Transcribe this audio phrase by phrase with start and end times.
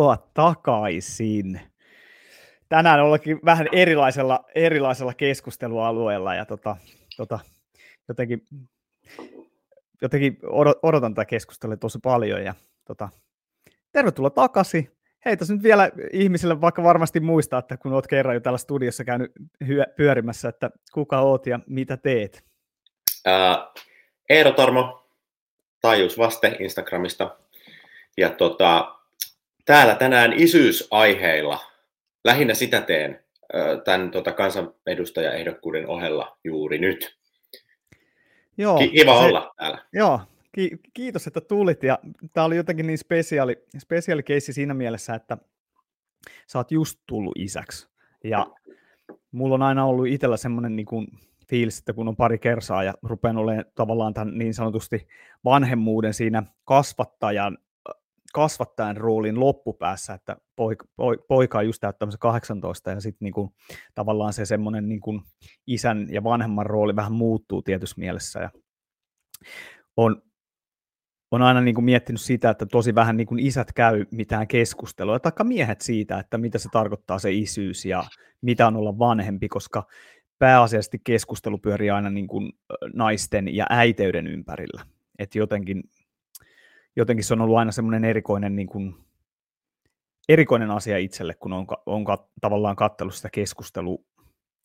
[0.00, 1.60] Tervetuloa takaisin.
[2.68, 6.76] Tänään ollakin vähän erilaisella, erilaisella keskustelualueella ja tota,
[7.16, 7.38] tota,
[8.08, 8.46] jotenkin,
[10.02, 10.38] jotenkin
[10.82, 12.44] odotan tätä keskustelua tosi paljon.
[12.44, 13.08] Ja, tota,
[13.92, 14.90] tervetuloa takaisin.
[15.24, 19.04] Hei, tässä nyt vielä ihmisille vaikka varmasti muistaa, että kun olet kerran jo täällä studiossa
[19.04, 19.32] käynyt
[19.96, 22.44] pyörimässä, että kuka oot ja mitä teet?
[23.28, 23.82] Uh,
[24.28, 25.08] Eero Tarmo,
[25.80, 27.36] taajuusvaste Instagramista.
[28.18, 28.99] Ja tota,
[29.70, 31.58] täällä tänään isyysaiheilla,
[32.24, 33.24] lähinnä sitä teen
[33.84, 37.18] tämän tota, kansanedustajaehdokkuuden ohella juuri nyt.
[38.58, 39.78] Joo, Kiva se, olla täällä.
[39.92, 40.20] Joo,
[40.52, 41.82] ki- kiitos, että tulit.
[41.82, 41.98] Ja
[42.32, 45.38] tämä oli jotenkin niin spesiaali, spesiaali keissi siinä mielessä, että
[46.46, 47.88] sä oot just tullut isäksi.
[48.24, 48.46] Ja
[49.32, 51.06] mulla on aina ollut itsellä semmoinen niin kuin
[51.48, 55.08] fiilis, että kun on pari kersaa ja rupean olemaan tavallaan tämän niin sanotusti
[55.44, 57.58] vanhemmuuden siinä kasvattajan
[58.32, 60.84] kasvattajan roolin loppupäässä, että poika,
[61.28, 63.54] poika on just täyttämässä 18 ja sitten niinku,
[63.94, 65.22] tavallaan se semmoinen niinku
[65.66, 68.50] isän ja vanhemman rooli vähän muuttuu tietyssä mielessä ja
[69.96, 70.22] on,
[71.30, 75.80] on aina niinku miettinyt sitä, että tosi vähän niinku isät käy mitään keskustelua, taikka miehet
[75.80, 78.04] siitä, että mitä se tarkoittaa se isyys ja
[78.42, 79.86] mitä on olla vanhempi, koska
[80.38, 82.52] pääasiallisesti keskustelu pyörii aina niin kuin
[82.94, 84.86] naisten ja äiteyden ympärillä.
[85.18, 85.82] Että jotenkin
[86.96, 88.94] jotenkin se on ollut aina semmoinen erikoinen, niin kuin,
[90.28, 92.04] erikoinen asia itselle, kun on, on
[92.40, 94.04] tavallaan katsellut sitä keskustelu,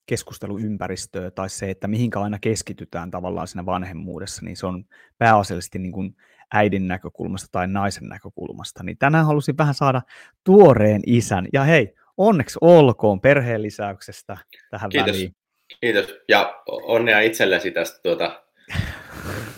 [0.06, 4.86] keskusteluympäristöä tai se, että mihinkä aina keskitytään tavallaan siinä vanhemmuudessa, niin se on
[5.17, 6.16] pääasiallisesti niin kuin
[6.54, 8.84] äidin näkökulmasta tai naisen näkökulmasta.
[8.84, 10.02] Niin tänään halusin vähän saada
[10.44, 11.48] tuoreen isän.
[11.54, 14.38] Ja hei, onneksi olkoon perheen lisäyksestä
[14.70, 15.16] tähän Kiitos.
[15.16, 15.36] väliin.
[15.82, 16.16] Kiitos.
[16.30, 18.45] Ja onnea itsellesi tästä tuota,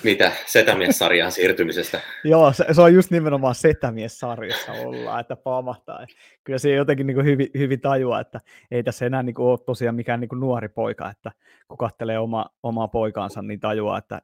[0.04, 2.02] mitä Setämies-sarjaan siirtymisestä.
[2.24, 6.08] Joo, se, se, on just nimenomaan Setämies-sarjassa ollaan, että pamahtaa.
[6.44, 8.40] Kyllä se jotenkin niin kuin hyvin, hyvin tajua, että
[8.72, 11.32] ei tässä enää niin kuin ole tosiaan mikään niin kuin nuori poika, että
[11.68, 14.22] kun katselee oma, omaa poikaansa, niin tajuaa, että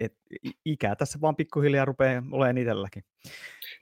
[0.00, 0.14] et
[0.64, 3.04] ikää tässä vaan pikkuhiljaa rupeaa olemaan itselläkin.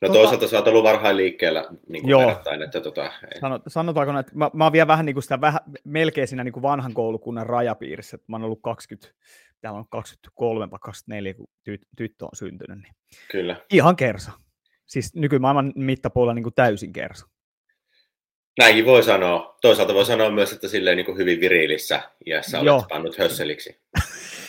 [0.00, 3.62] No tota, toisaalta sä oot ollut varhain liikkeellä niin kuin joo, verrattain, että tota, Sanot,
[3.68, 6.62] sanotaanko, että mä, mä oon vielä vähän niin kuin sitä vähän, melkein siinä niin kuin
[6.62, 9.14] vanhan koulukunnan rajapiirissä, että mä oon ollut 20,
[9.60, 12.78] täällä on 23 vai 24, kun ty, tyttö on syntynyt.
[12.78, 12.94] Niin
[13.30, 13.56] Kyllä.
[13.70, 14.32] Ihan kersa.
[14.86, 17.26] Siis nykymaailman mittapuolella niin kuin täysin kersa.
[18.58, 19.58] Näinkin voi sanoa.
[19.62, 22.84] Toisaalta voi sanoa myös, että silleen niin kuin hyvin virilissä iässä olet Joo.
[22.88, 23.80] pannut hösseliksi.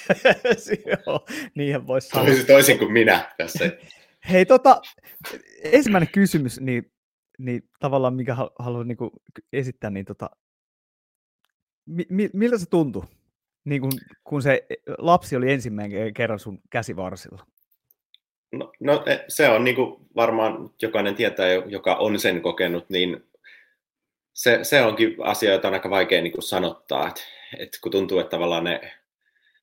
[1.05, 1.25] Joo,
[1.55, 2.25] niinhän voisi sanoa.
[2.25, 3.71] Toisin, toisin kuin minä tässä.
[4.29, 4.81] Hei, tota,
[5.63, 6.91] ensimmäinen kysymys, niin,
[7.37, 9.11] niin tavallaan mikä haluan niin kuin
[9.53, 10.29] esittää, niin tota,
[12.09, 13.03] mi, miltä se tuntui,
[13.65, 13.91] niin kun,
[14.23, 14.65] kun se
[14.97, 17.45] lapsi oli ensimmäinen kerran sun käsivarsilla?
[18.51, 23.29] No, no e, se on niin kuin varmaan jokainen tietää, joka on sen kokenut, niin
[24.33, 27.21] se, se onkin asia, jota on aika vaikea niin kuin sanottaa, että,
[27.57, 28.91] että kun tuntuu, että tavallaan ne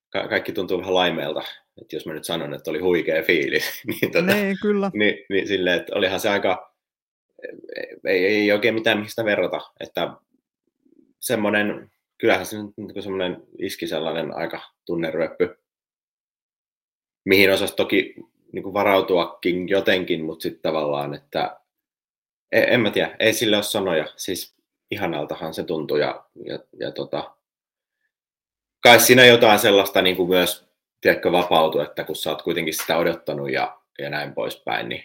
[0.09, 1.43] ka- kaikki tuntuu vähän laimeelta,
[1.81, 4.91] että jos mä nyt sanon, että oli huikea fiilis, niin, tota, niin kyllä.
[4.95, 6.75] Niin, niin silleen, että olihan se aika,
[8.05, 10.11] ei, ei oikein mitään mistä verrata, että
[11.21, 15.59] semmoinen, kyllähän se niin semmoinen iski sellainen aika tunneryöppy,
[17.25, 18.15] mihin osasi toki
[18.53, 21.61] niin kuin varautuakin jotenkin, mutta sitten tavallaan, että
[22.53, 24.57] en, en mä tiedä, ei sille ole sanoja, siis
[24.91, 27.37] ihanaltahan se tuntui ja, ja, ja tota,
[28.83, 30.67] kai siinä jotain sellaista niin kuin myös
[31.01, 35.05] tiedätkö, vapautu, että kun sä oot kuitenkin sitä odottanut ja, ja näin poispäin, niin,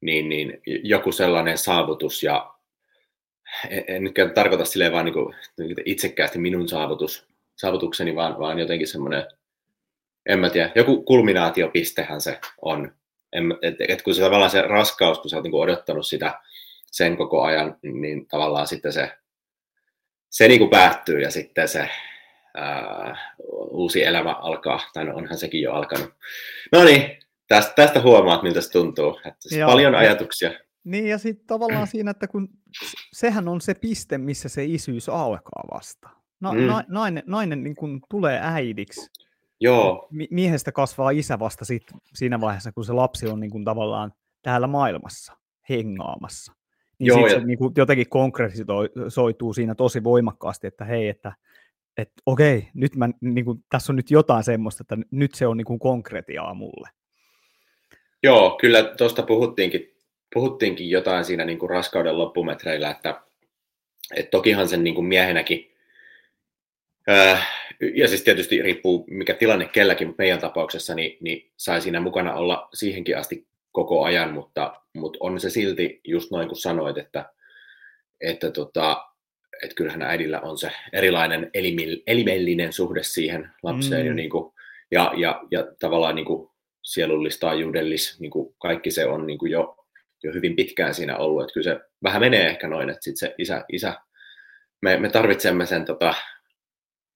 [0.00, 2.54] niin, niin joku sellainen saavutus ja
[3.68, 5.34] en nyt tarkoita silleen vaan niin kuin,
[5.84, 7.26] itsekkäästi minun saavutus,
[7.56, 9.24] saavutukseni, vaan, vaan jotenkin semmoinen,
[10.26, 12.94] en mä tiedä, joku kulminaatiopistehän se on.
[13.62, 16.40] että et, et kun se tavallaan se raskaus, kun sä oot niin kuin odottanut sitä
[16.86, 19.12] sen koko ajan, niin tavallaan sitten se,
[20.30, 21.90] se niin kuin päättyy ja sitten se
[22.56, 23.34] ää,
[23.70, 26.10] uusi elämä alkaa, tai no onhan sekin jo alkanut.
[26.72, 27.18] No niin,
[27.48, 29.18] tästä, tästä huomaat, miltä se tuntuu.
[29.18, 30.50] Että siis Joo, paljon ajatuksia.
[30.84, 32.48] Niin, ja sitten tavallaan siinä, että kun
[33.12, 36.08] sehän on se piste, missä se isyys alkaa vasta.
[36.40, 36.60] Na, mm.
[36.60, 39.10] na, nainen nainen niin kun tulee äidiksi.
[39.60, 40.08] Joo.
[40.30, 41.82] Miehestä kasvaa isä vasta sit,
[42.14, 44.12] siinä vaiheessa, kun se lapsi on niin kun tavallaan
[44.42, 45.36] täällä maailmassa
[45.68, 46.52] hengaamassa.
[46.98, 47.30] Niin Joo, ja...
[47.30, 51.32] se niin kun jotenkin konkretisoituu siinä tosi voimakkaasti, että hei, että
[51.96, 55.56] että okei, nyt mä, niin kuin, tässä on nyt jotain semmoista, että nyt se on
[55.56, 56.88] niin kuin konkretiaa mulle.
[58.22, 59.89] Joo, kyllä tuosta puhuttiinkin,
[60.34, 63.20] puhuttiinkin jotain siinä niin kuin raskauden loppumetreillä, että,
[64.16, 65.74] että tokihan sen niin kuin miehenäkin,
[67.08, 67.42] ää,
[67.94, 72.34] ja siis tietysti riippuu mikä tilanne kelläkin, mutta meidän tapauksessa, niin, niin sai siinä mukana
[72.34, 77.32] olla siihenkin asti koko ajan, mutta, mutta on se silti just noin kuin sanoit, että,
[78.20, 79.06] että, tota,
[79.62, 81.50] että kyllähän äidillä on se erilainen
[82.06, 84.06] elimellinen suhde siihen lapseen mm.
[84.06, 84.52] jo niin kuin,
[84.90, 86.50] ja, ja, ja tavallaan niin kuin
[86.82, 89.79] sielullista taajuudellis, niin kuin kaikki se on niin kuin jo,
[90.22, 93.34] jo hyvin pitkään siinä ollut, että kyllä se vähän menee ehkä noin, että sitten se
[93.38, 93.94] isä, isä
[94.82, 96.14] me, me tarvitsemme sen tota,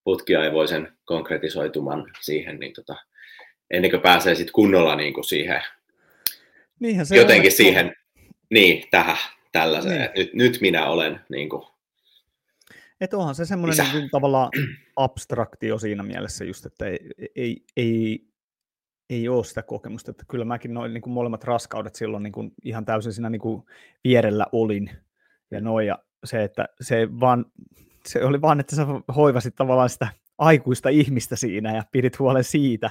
[0.05, 2.97] putkiaivoisen konkretisoituman siihen, niin tota,
[3.71, 5.63] ennen kuin pääsee sitten kunnolla niin kuin siihen,
[6.81, 7.97] Niinhän se jotenkin on, siihen,
[8.51, 9.17] niin, tähän,
[9.53, 10.11] tällaiseen, niin.
[10.17, 11.67] nyt, nyt minä olen niin kuin,
[13.01, 14.51] että onhan se semmoinen niin tavallaan
[14.97, 16.99] abstraktio siinä mielessä just, että ei,
[17.37, 18.27] ei, ei,
[19.11, 20.11] ei ole sitä kokemusta.
[20.11, 23.41] Että kyllä mäkin noin niin kuin molemmat raskaudet silloin niin kuin ihan täysin siinä niin
[23.41, 23.63] kuin
[24.05, 24.91] vierellä olin.
[25.51, 27.47] Ja, noin, ja se, että se, vaan,
[28.07, 28.87] se oli vaan, että sä
[29.17, 30.09] hoivasit tavallaan sitä
[30.39, 32.91] aikuista ihmistä siinä ja pidit huolen siitä.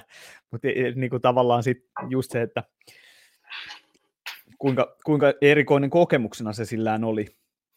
[0.52, 2.64] Mutta e, niin kuin tavallaan sit just se, että
[4.58, 7.26] kuinka, kuinka erikoinen kokemuksena se sillään oli.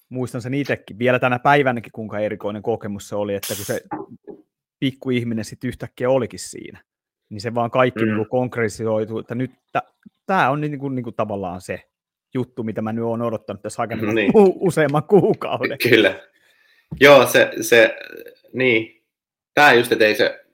[0.09, 3.81] Muistan sen itsekin, vielä tänä päivänäkin kuinka erikoinen kokemus se oli, että kun se
[4.79, 6.83] pikkuihminen sitten yhtäkkiä olikin siinä,
[7.28, 8.14] niin se vaan kaikki mm.
[8.14, 9.50] niin konkretisoitu, että nyt
[10.26, 11.82] tämä on niin kuin, niin kuin tavallaan se
[12.34, 14.14] juttu, mitä mä nyt oon odottanut tässä aika niin.
[14.14, 14.32] niin.
[14.34, 15.78] useamman kuukauden.
[15.90, 16.20] Kyllä.
[17.00, 17.96] Joo, se, se
[18.52, 19.02] niin.
[19.55, 20.46] Tämä just, että ei se,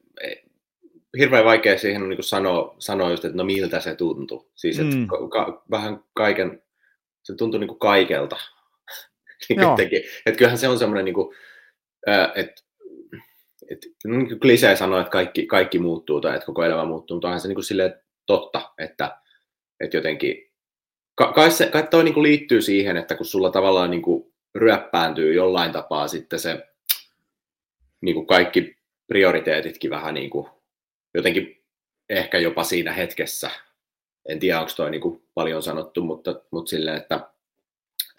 [1.18, 4.50] hirveän vaikea siihen niin sanoa, sanoa just, että no miltä se tuntuu.
[4.54, 5.06] Siis, että mm.
[5.30, 6.62] ka, vähän kaiken,
[7.22, 8.36] se tuntuu niin kuin kaikelta.
[9.48, 9.60] niin
[10.26, 11.36] että kyllähän se on semmoinen, niin kuin,
[12.34, 12.61] että
[13.70, 17.40] että niin klisee sanoa, että kaikki, kaikki muuttuu tai että koko elämä muuttuu, mutta onhan
[17.40, 17.94] se niin kuin silleen
[18.26, 19.18] totta, että,
[19.80, 20.50] että jotenkin,
[21.34, 25.34] kai, se, kai toi niin kuin liittyy siihen, että kun sulla tavallaan niin kuin ryöppääntyy
[25.34, 26.68] jollain tapaa sitten se
[28.00, 28.76] niin kuin kaikki
[29.06, 30.48] prioriteetitkin vähän niin kuin
[31.14, 31.62] jotenkin
[32.08, 33.50] ehkä jopa siinä hetkessä.
[34.28, 37.30] En tiedä, onko toi niin kuin paljon sanottu, mutta, mutta silleen, että,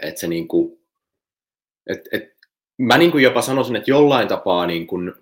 [0.02, 0.80] että se niin kuin,
[1.88, 2.48] että, että
[2.78, 5.14] mä niin kuin jopa sanoisin, että jollain tapaa niin kuin,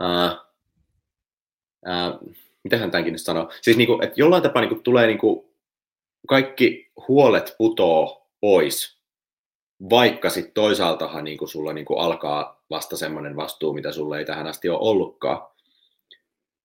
[0.00, 0.36] ää,
[1.84, 2.18] ää,
[2.64, 5.50] mitähän tämänkin nyt sanoo, siis niin kuin, että jollain tapaa niin kuin tulee niin kuin,
[6.28, 9.00] kaikki huolet putoo pois,
[9.90, 14.24] vaikka sitten toisaaltahan niin kuin sulla niin kuin alkaa vasta semmoinen vastuu, mitä sulle ei
[14.24, 15.48] tähän asti ole ollutkaan.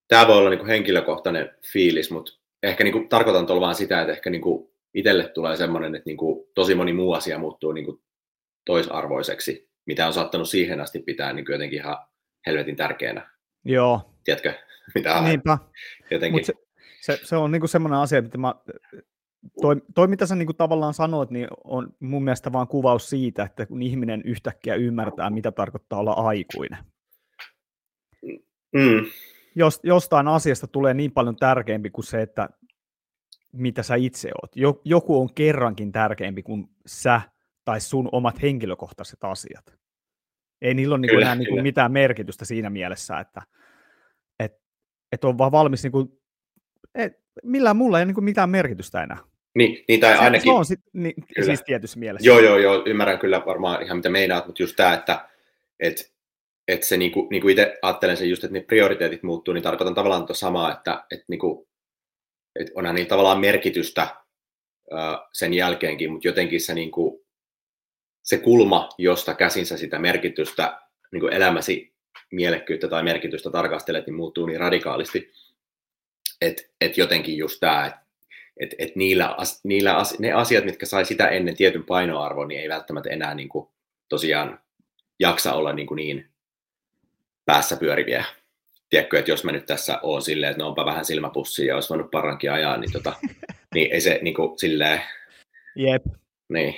[0.07, 2.31] Tämä voi olla niin kuin henkilökohtainen fiilis, mutta
[2.63, 6.09] ehkä niin kuin, tarkoitan tuolla vaan sitä, että ehkä niin kuin itselle tulee semmoinen, että
[6.09, 8.01] niin kuin, tosi moni muu asia muuttuu niin kuin
[8.65, 11.97] toisarvoiseksi, mitä on saattanut siihen asti pitää niin kuin jotenkin ihan
[12.45, 13.29] helvetin tärkeänä.
[13.65, 14.13] Joo.
[14.23, 14.53] Tiedätkö,
[14.95, 15.57] mitä Niinpä.
[16.11, 16.45] jotenkin...
[16.45, 16.53] se,
[17.01, 18.55] se, se, on niin semmoinen asia, mitä mä
[19.61, 23.65] toi, toi mitä sä niinku tavallaan sanoit, niin on mun mielestä vaan kuvaus siitä, että
[23.65, 26.77] kun ihminen yhtäkkiä ymmärtää, mitä tarkoittaa olla aikuinen.
[28.73, 29.05] Mm.
[29.55, 32.49] Jos, jostain asiasta tulee niin paljon tärkeämpi kuin se, että
[33.53, 34.77] mitä sä itse oot.
[34.85, 37.21] Joku on kerrankin tärkeämpi kuin sä
[37.65, 39.84] tai sun omat henkilökohtaiset asiat.
[40.61, 43.41] Ei niillä ole niinku enää niinku mitään merkitystä siinä mielessä, että
[44.39, 44.53] et,
[45.11, 46.21] et on vaan valmis, niinku,
[46.95, 47.13] et,
[47.43, 49.17] millään mulla ei ole niinku mitään merkitystä enää.
[49.55, 50.51] Niin, niin tai ainakin...
[50.51, 51.45] Se on sit, niin, kyllä.
[51.45, 52.27] siis tietyssä mielessä.
[52.27, 55.29] Joo, joo, joo, ymmärrän kyllä varmaan ihan mitä meinaat, mutta just tämä, että
[55.79, 56.13] et,
[56.67, 60.21] et se niinku, niinku itse ajattelen sen just, että ne prioriteetit muuttuu, niin tarkoitan tavallaan
[60.21, 61.67] tuota samaa, että et niinku,
[62.59, 64.07] et onhan niin tavallaan merkitystä
[64.91, 64.95] ö,
[65.33, 67.24] sen jälkeenkin, mutta jotenkin se, niinku,
[68.25, 70.79] se kulma, josta käsinsä sitä merkitystä,
[71.11, 71.93] niinku elämäsi
[72.31, 75.33] mielekkyyttä tai merkitystä tarkastelet, niin muuttuu niin radikaalisti,
[76.41, 78.05] että et jotenkin just tämä, että
[78.59, 83.09] että et niillä, niillä ne asiat, mitkä sai sitä ennen tietyn painoarvon, niin ei välttämättä
[83.09, 83.67] enää niin kuin,
[84.09, 84.59] tosiaan
[85.19, 86.29] jaksa olla niin, kuin niin
[87.45, 88.25] päässä pyöriviä.
[88.89, 91.89] Tiedätkö, että jos mä nyt tässä oon silleen, että no onpa vähän silmäpussia ja olisi
[91.89, 93.13] voinut parankin ajaa, niin, tota,
[93.75, 95.01] niin ei se niin kuin, silleen...
[95.75, 96.05] Jep.
[96.49, 96.75] Niin.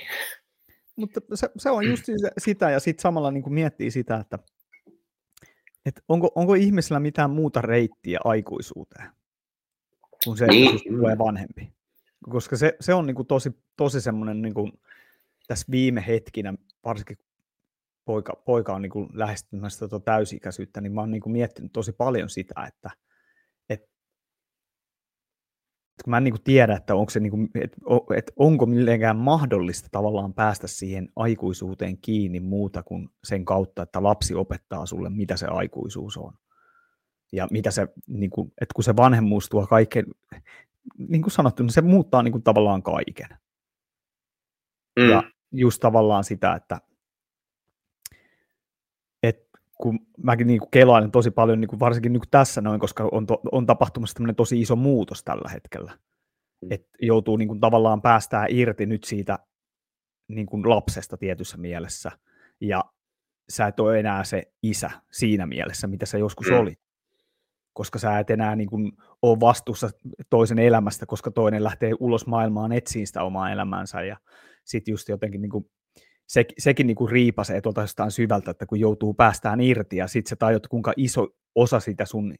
[0.98, 2.04] Mutta se, se on just
[2.38, 4.38] sitä, ja sitten samalla niin kuin miettii sitä, että,
[5.86, 9.10] että onko, onko ihmisellä mitään muuta reittiä aikuisuuteen
[10.24, 10.80] kun se niin.
[10.88, 11.72] tulee vanhempi.
[12.30, 14.72] Koska se, se on niin kuin tosi, tosi semmoinen niin kuin
[15.46, 17.18] tässä viime hetkinä, varsinkin
[18.04, 21.92] poika, poika on niin kuin lähestymässä tuota täysikäisyyttä, niin mä oon niin kuin miettinyt tosi
[21.92, 22.90] paljon sitä, että, että
[26.06, 27.76] mä en niin kuin tiedä, että, onko, se niin kuin, että,
[28.16, 34.34] että onko mitenkään mahdollista tavallaan päästä siihen aikuisuuteen kiinni muuta kuin sen kautta, että lapsi
[34.34, 36.32] opettaa sulle, mitä se aikuisuus on
[37.32, 40.04] ja mitä se, niin kuin, että kun se vanhemmuus tuo kaiken,
[40.98, 43.28] niin kuin sanottu, niin se muuttaa niin kuin tavallaan kaiken.
[45.00, 45.10] Mm.
[45.10, 46.80] Ja just tavallaan sitä, että
[49.78, 53.08] kun mäkin niin kuin kelailen tosi paljon, niin kuin varsinkin niin kuin tässä noin, koska
[53.12, 55.92] on, to, on tapahtumassa tämmöinen tosi iso muutos tällä hetkellä.
[56.62, 56.72] mm.
[56.72, 59.38] että joutuu niin kuin, tavallaan päästää irti nyt siitä
[60.28, 62.10] niin kuin, lapsesta tietyssä mielessä,
[62.60, 62.84] ja
[63.48, 66.56] sä et ole enää se isä siinä mielessä, mitä sä joskus mm.
[66.56, 66.78] olit
[67.78, 68.92] koska sä et enää niin kuin
[69.22, 69.90] ole vastuussa
[70.30, 74.16] toisen elämästä, koska toinen lähtee ulos maailmaan etsiin sitä omaa elämäänsä ja
[74.64, 75.70] sitten just jotenkin niin kuin,
[76.28, 80.28] se, sekin niin kuin riipasee tuolta jostain syvältä, että kun joutuu päästään irti ja sitten
[80.28, 82.34] sä tajut, kuinka iso osa sitä sun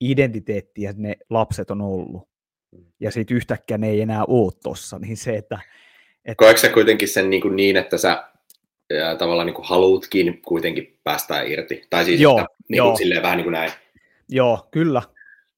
[0.00, 2.28] identiteettiä ne lapset on ollut.
[3.00, 5.58] Ja sitten yhtäkkiä ne ei enää ole tossa, niin se, että...
[6.24, 6.44] että...
[6.44, 8.32] Koetko sä kuitenkin sen niin, kuin niin että sä
[8.90, 11.82] ja tavallaan niin kuin haluutkin kuitenkin päästää irti?
[11.90, 13.72] Tai siis joo, että, niin kuin, silleen vähän niin kuin näin.
[14.28, 15.02] Joo, kyllä.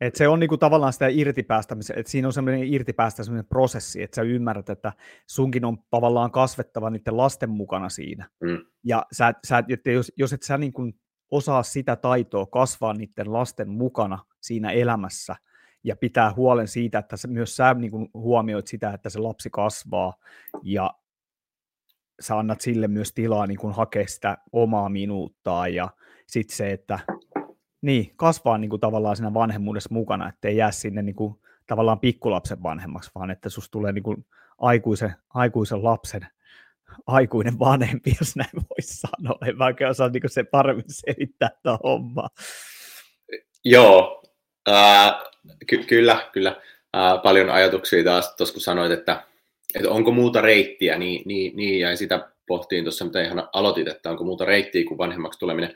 [0.04, 4.22] Et se on niinku tavallaan sitä irtipäästämistä, että siinä on semmoinen irtipäästämisen prosessi, että sä
[4.22, 4.92] ymmärrät, että
[5.26, 8.28] sunkin on tavallaan kasvettava niiden lasten mukana siinä.
[8.40, 8.58] Mm.
[8.84, 10.82] Ja sä, sä, että jos, jos et sä niinku
[11.30, 15.36] osaa sitä taitoa kasvaa niiden lasten mukana siinä elämässä
[15.84, 20.14] ja pitää huolen siitä, että sä, myös sä niinku huomioit sitä, että se lapsi kasvaa
[20.62, 20.90] ja
[22.20, 25.88] sä annat sille myös tilaa niin hakea sitä omaa minuuttaa ja
[26.26, 26.98] sitten se, että
[27.84, 31.34] niin, kasvaa niin kuin tavallaan siinä vanhemmuudessa mukana, ettei jää sinne niin kuin,
[31.66, 34.26] tavallaan pikkulapsen vanhemmaksi, vaan että susta tulee niin kuin
[34.58, 36.26] aikuisen, aikuisen lapsen
[37.06, 39.38] aikuinen vanhempi, jos näin voisi sanoa.
[39.48, 42.28] En mä oikein osaa niin se paremmin selittää tätä hommaa.
[43.64, 44.22] Joo,
[44.68, 45.14] äh,
[45.66, 46.56] ky- kyllä, kyllä.
[46.96, 49.24] Äh, paljon ajatuksia taas tuossa, kun sanoit, että,
[49.74, 54.10] että onko muuta reittiä, niin, niin, niin ja sitä pohtiin tuossa, mitä ihan aloitit, että
[54.10, 55.74] onko muuta reittiä kuin vanhemmaksi tuleminen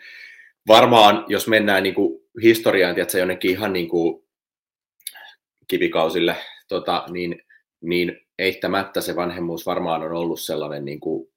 [0.69, 4.25] varmaan, jos mennään niin kuin historiaan, tiedätkö, jonnekin ihan niin kuin
[5.69, 6.37] kivikausille,
[6.69, 7.43] tota, niin,
[7.81, 11.29] niin eittämättä se vanhemmuus varmaan on ollut sellainen, niin kuin,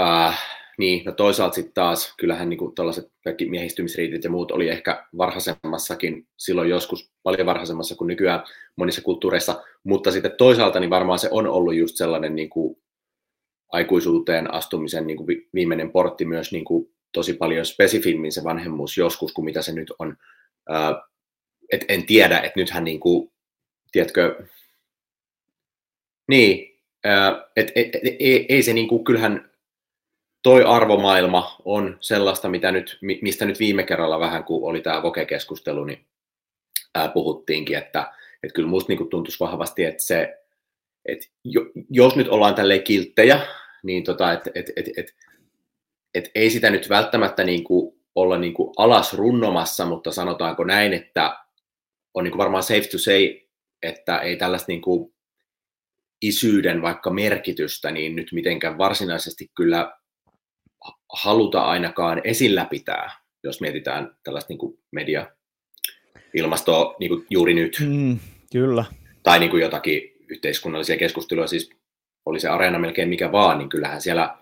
[0.00, 0.38] äh,
[0.78, 6.28] niin, no toisaalta sitten taas, kyllähän niin tällaiset kaikki miehistymisriitit ja muut oli ehkä varhaisemmassakin,
[6.36, 8.42] silloin joskus paljon varhaisemmassa kuin nykyään
[8.76, 12.76] monissa kulttuureissa, mutta sitten toisaalta niin varmaan se on ollut just sellainen niin kuin
[13.72, 19.32] aikuisuuteen astumisen niin kuin viimeinen portti myös niin kuin tosi paljon spesifimmin se vanhemmuus joskus
[19.32, 20.16] kuin mitä se nyt on.
[21.72, 23.32] et en tiedä, että nythän niin kuin,
[23.92, 24.46] tiedätkö,
[26.28, 26.80] niin,
[27.56, 29.50] et, et, et, ei, ei se niin kuin, kyllähän
[30.42, 35.84] toi arvomaailma on sellaista, mitä nyt, mistä nyt viime kerralla vähän, kun oli tämä Voke-keskustelu,
[35.84, 36.06] niin
[36.94, 38.12] ää, puhuttiinkin, että,
[38.42, 40.38] että kyllä musta niin kuin tuntuisi vahvasti, että se,
[41.04, 41.26] että
[41.90, 43.40] jos nyt ollaan tälleen kilttejä,
[43.82, 45.14] niin tota, että et, et, et,
[46.18, 50.92] et ei sitä nyt välttämättä niin kuin olla niin kuin alas runnomassa, mutta sanotaanko näin,
[50.92, 51.38] että
[52.14, 53.40] on niin kuin varmaan safe to say,
[53.82, 55.14] että ei tällaista niin kuin
[56.22, 59.92] isyyden vaikka merkitystä niin nyt mitenkään varsinaisesti kyllä
[61.12, 63.10] haluta ainakaan esillä pitää,
[63.44, 65.26] jos mietitään tällaista niin kuin media
[66.34, 67.76] ilmastoa niin kuin juuri nyt.
[67.86, 68.18] Mm,
[68.52, 68.84] kyllä.
[69.22, 71.70] Tai niin kuin jotakin yhteiskunnallisia keskusteluja, siis
[72.26, 74.38] oli se areena melkein mikä vaan, niin kyllähän siellä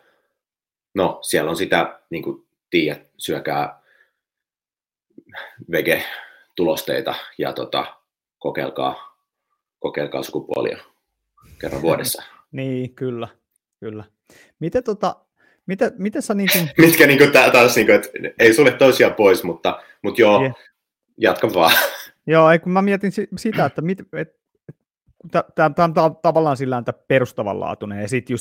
[0.96, 3.80] no siellä on sitä, niin kuin tiedät, syökää
[5.70, 7.96] vege-tulosteita ja tota,
[8.38, 9.18] kokeilkaa,
[9.78, 10.78] kokeilkaa sukupuolia
[11.60, 12.22] kerran vuodessa.
[12.52, 13.28] niin, kyllä,
[13.80, 14.04] kyllä.
[14.58, 15.16] Miten tota,
[15.66, 16.70] Miten, miten sä niin kuin...
[16.86, 20.54] Mitkä niin kuin, taas, niin kuin, että ei sulle toisiaan pois, mutta, mutta joo, yeah.
[21.16, 21.72] jatka vaan.
[22.26, 24.36] Joo, ei, kun mä mietin sitä, että mit, et,
[25.54, 28.34] tämä on tavallaan sillä että perustavanlaatuinen, ja sitten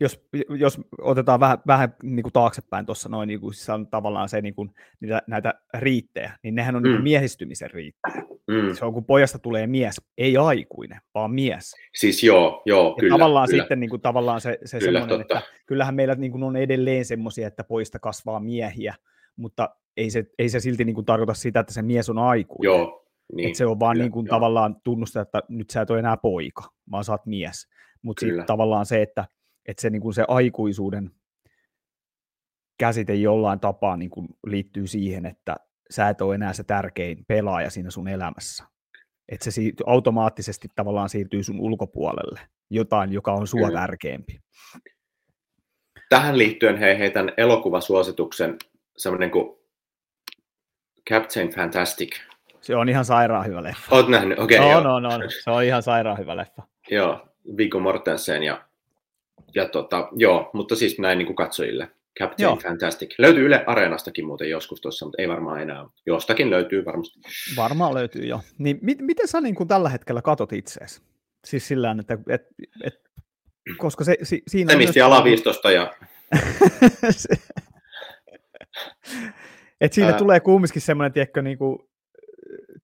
[0.00, 4.28] jos, jos otetaan vähän, vähän niin kuin taaksepäin tuossa noin, niin kuin se on tavallaan
[4.28, 4.70] se, niin kuin,
[5.00, 6.88] niitä, näitä riittejä, niin nehän on mm.
[6.88, 8.24] niin miehistymisen riittejä.
[8.46, 8.74] Mm.
[8.74, 11.74] Se on, kun pojasta tulee mies, ei aikuinen, vaan mies.
[11.94, 13.14] Siis joo, joo, ja kyllä.
[13.14, 13.62] Tavallaan kyllä.
[13.62, 15.38] sitten niin kuin, tavallaan se, se kyllä, semmoinen, totta.
[15.38, 18.94] että kyllähän meillä niin kuin on edelleen semmoisia, että poista kasvaa miehiä,
[19.36, 22.64] mutta ei se, ei se silti niin kuin tarkoita sitä, että se mies on aikuinen.
[22.64, 25.90] Joo, niin, että se on vaan kyllä, niin kuin tavallaan tunnusta, että nyt sä et
[25.90, 27.68] ole enää poika, vaan sä oot mies.
[28.02, 29.24] Mutta sitten tavallaan se, että,
[29.66, 31.10] että se, niin kuin se aikuisuuden
[32.78, 35.56] käsite jollain tapaa niin kuin liittyy siihen, että
[35.90, 38.64] sä et ole enää se tärkein pelaaja siinä sun elämässä.
[39.28, 43.80] Että se siirtyy, automaattisesti tavallaan siirtyy sun ulkopuolelle, jotain, joka on sua Kyllä.
[43.80, 44.40] tärkeämpi.
[46.08, 48.56] Tähän liittyen hei, heitän elokuvasuosituksen,
[48.96, 49.58] semmoinen kuin
[51.10, 52.10] Captain Fantastic–
[52.60, 53.96] se on ihan sairaan hyvä leffa.
[53.96, 54.58] Oot nähnyt, okei.
[54.58, 56.62] Okay, no, no, no, no, se on ihan sairaan hyvä leffa.
[56.90, 58.64] joo, Viggo Mortensen ja,
[59.54, 61.90] ja tota, joo, mutta siis näin niin kuin katsojille.
[62.18, 62.56] Captain joo.
[62.56, 63.14] Fantastic.
[63.18, 65.86] Löytyy Yle Areenastakin muuten joskus tuossa, mutta ei varmaan enää.
[66.06, 67.20] Jostakin löytyy varmasti.
[67.56, 68.40] Varmaan löytyy jo.
[68.58, 71.02] Niin mit, miten sä niin kuin tällä hetkellä katot itseesi?
[71.44, 72.42] Siis sillä että et,
[72.84, 72.94] et,
[73.76, 75.92] koska se, si, siinä Semisti ala 15 ja...
[79.80, 80.18] Et siinä Ää...
[80.18, 81.78] tulee kumminkin semmoinen, tiedätkö, niin kuin,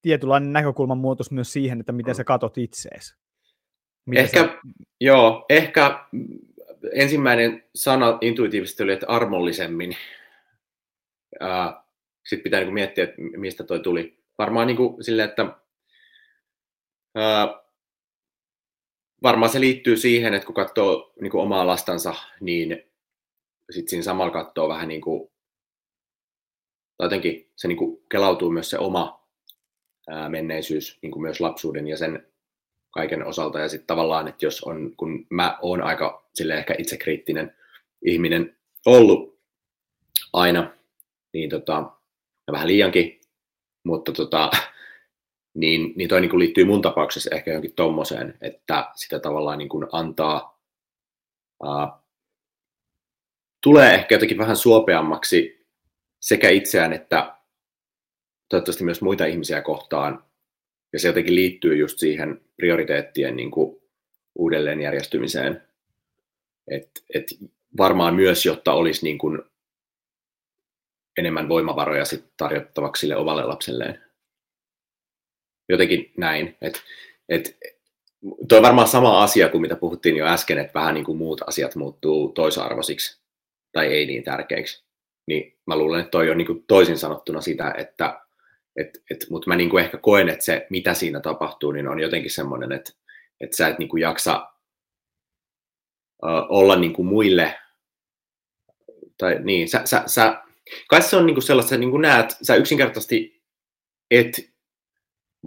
[0.07, 3.15] tietynlainen näkökulman muutos myös siihen, että miten sä katot itseesi.
[4.07, 4.59] Mitä ehkä, sä...
[5.01, 6.07] joo, ehkä
[6.93, 9.97] ensimmäinen sana intuitiivisesti oli, että armollisemmin.
[12.27, 14.25] Sitten pitää niin miettiä, että mistä toi tuli.
[14.39, 15.57] Varmaan niin kuin sille, että
[17.15, 17.63] ää,
[19.23, 22.83] varmaan se liittyy siihen, että kun katsoo niin kuin omaa lastansa, niin
[23.71, 25.31] sitten siinä samalla katsoo vähän niin kuin,
[26.97, 29.26] tai jotenkin se niin kuin kelautuu myös se oma
[30.29, 32.27] menneisyys niin kuin myös lapsuuden ja sen
[32.91, 33.59] kaiken osalta.
[33.59, 37.55] Ja sitten tavallaan, että jos on, kun mä oon aika sille ehkä itsekriittinen
[38.03, 39.39] ihminen ollut
[40.33, 40.71] aina,
[41.33, 41.91] niin tota,
[42.47, 43.21] ja vähän liiankin,
[43.85, 44.51] mutta tota,
[45.55, 49.69] niin, niin toi niin kuin liittyy mun tapauksessa ehkä johonkin tommoseen, että sitä tavallaan niin
[49.69, 50.61] kuin antaa,
[51.63, 51.99] ää,
[53.63, 55.67] tulee ehkä jotenkin vähän suopeammaksi
[56.21, 57.36] sekä itseään että
[58.49, 60.25] toivottavasti myös muita ihmisiä kohtaan.
[60.93, 63.83] Ja se jotenkin liittyy just siihen prioriteettien niin kuin
[64.35, 65.63] uudelleenjärjestymiseen.
[66.71, 67.27] Et, et
[67.77, 69.43] varmaan myös, jotta olisi niin kuin
[71.19, 74.03] enemmän voimavaroja sit tarjottavaksi sille ovalle lapselleen.
[75.69, 76.57] Jotenkin näin.
[76.61, 76.83] Et,
[77.29, 77.59] et,
[78.49, 81.41] tuo on varmaan sama asia kuin mitä puhuttiin jo äsken, että vähän niin kuin muut
[81.47, 83.21] asiat muuttuu toisarvoisiksi
[83.73, 84.85] tai ei niin tärkeiksi.
[85.27, 88.26] Niin mä luulen, että toi on niin kuin toisin sanottuna sitä, että et, et,
[89.31, 92.73] mutta mä niin kuin ehkä koen, että se mitä siinä tapahtuu, niin on jotenkin semmoinen,
[92.73, 92.93] että,
[93.41, 94.49] että sä et niin kuin jaksa
[96.23, 97.59] uh, olla niin kuin muille,
[99.19, 100.43] tai niin, sä, sä, sä
[100.89, 103.43] kai se on niin kuin sellaista, että niin kuin näet, sä yksinkertaisesti
[104.11, 104.51] et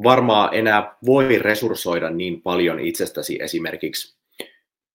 [0.04, 4.20] varmaan enää voi resurssoida niin paljon itsestäsi esimerkiksi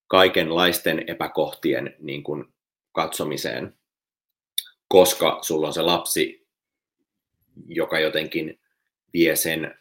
[0.06, 2.44] kaikenlaisten epäkohtien niin kuin
[2.92, 3.74] katsomiseen,
[4.88, 6.43] koska sulla on se lapsi,
[7.66, 8.60] joka jotenkin
[9.12, 9.74] vie sen,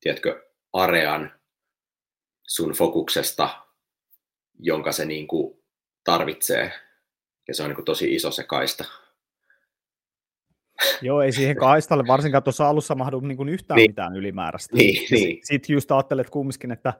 [0.00, 1.32] tiedätkö, arean
[2.46, 3.66] sun fokuksesta,
[4.58, 5.62] jonka se niin kuin
[6.04, 6.72] tarvitsee.
[7.48, 8.84] Ja se on niin kuin tosi iso se kaista.
[11.02, 13.90] Joo, ei siihen kaistalle varsinkaan tuossa alussa mahdu niin kuin yhtään niin.
[13.90, 14.76] mitään ylimääräistä.
[14.76, 15.40] Niin, niin.
[15.42, 16.92] Sitten just ajattelet kumminkin, että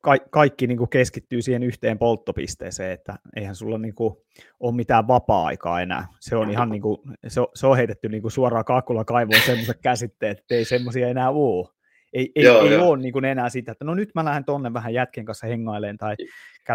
[0.00, 4.14] ka- kaikki niin kuin keskittyy siihen yhteen polttopisteeseen, että eihän sulla niin kuin
[4.60, 6.06] ole mitään vapaa-aikaa enää.
[6.20, 9.40] Se on ihan niin kuin, se on, se on heitetty niin kuin suoraan kaakkulla kaivoon
[9.46, 11.68] semmoiset käsitteet, että ei semmoisia enää ole.
[12.12, 12.88] Ei, ei, joo, ei joo.
[12.88, 15.96] ole niin kuin enää sitä, että no nyt mä lähden tonne vähän jätken kanssa hengaileen
[15.96, 16.16] tai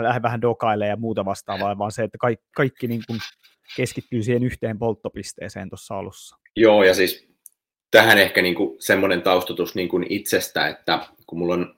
[0.02, 3.20] lähden vähän dokailemaan ja muuta vastaavaa, vaan se, että kaikki, kaikki niin kuin
[3.76, 6.38] keskittyy siihen yhteen polttopisteeseen tuossa alussa.
[6.56, 7.32] Joo, ja siis
[7.92, 11.76] tähän ehkä niin kuin semmoinen taustatus niin kuin itsestä, että kun mulla on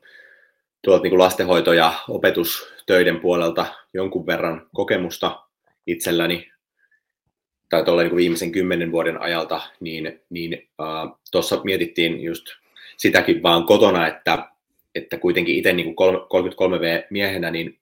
[0.83, 5.43] tuolta niin lastenhoito- ja opetustöiden puolelta jonkun verran kokemusta
[5.87, 6.51] itselläni,
[7.69, 12.45] tai tuolla niin viimeisen kymmenen vuoden ajalta, niin, niin äh, tuossa mietittiin just
[12.97, 14.47] sitäkin vaan kotona, että,
[14.95, 17.79] että kuitenkin itse niin 33V-miehenä, niin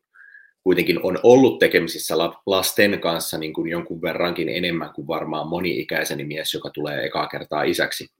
[0.64, 6.54] kuitenkin on ollut tekemisissä lasten kanssa niin kuin jonkun verrankin enemmän kuin varmaan moni-ikäiseni mies,
[6.54, 8.12] joka tulee ekaa kertaa isäksi.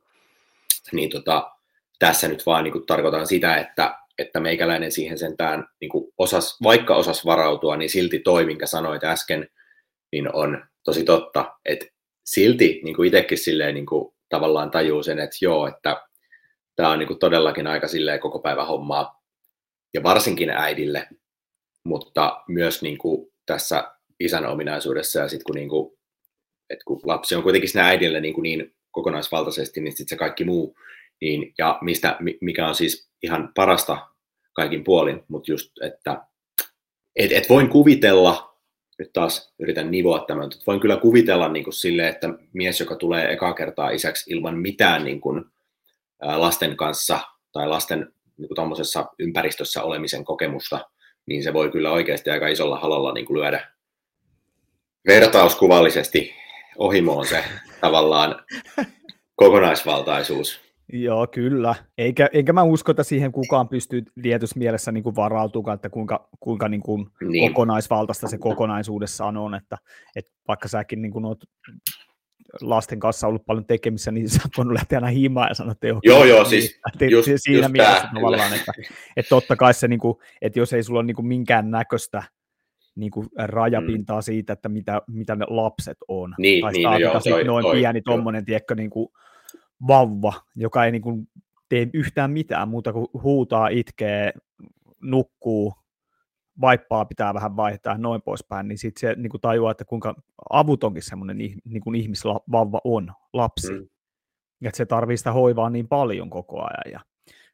[0.92, 1.52] Niin tota,
[2.00, 6.58] tässä nyt vaan niin kuin tarkoitan sitä, että, että meikäläinen siihen sentään, niin kuin osas,
[6.64, 9.48] vaikka osas varautua, niin silti toi, minkä sanoit äsken,
[10.12, 11.58] niin on tosi totta.
[11.66, 11.86] Että
[12.26, 16.02] silti niin kuin itsekin silleen, niin kuin tavallaan tajuu sen, että joo, että
[16.76, 19.22] tämä on niin kuin todellakin aika silleen koko päivä hommaa.
[19.94, 21.08] Ja varsinkin äidille,
[21.86, 25.98] mutta myös niin kuin tässä isän ominaisuudessa ja sitten kun, niin kuin,
[26.70, 30.44] että kun lapsi on kuitenkin sinä äidille niin, kuin niin kokonaisvaltaisesti, niin sitten se kaikki
[30.44, 30.76] muu,
[31.22, 34.08] niin, ja mistä, mikä on siis ihan parasta
[34.54, 36.22] kaikin puolin, mutta just, että
[37.16, 38.58] et, et voin kuvitella,
[38.98, 42.96] nyt taas yritän nivoa tämän, että voin kyllä kuvitella niin kuin sille, että mies, joka
[42.96, 45.46] tulee eka kertaa isäksi ilman mitään niin kuin,
[46.22, 47.20] lasten kanssa
[47.52, 48.76] tai lasten niin kuin
[49.20, 50.90] ympäristössä olemisen kokemusta,
[51.26, 53.72] niin se voi kyllä oikeasti aika isolla halalla niin kuin lyödä
[55.08, 56.34] vertauskuvallisesti
[56.78, 57.44] ohimoon se
[57.82, 58.46] tavallaan
[59.36, 60.71] kokonaisvaltaisuus.
[60.92, 61.76] Joo, kyllä.
[61.98, 66.30] Eikä, eikä mä usko, että siihen kukaan pystyy tietyssä mielessä niin kuin varautumaan, että kuinka,
[66.40, 67.50] kuinka niin kuin niin.
[67.50, 69.56] kokonaisvaltaista se kokonaisuudessaan on.
[69.56, 69.78] Että,
[70.16, 71.44] että vaikka säkin niin kuin oot
[72.62, 76.00] lasten kanssa ollut paljon tekemissä, niin sä voinut lähteä aina himaan ja sanoa, että joo,
[76.04, 76.80] joo, joo siis
[77.12, 78.14] just, siinä just mielessä tämä.
[78.14, 78.72] tavallaan, että,
[79.18, 82.24] että totta kai se, niin kuin, että jos ei sulla ole niin kuin minkään näköistä
[82.96, 84.24] niin kuin rajapintaa mm.
[84.24, 86.36] siitä, että mitä, mitä ne lapset on.
[86.38, 89.10] Niin, tai niin, no joo, toi, noin toi, pieni tuommoinen, tiedätkö, niin kuin
[89.88, 91.30] vauva, joka ei niin kuin
[91.70, 94.34] tee yhtään mitään muuta kuin huutaa, itkee,
[95.02, 95.74] nukkuu,
[96.62, 100.16] vaippaa pitää vähän vaihtaa noin poispäin, niin sitten se niin kuin tajuaa, että kuinka
[100.50, 103.74] avutonkin semmoinen niin kuin ihmisvauva on, lapsi.
[103.74, 103.88] Mm.
[104.66, 106.92] Että se tarvii sitä hoivaa niin paljon koko ajan.
[106.92, 107.00] Ja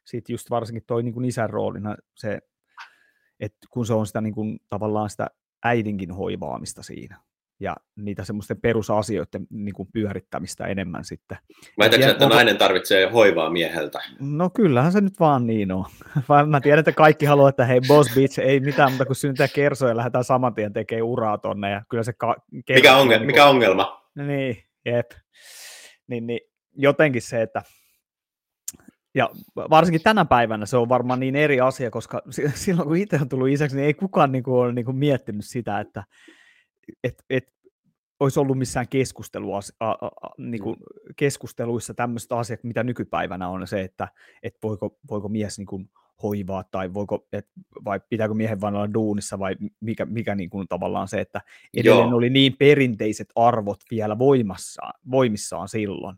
[0.04, 2.38] sitten just varsinkin toi niin kuin isän roolina se,
[3.40, 5.26] että kun se on sitä niin kuin, tavallaan sitä
[5.64, 7.20] äidinkin hoivaamista siinä
[7.60, 11.38] ja niitä semmoisten perusasioiden niin kuin pyörittämistä enemmän sitten.
[11.78, 12.34] Väitätkö, että onko...
[12.34, 13.98] nainen tarvitsee hoivaa mieheltä?
[14.20, 15.84] No kyllähän se nyt vaan niin on.
[16.46, 19.90] Mä tiedän, että kaikki haluaa, että hei boss bitch, ei mitään muuta kuin synnytää kersoja
[19.90, 21.70] ja lähdetään saman tien tekemään uraa tonne.
[21.70, 24.10] Ja kyllä se ka- mikä, ongelma, niin mikä ongelma?
[24.14, 25.10] Niin, jep.
[26.06, 26.40] Niin, niin,
[26.76, 27.62] jotenkin se, että
[29.14, 32.22] ja varsinkin tänä päivänä se on varmaan niin eri asia, koska
[32.54, 35.44] silloin kun itse on tullut isäksi, niin ei kukaan niin kuin ole niin kuin miettinyt
[35.44, 36.04] sitä, että
[37.04, 37.58] et, et,
[38.20, 40.76] olisi ollut missään keskustelua, a, a, a, niin kuin
[41.16, 44.08] keskusteluissa tämmöistä asiat, mitä nykypäivänä on se, että
[44.42, 45.90] et voiko, voiko mies niin kuin
[46.22, 47.46] hoivaa tai voiko, et,
[47.84, 51.40] vai pitääkö miehen vain olla duunissa vai mikä, mikä niin kuin tavallaan se, että
[51.76, 52.16] edelleen Joo.
[52.16, 56.16] oli niin perinteiset arvot vielä voimassa, voimissaan silloin.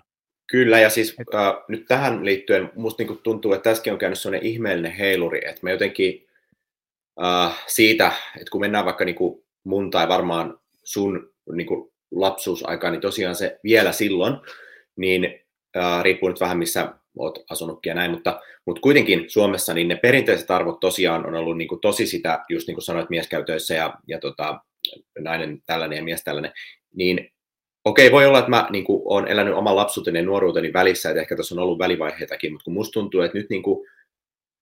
[0.51, 1.35] Kyllä, ja siis Et...
[1.35, 5.61] äh, nyt tähän liittyen musta niin tuntuu, että tässäkin on käynyt sellainen ihmeellinen heiluri, että
[5.63, 6.27] me jotenkin
[7.25, 10.60] äh, siitä, että kun mennään vaikka niin kuin mun tai varmaan
[10.93, 14.35] sun niin kuin lapsuusaikaan, niin tosiaan se vielä silloin,
[14.97, 15.41] niin
[15.77, 19.97] äh, riippuu nyt vähän missä oot asunutkin ja näin, mutta, mutta kuitenkin Suomessa niin ne
[19.97, 23.95] perinteiset arvot tosiaan on ollut niin kuin tosi sitä, just niin kuin sanoit, mieskäytöissä ja,
[24.07, 24.61] ja tota,
[25.19, 26.53] nainen tällainen ja mies tällainen,
[26.95, 27.31] niin
[27.85, 31.21] okei, voi olla, että mä niin kuin, olen elänyt oman lapsuuteni ja nuoruuteni välissä, että
[31.21, 33.89] ehkä tässä on ollut välivaiheitakin, mutta kun musta tuntuu, että nyt niin kuin,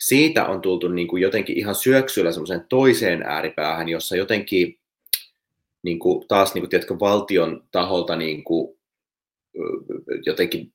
[0.00, 4.78] siitä on tultu niin kuin jotenkin ihan syöksyllä semmoiseen toiseen ääripäähän, jossa jotenkin
[5.82, 8.78] niin kuin, taas niin kuin, tiedätkö, valtion taholta niin kuin,
[10.26, 10.72] jotenkin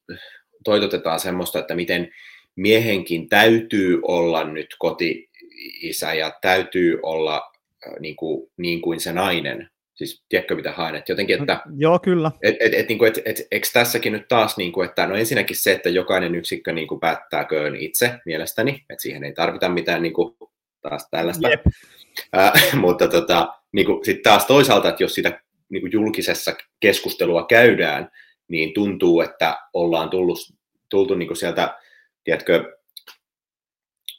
[0.63, 2.11] toitotetaan semmoista, että miten
[2.55, 7.51] miehenkin täytyy olla nyt koti-isä ja täytyy olla
[7.99, 9.69] niin kuin, niin kuin se nainen.
[9.93, 10.95] Siis tiedätkö mitä haen?
[10.95, 11.61] Että jotenkin, että...
[11.77, 12.31] Joo, kyllä.
[12.41, 15.57] Et, et, et, niin et, et, eikö tässäkin nyt taas, niin kuin, että no ensinnäkin
[15.57, 20.13] se, että jokainen yksikkö niin kuin päättääköön itse mielestäni, että siihen ei tarvita mitään niin
[20.13, 20.35] kuin,
[20.81, 21.49] taas tällaista.
[21.49, 21.61] Yep.
[22.81, 28.11] Mutta tota, niin sitten taas toisaalta, että jos sitä niin kuin julkisessa keskustelua käydään,
[28.47, 30.39] niin tuntuu, että ollaan tullut,
[30.89, 31.77] tultu niin kuin sieltä,
[32.23, 32.77] tiedätkö,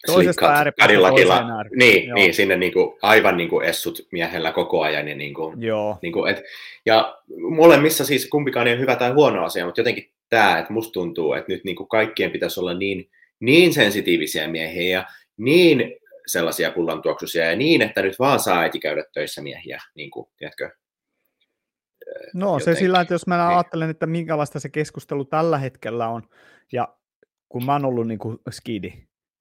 [0.06, 5.08] Toisesta Cadillacilla, niin, niin, sinne niin kuin, aivan niin kuin essut miehellä koko ajan.
[5.08, 5.98] Ja, niin kuin, Joo.
[6.02, 6.42] Niin kuin, et,
[6.86, 7.18] ja
[7.50, 11.32] molemmissa siis kumpikaan ei ole hyvä tai huono asia, mutta jotenkin tämä, että musta tuntuu,
[11.32, 17.50] että nyt niin kuin kaikkien pitäisi olla niin, niin sensitiivisiä miehiä ja niin sellaisia kullantuoksuisia
[17.50, 20.70] ja niin, että nyt vaan saa äiti käydä töissä miehiä, niin kuin, tiedätkö?
[22.34, 22.64] No jotenkin.
[22.64, 23.56] se sillä, että jos mä niin.
[23.56, 26.22] ajattelen, että minkälaista se keskustelu tällä hetkellä on,
[26.72, 26.88] ja
[27.48, 28.90] kun mä oon ollut niin kuin skidi,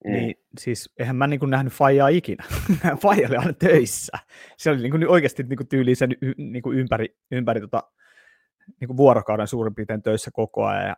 [0.06, 0.12] mm.
[0.12, 2.44] niin siis eihän mä niin kuin nähnyt Fajaa ikinä.
[3.02, 4.18] Faija oli aina töissä.
[4.58, 7.84] Se oli niin kuin oikeasti niin kuin tyyliin sen niin kuin ympäri, ympäri tota,
[8.80, 10.96] niin kuin vuorokauden suurin piirtein töissä koko ajan, ja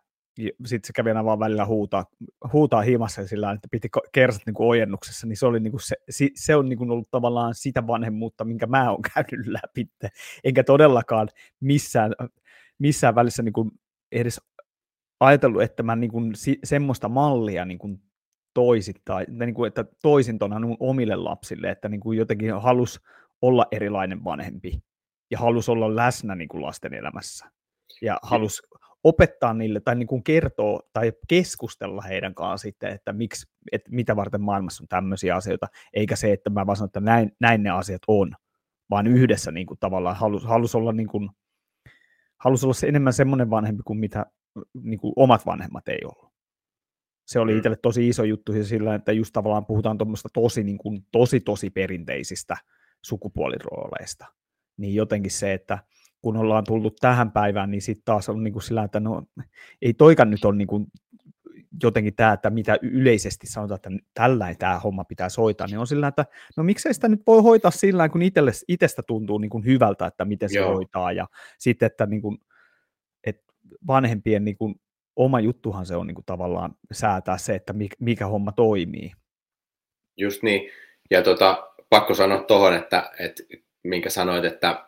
[0.65, 2.05] sitten se kävi aina vaan välillä huutaa,
[2.53, 6.29] huutaa himassa sillä että piti kersat niin kuin ojennuksessa, niin se, oli niin kuin se,
[6.35, 9.87] se on niin kuin ollut tavallaan sitä vanhemmuutta, minkä mä oon käynyt läpi.
[10.43, 12.13] Enkä todellakaan missään,
[12.79, 13.71] missään välissä niin kuin
[14.11, 14.41] edes
[15.19, 18.01] ajatellut, että mä niin kuin semmoista mallia niin kuin
[18.53, 23.01] toisit, tai, niin kuin, että toisin tuonne omille lapsille, että niin kuin jotenkin halus
[23.41, 24.83] olla erilainen vanhempi
[25.31, 27.51] ja halus olla läsnä niin kuin lasten elämässä
[28.01, 28.61] ja halus
[29.05, 34.15] opettaa niille tai niin kuin kertoa tai keskustella heidän kanssaan sitten, että, miksi, että mitä
[34.15, 37.69] varten maailmassa on tämmöisiä asioita, eikä se, että mä vaan sanon, että näin, näin ne
[37.69, 38.35] asiat on,
[38.89, 41.29] vaan yhdessä niin kuin tavallaan halus, halus olla, niin kuin,
[42.37, 44.25] halus olla se enemmän semmoinen vanhempi kuin mitä
[44.83, 46.33] niin kuin omat vanhemmat ei ollut.
[47.25, 47.57] Se oli mm.
[47.57, 51.69] itselle tosi iso juttu sillä, että just tavallaan puhutaan tuommoista tosi, niin kuin, tosi, tosi
[51.69, 52.57] perinteisistä
[53.01, 54.25] sukupuolirooleista.
[54.77, 55.79] Niin jotenkin se, että
[56.25, 59.23] kun ollaan tullut tähän päivään, niin sitten taas on niin kuin sillä, että no,
[59.81, 60.87] ei toikan nyt ole niin kuin
[61.83, 66.07] jotenkin tämä, että mitä yleisesti sanotaan, että tällainen tämä homma pitää hoitaa, niin on sillä,
[66.07, 66.25] että
[66.57, 70.25] no miksei sitä nyt voi hoitaa sillä kun itselle, itsestä tuntuu niin kuin hyvältä, että
[70.25, 70.73] miten se Joo.
[70.73, 72.37] hoitaa, ja sitten, että, niin kuin,
[73.23, 73.53] että
[73.87, 74.75] vanhempien niin kuin,
[75.15, 79.11] oma juttuhan se on niin kuin, tavallaan säätää se, että mikä, mikä homma toimii.
[80.17, 80.71] Just niin,
[81.11, 83.43] ja tota, pakko sanoa tuohon, että, että
[83.83, 84.85] minkä sanoit, että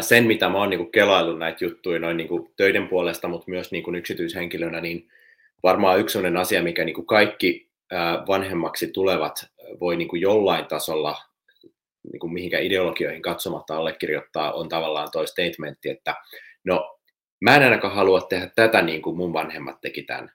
[0.00, 3.94] sen, mitä mä oon niin kelaillut näitä juttuja noin niin töiden puolesta, mutta myös niin
[3.94, 5.08] yksityishenkilönä, niin
[5.62, 7.70] varmaan yksi sellainen asia, mikä niin kaikki
[8.28, 9.46] vanhemmaksi tulevat
[9.80, 11.16] voi niin jollain tasolla
[12.12, 16.14] niin kuin mihinkä ideologioihin katsomatta allekirjoittaa, on tavallaan toi statementti, että
[16.64, 16.98] no,
[17.40, 20.32] mä en ainakaan halua tehdä tätä niin kuin mun vanhemmat teki tämän.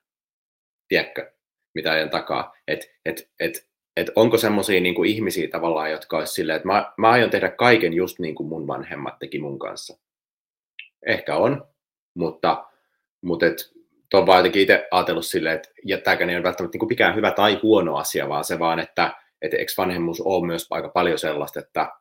[0.88, 1.32] Tiedätkö,
[1.76, 2.54] mitä ajan takaa?
[2.68, 7.10] Että et, et, että onko semmoisia niin ihmisiä tavallaan, jotka olisi silleen, että mä, mä
[7.10, 9.98] aion tehdä kaiken just niin kuin mun vanhemmat teki mun kanssa.
[11.06, 11.68] Ehkä on,
[12.14, 12.66] mutta,
[13.22, 13.74] mutta et,
[14.14, 17.60] on vaan jotenkin itse ajatellut silleen, että jättääkö ne on välttämättä niin mikään hyvä tai
[17.64, 21.92] huono asia, vaan se vaan, että että eikö vanhemmuus ole myös aika paljon sellaista, että,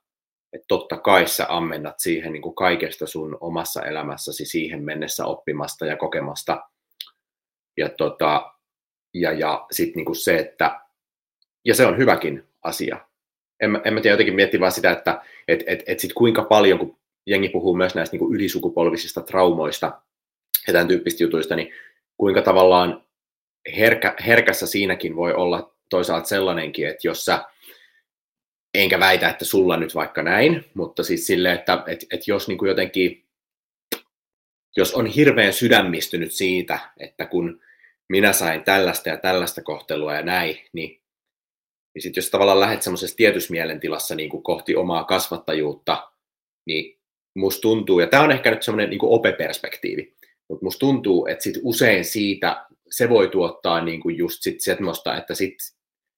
[0.53, 5.87] että totta kai sä ammennat siihen niin kuin kaikesta sun omassa elämässäsi siihen mennessä oppimasta
[5.87, 6.69] ja kokemasta.
[7.77, 8.53] Ja, tota,
[9.15, 10.81] ja, ja sitten niin se, että,
[11.65, 13.01] ja se on hyväkin asia.
[13.61, 16.79] En, en mä tiedä, jotenkin miettiä vaan sitä, että et, et, et sit kuinka paljon,
[16.79, 20.01] kun jengi puhuu myös näistä niin kuin ylisukupolvisista traumoista
[20.67, 21.73] ja tämän tyyppistä jutuista, niin
[22.17, 23.05] kuinka tavallaan
[23.77, 27.45] herkä, herkässä siinäkin voi olla toisaalta sellainenkin, että jos sä,
[28.75, 32.59] enkä väitä, että sulla nyt vaikka näin, mutta siis sille, että et, et jos niin
[32.59, 33.25] kuin jotenkin,
[34.77, 37.61] jos on hirveän sydämistynyt siitä, että kun
[38.09, 40.98] minä sain tällaista ja tällaista kohtelua ja näin, niin,
[41.95, 46.13] niin sitten jos tavallaan lähdet semmoisessa tietyssä mielentilassa niin kuin kohti omaa kasvattajuutta,
[46.67, 46.99] niin
[47.35, 50.15] musta tuntuu, ja tämä on ehkä nyt semmoinen niin opeperspektiivi,
[50.49, 55.17] mutta musta tuntuu, että sit usein siitä se voi tuottaa niin kuin just sit semmoista,
[55.17, 55.57] että sit,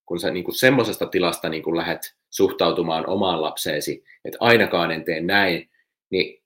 [0.07, 5.05] kun sä niin kuin semmoisesta tilasta niin kuin lähdet suhtautumaan omaan lapseesi, että ainakaan en
[5.05, 5.71] tee näin,
[6.11, 6.43] niin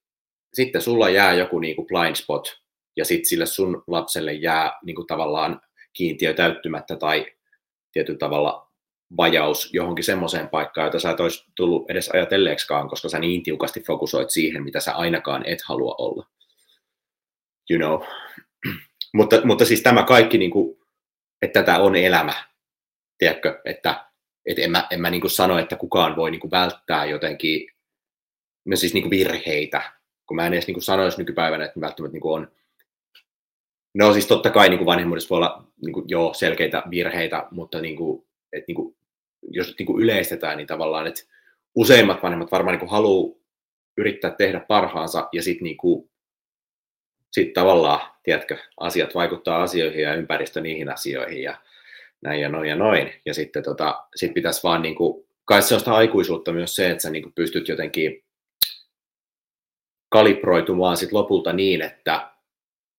[0.54, 2.60] sitten sulla jää joku niin kuin blind spot,
[2.96, 5.60] ja sitten sille sun lapselle jää niin kuin tavallaan
[5.92, 7.26] kiintiö täyttymättä tai
[7.92, 8.70] tietyllä tavalla
[9.16, 13.80] vajaus johonkin semmoiseen paikkaan, jota sä et olisi tullut edes ajatelleeksikaan, koska sä niin tiukasti
[13.80, 16.26] fokusoit siihen, mitä sä ainakaan et halua olla.
[17.70, 18.08] You know.
[19.16, 20.78] mutta, mutta siis tämä kaikki, niin kuin,
[21.42, 22.34] että tätä on elämä,
[23.18, 24.04] tiedätkö, että,
[24.46, 27.70] että en mä, en mä niin kuin sano, että kukaan voi niin kuin välttää jotenkin
[28.64, 29.92] no siis niin kuin virheitä,
[30.26, 32.48] kun mä en edes niin kuin sanoisi nykypäivänä, että välttämättä niin kuin on
[33.94, 37.80] No siis totta kai niin kuin vanhemmuudessa voi olla niin kuin, joo, selkeitä virheitä, mutta
[37.80, 38.96] niin kuin, että niin kuin,
[39.50, 41.22] jos niin kuin yleistetään, niin tavallaan, että
[41.74, 43.36] useimmat vanhemmat varmaan niin kuin haluaa
[43.96, 46.10] yrittää tehdä parhaansa ja sitten niin kuin,
[47.32, 51.60] sit tavallaan, tiedätkö, asiat vaikuttaa asioihin ja ympäristö niihin asioihin ja
[52.22, 53.12] näin ja noin ja noin.
[53.26, 56.90] Ja sitten tota, sit pitäisi vaan, niin kuin, kai se on sitä aikuisuutta myös se,
[56.90, 58.24] että sä niin kuin pystyt jotenkin
[60.08, 62.30] kalibroitumaan sit lopulta niin, että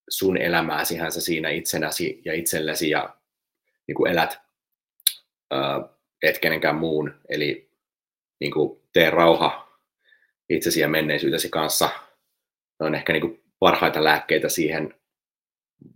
[0.10, 3.16] sun elämääsihän sä siinä itsenäsi ja itsellesi ja
[3.88, 4.45] niin kuin elät
[6.24, 7.72] et kenenkään muun, eli
[8.40, 9.80] niin kuin tee rauha
[10.50, 11.90] itsesi ja menneisyytesi kanssa.
[12.80, 14.94] Ne on ehkä niin kuin parhaita lääkkeitä siihen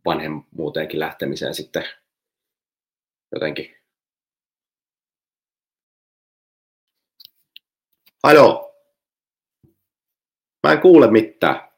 [0.06, 1.84] vanhemmuuteenkin lähtemiseen sitten
[3.32, 3.76] jotenkin.
[8.24, 8.76] Halo.
[10.64, 11.70] Mä en kuule mitään.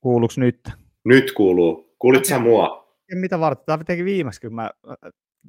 [0.00, 0.60] Kuuluuko nyt?
[1.04, 1.94] Nyt kuuluu.
[1.98, 2.94] Kuulit sä mua?
[3.10, 3.66] Ja mitä varten?
[3.66, 4.70] Tämä teki viimeksi, kun mä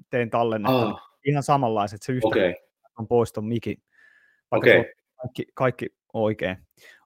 [0.09, 0.87] tein tallennetta.
[0.87, 1.11] Ah.
[1.25, 2.01] Ihan samanlaiset.
[2.01, 2.53] Se yhtä okay.
[2.99, 3.77] on pois ton mikin.
[4.51, 4.83] okay.
[5.21, 6.57] kaikki, kaikki oikein.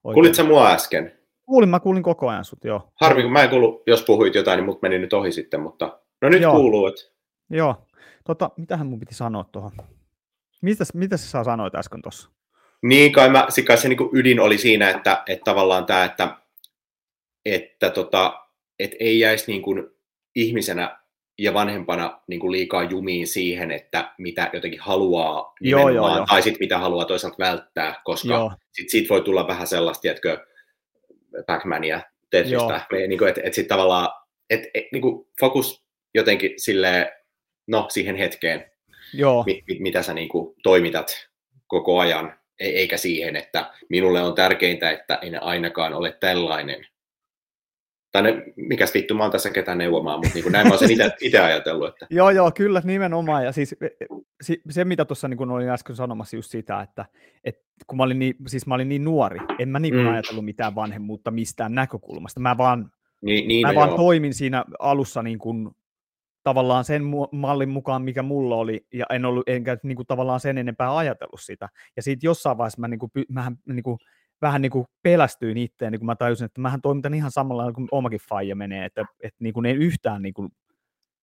[0.03, 0.13] oikein.
[0.13, 1.12] Kuulit sä mua äsken?
[1.45, 2.91] Kuulin, mä kuulin koko ajan sut, joo.
[3.01, 5.99] Harmi, kun mä en kuullut, jos puhuit jotain, niin mut meni nyt ohi sitten, mutta
[6.21, 6.55] no nyt joo.
[6.55, 6.88] kuuluu.
[6.88, 7.01] Että...
[7.49, 7.88] Joo.
[8.23, 9.71] Tota, mitähän mun piti sanoa tuohon?
[10.62, 12.29] Mitä, mitä sä sanoit äsken tuossa?
[12.81, 16.38] Niin, kai, mä, kai se niin ydin oli siinä, että, että tavallaan tämä, että
[17.45, 18.45] että tota,
[18.79, 19.88] et ei jäisi niin kuin
[20.36, 20.99] ihmisenä
[21.38, 26.25] ja vanhempana niin kuin liikaa jumiin siihen, että mitä jotenkin haluaa joo, joo, joo.
[26.29, 30.45] tai sitten mitä haluaa toisaalta välttää, koska sit siitä voi tulla vähän sellaista, tiedätkö,
[31.45, 34.10] Pac-Mania Tetristä, niin että et sitten tavallaan,
[34.49, 37.08] että et, niin kuin fokus jotenkin silleen,
[37.67, 38.71] no siihen hetkeen,
[39.13, 39.43] Joo.
[39.43, 41.29] Mi, mi, mitä sä niin kuin toimitat
[41.67, 46.88] koko ajan, e, eikä siihen, että minulle on tärkeintä, että en ainakaan ole tällainen,
[48.15, 51.12] tai ne, mikäs vittu, mä oon tässä ketään neuvomaan, mutta niin näin mä oon sen
[51.21, 51.89] itse ajatellut.
[51.89, 52.08] Että...
[52.10, 53.45] joo, joo, kyllä, nimenomaan.
[53.45, 53.75] Ja siis
[54.41, 57.06] se, se mitä tuossa niin olin äsken sanomassa just sitä, että,
[57.43, 60.08] että kun mä olin niin, siis mä olin niin nuori, en mä niin mm.
[60.08, 62.39] ajatellut mitään vanhemmuutta mistään näkökulmasta.
[62.39, 65.69] Mä vaan, niin, niin, mä no vaan toimin siinä alussa niin kuin,
[66.43, 70.58] tavallaan sen mallin mukaan, mikä mulla oli, ja en ollut, enkä niin kuin, tavallaan sen
[70.58, 71.69] enempää ajatellut sitä.
[71.95, 73.97] Ja siitä jossain vaiheessa mä, niin kuin, mähän, niin kuin,
[74.41, 77.87] vähän niin kuin pelästyin itteen, niin kun mä tajusin, että mähän toimitan ihan samalla kuin
[77.91, 80.49] omakin faija menee, että, että niin kuin ei yhtään niin kuin,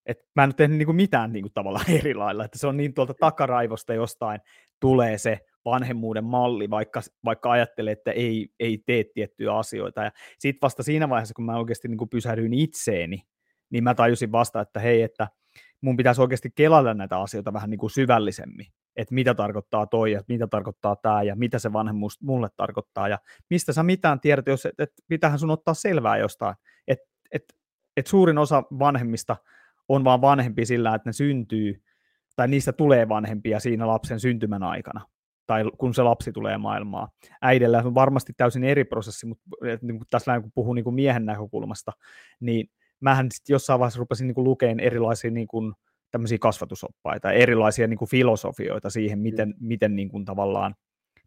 [0.07, 2.67] että mä en ole tehnyt niin kuin mitään niin kuin tavallaan eri lailla, että se
[2.67, 4.41] on niin tuolta takaraivosta jostain
[4.81, 10.05] tulee se vanhemmuuden malli, vaikka, vaikka ajattelee, että ei, ei tee tiettyjä asioita.
[10.05, 13.23] Ja sitten vasta siinä vaiheessa, kun mä oikeasti niin kuin pysähdyin itseeni,
[13.71, 15.29] niin mä tajusin vasta, että hei, että
[15.81, 18.67] mun pitäisi oikeasti kelalla näitä asioita vähän niin kuin syvällisemmin
[18.97, 23.19] että mitä tarkoittaa toi ja mitä tarkoittaa tämä ja mitä se vanhemmuus mulle tarkoittaa ja
[23.51, 26.55] mistä sä mitään tiedät, jos et, et pitähän sun ottaa selvää jostain,
[26.89, 27.45] että et,
[27.97, 29.37] et suurin osa vanhemmista
[29.89, 31.83] on vaan vanhempi sillä, että ne syntyy
[32.37, 35.01] tai niistä tulee vanhempia siinä lapsen syntymän aikana
[35.47, 37.09] tai kun se lapsi tulee maailmaan.
[37.43, 39.43] Äidellä on varmasti täysin eri prosessi, mutta
[39.83, 41.93] niin tässä kun puhuu niin kuin miehen näkökulmasta,
[42.41, 45.75] niin mähän sitten jossain vaiheessa rupesin niin lukeen erilaisia niin kuin,
[46.13, 49.55] tämmöisiä kasvatusoppaita, erilaisia niin kuin filosofioita siihen, miten, mm.
[49.61, 50.75] miten niin kuin tavallaan,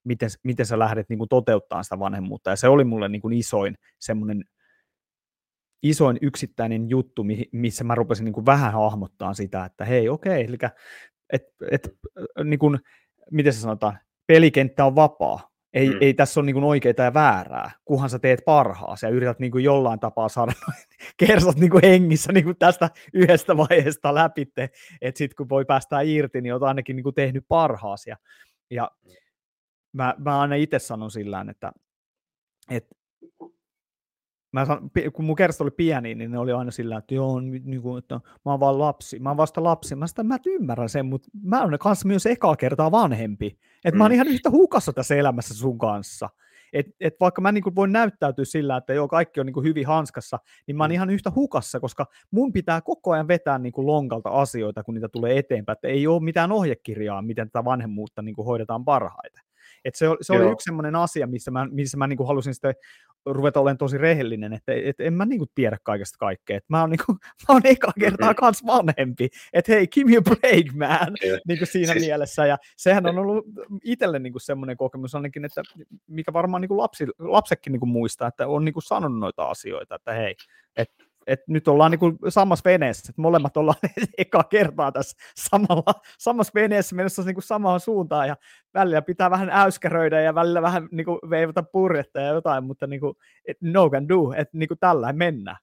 [0.03, 2.49] miten, miten sä lähdet niin kuin toteuttaa sitä vanhemmuutta.
[2.49, 4.43] Ja se oli mulle niin kuin isoin semmoinen
[5.83, 10.57] isoin yksittäinen juttu, missä mä rupesin niin kuin vähän hahmottaa sitä, että hei, okei, eli
[11.33, 11.95] et, et,
[12.43, 12.79] niin kuin,
[13.31, 15.54] miten se sanotaan, pelikenttä on vapaa.
[15.75, 15.97] Ei, mm.
[16.01, 19.99] ei tässä ole niin oikeita ja väärää, kunhan sä teet parhaasi ja yrität niin jollain
[19.99, 20.51] tapaa saada
[21.17, 24.41] kersat niin hengissä niin tästä yhdestä vaiheesta läpi,
[25.01, 28.09] että sitten kun voi päästä irti, niin olet ainakin niin tehnyt parhaasi.
[28.09, 28.17] Ja,
[28.69, 28.91] ja
[29.93, 31.71] mä, mä aina itse sanon sillä että,
[32.69, 32.95] että
[34.55, 37.81] mä san, kun mun kersta oli pieni, niin ne oli aina sillä, että joo, niin
[37.81, 39.95] kuin, että mä oon vaan lapsi, mä oon vasta lapsi.
[39.95, 43.59] Mä sitä mä ymmärrän sen, mutta mä oon kanssa myös ekaa kertaa vanhempi.
[43.85, 43.97] Että mm.
[43.97, 44.15] mä oon mm.
[44.15, 46.29] ihan yhtä hukassa tässä elämässä sun kanssa.
[46.73, 49.87] Et, et vaikka mä niin voin näyttäytyä sillä, että joo, kaikki on niin kuin hyvin
[49.87, 50.93] hanskassa, niin mä oon mm.
[50.93, 55.09] ihan yhtä hukassa, koska mun pitää koko ajan vetää niin kuin lonkalta asioita, kun niitä
[55.09, 55.75] tulee eteenpäin.
[55.75, 59.45] Että ei ole mitään ohjekirjaa, miten tätä vanhemmuutta niin kuin hoidetaan parhaiten.
[59.85, 62.75] Et se, se oli yksi sellainen asia, missä mä, missä mä niin kuin halusin sitten
[63.25, 66.57] ruveta olemaan tosi rehellinen, että et, en mä niinku tiedä kaikesta kaikkea.
[66.57, 67.11] Et mä oon, niinku,
[67.47, 68.35] mä oon eka kertaa mm-hmm.
[68.35, 69.29] kans vanhempi.
[69.53, 71.13] Että hei, give me a break, man.
[71.47, 72.05] niinku siinä siis...
[72.05, 72.45] mielessä.
[72.45, 73.45] Ja sehän on ollut
[73.83, 75.61] itselle niinku semmoinen kokemus ainakin, että
[76.07, 80.35] mikä varmaan niinku lapsi, lapsekin niinku muistaa, että on niinku sanonut noita asioita, että hei,
[80.77, 83.77] että et nyt ollaan niin samassa veneessä, että molemmat ollaan
[84.17, 88.35] eka kertaa tässä samalla, samassa veneessä menossa niin kuin samaan suuntaan ja
[88.73, 92.99] välillä pitää vähän äyskäröidä ja välillä vähän niin kuin veivata purjetta ja jotain, mutta niin
[92.99, 93.15] kuin,
[93.61, 95.57] no can do, että niin tällä mennään.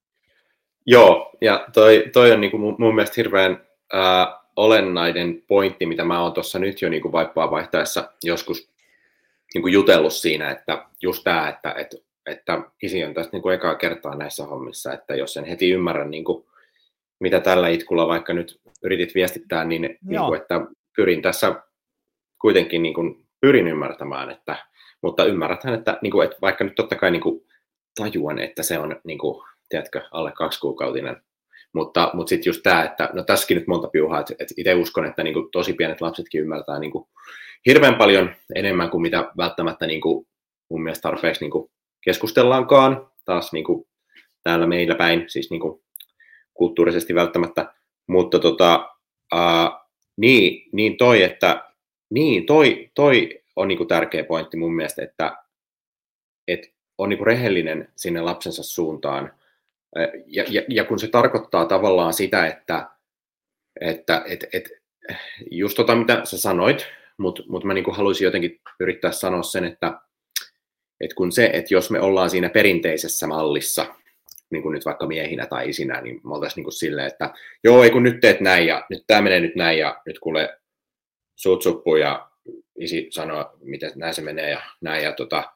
[0.87, 3.61] Joo, ja toi, toi on niin kuin mun, mielestä hirveän
[3.95, 8.73] äh, olennainen pointti, mitä mä oon tuossa nyt jo niin kuin vaippaa vaihtaessa joskus
[9.55, 13.55] niin kuin jutellut siinä, että just tämä, että, että että isi on tästä niin kuin
[13.55, 16.45] ekaa kertaa näissä hommissa, että jos en heti ymmärrä, niin kuin,
[17.21, 20.61] mitä tällä itkulla vaikka nyt yritit viestittää, niin, niin kuin, että
[20.97, 21.55] pyrin tässä
[22.41, 24.57] kuitenkin niin kuin, pyrin ymmärtämään, että,
[25.03, 27.47] mutta ymmärräthän, että, niin kuin, että vaikka nyt totta kai niin kuin,
[28.01, 31.23] tajuan, että se on, niin kuin, tiedätkö, alle kaksi kuukautinen,
[31.73, 35.07] mutta, mutta sitten just tämä, että no tässäkin nyt monta piuhaa, että, että itse uskon,
[35.07, 37.09] että niin kuin, tosi pienet lapsetkin ymmärtää niin kuin,
[37.67, 40.27] hirveän paljon enemmän kuin mitä välttämättä niin kuin,
[40.71, 41.71] mun mielestä tarpeeksi niin kuin,
[42.05, 43.89] keskustellaankaan taas niin kuin
[44.43, 45.83] täällä meillä päin, siis niin kuin
[46.55, 47.75] kulttuurisesti välttämättä,
[48.07, 48.89] mutta tota,
[49.33, 49.71] ää,
[50.17, 51.65] niin, niin toi, että
[52.11, 55.37] niin toi, toi on niin kuin tärkeä pointti mun mielestä, että,
[56.49, 59.33] että on niin kuin rehellinen sinne lapsensa suuntaan.
[60.27, 62.89] Ja, ja, ja kun se tarkoittaa tavallaan sitä, että,
[63.81, 64.69] että et, et,
[65.51, 66.87] just tota, mitä sä sanoit,
[67.17, 70.01] mutta mut mä niin kuin haluaisin jotenkin yrittää sanoa sen, että
[71.03, 73.87] että kun se, että jos me ollaan siinä perinteisessä mallissa,
[74.51, 77.35] niin kuin nyt vaikka miehinä tai isinä, niin me oltaisiin niin kuin silleen, että
[77.65, 80.59] joo, ei kun nyt teet näin ja nyt tämä menee nyt näin ja nyt kuule
[81.37, 82.29] suut suppuu ja
[82.79, 85.53] isi sanoo, miten näin se menee ja näin ja tota,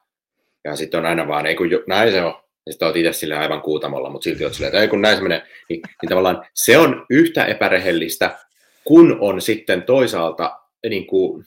[0.63, 2.33] ja sitten on aina vaan, ei kun näin se on,
[2.65, 5.17] ja sitten olet itse sille aivan kuutamolla, mutta silti olet silleen, että ei kun näin
[5.17, 8.37] se menee, niin, niin tavallaan se on yhtä epärehellistä,
[8.83, 11.45] kun on sitten toisaalta niin kuin,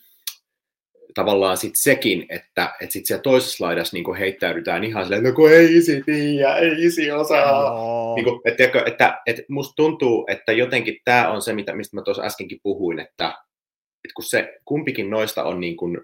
[1.14, 5.52] tavallaan sit sekin, että, että sit siellä toisessa laidassa niin heittäydytään ihan silleen, no kun
[5.52, 7.74] ei isi tiedä, ei isi osaa.
[7.74, 8.14] No.
[8.14, 11.96] Niin kuin, että, että, että, että musta tuntuu, että jotenkin tämä on se, mitä, mistä
[11.96, 13.28] mä tuossa äskenkin puhuin, että,
[14.04, 16.00] että kun se kumpikin noista on niin kuin,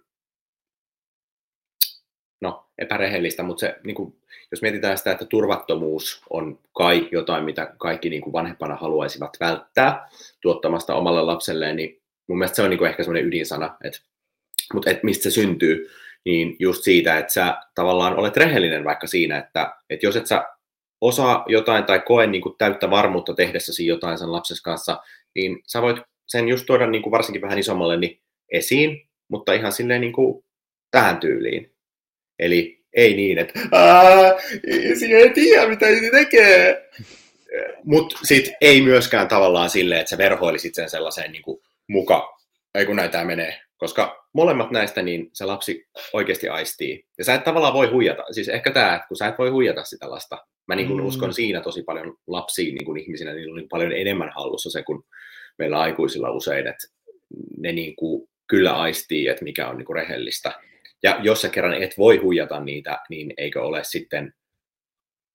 [2.40, 4.16] no, epärehellistä, mutta se, niin kuin,
[4.50, 10.08] jos mietitään sitä, että turvattomuus on kai jotain, mitä kaikki niin kuin vanhempana haluaisivat välttää
[10.40, 14.00] tuottamasta omalle lapselleen, niin mun mielestä se on niin kuin ehkä semmoinen ydinsana, että
[14.74, 15.90] mutta et mistä se syntyy,
[16.24, 20.44] niin just siitä, että sä tavallaan olet rehellinen vaikka siinä, että, että jos et sä
[21.00, 25.00] osaa jotain tai koe niin kuin täyttä varmuutta tehdessäsi jotain sen lapsen kanssa,
[25.34, 25.96] niin sä voit
[26.26, 28.20] sen just tuoda niin kuin varsinkin vähän isommalle niin
[28.52, 30.44] esiin, mutta ihan silleen niin kuin
[30.90, 31.72] tähän tyyliin.
[32.38, 33.60] Eli ei niin, että
[34.66, 36.90] isi ei tiedä, mitä isi tekee.
[37.84, 42.38] Mutta sitten ei myöskään tavallaan silleen, että sä verhoilisit sen sellaiseen niin kuin muka,
[42.74, 47.06] ei kun näitä menee, koska molemmat näistä niin se lapsi oikeasti aistii.
[47.18, 48.24] Ja sä et tavallaan voi huijata.
[48.30, 50.46] Siis ehkä tämä, että kun sä et voi huijata sitä lasta.
[50.68, 51.06] Mä niin kuin mm.
[51.06, 54.82] uskon siinä tosi paljon lapsiin niin kuin ihmisinä, niin on niin paljon enemmän hallussa se
[54.82, 55.02] kuin
[55.58, 56.88] meillä aikuisilla usein, että
[57.58, 60.52] ne niin kuin kyllä aistii, että mikä on niin kuin rehellistä.
[61.02, 64.34] Ja jos sä kerran et voi huijata niitä, niin eikö ole sitten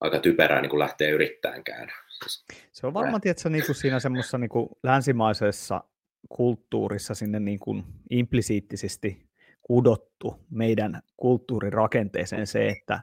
[0.02, 1.92] aika typerää niin kuin lähteä yrittämäänkään.
[2.24, 5.84] Siis, se on varmaan, että niin kuin siinä semmoisessa niin kuin länsimaisessa
[6.30, 9.26] kulttuurissa sinne niin kuin implisiittisesti
[9.62, 13.02] kudottu meidän kulttuurirakenteeseen se, että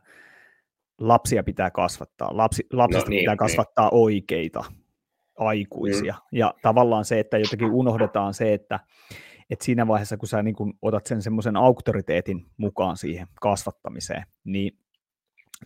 [1.01, 2.37] lapsia pitää kasvattaa.
[2.37, 3.39] Lapsi, lapsista no, niin, pitää niin.
[3.39, 3.95] kasvattaa niin.
[3.95, 4.65] oikeita
[5.39, 6.15] aikuisia.
[6.33, 6.39] Mm.
[6.39, 8.81] Ja tavallaan se, että jotenkin unohdetaan se, että,
[9.51, 14.79] että siinä vaiheessa, kun sä niin kun otat sen semmoisen auktoriteetin mukaan siihen kasvattamiseen, niin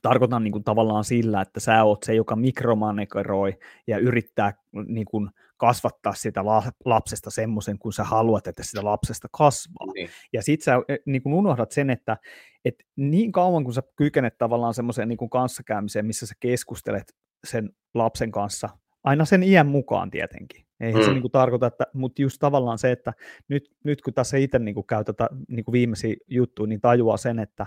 [0.03, 4.53] tarkoitan niin kuin tavallaan sillä, että sä oot se, joka mikromanekeroi ja yrittää
[4.87, 5.31] niin kuin
[5.63, 6.45] kasvattaa sitä
[6.85, 9.93] lapsesta semmoisen, kun sä haluat, että sitä lapsesta kasvaa.
[9.95, 10.09] Niin.
[10.33, 12.17] Ja sit sä eh, niin kuin unohdat sen, että,
[12.65, 18.31] että niin kauan kun sä kykenet tavallaan semmoiseen niin kanssakäymiseen, missä sä keskustelet sen lapsen
[18.31, 18.69] kanssa,
[19.05, 20.67] aina sen iän mukaan tietenkin.
[20.81, 21.05] Eihän mm.
[21.05, 23.13] se niin kuin tarkoita, että, mutta just tavallaan se, että
[23.49, 27.17] nyt, nyt kun tässä itse niin kuin käy tätä niin kuin viimeisiä juttuja, niin tajuaa
[27.17, 27.67] sen, että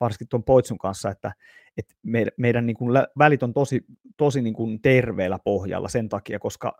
[0.00, 1.32] varsinkin tuon Poitsun kanssa, että,
[1.76, 3.84] että meidän, meidän niin kuin välit on tosi,
[4.16, 6.78] tosi niin kuin terveellä pohjalla sen takia, koska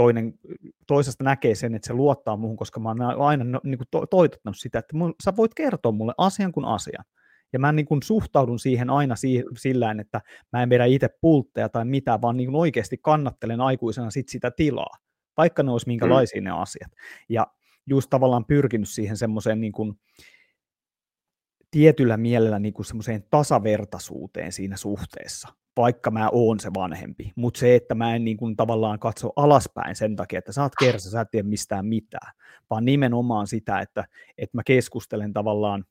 [0.00, 0.34] toinen,
[0.86, 4.58] toisesta näkee sen, että se luottaa muuhun, koska mä oon aina niin kuin to, toitottanut
[4.58, 7.04] sitä, että mun, sä voit kertoa mulle asian kuin asian.
[7.52, 10.20] Ja mä niin kuin suhtaudun siihen aina si- sillä että
[10.52, 14.50] mä en vedä itse pultteja tai mitä, vaan niin kuin oikeasti kannattelen aikuisena sit sitä
[14.50, 14.96] tilaa,
[15.36, 16.44] vaikka ne olisi minkälaisia mm.
[16.44, 16.92] ne asiat.
[17.28, 17.46] Ja
[17.86, 19.98] just tavallaan pyrkinyt siihen semmoiseen niin kuin,
[21.70, 27.32] tietyllä mielellä niin kuin semmoiseen tasavertaisuuteen siinä suhteessa, vaikka mä oon se vanhempi.
[27.36, 30.72] Mutta se, että mä en niin kuin tavallaan katso alaspäin sen takia, että sä oot
[30.80, 32.32] kersa, sä et tiedä mistään mitään,
[32.70, 34.04] vaan nimenomaan sitä, että,
[34.38, 35.84] että mä keskustelen tavallaan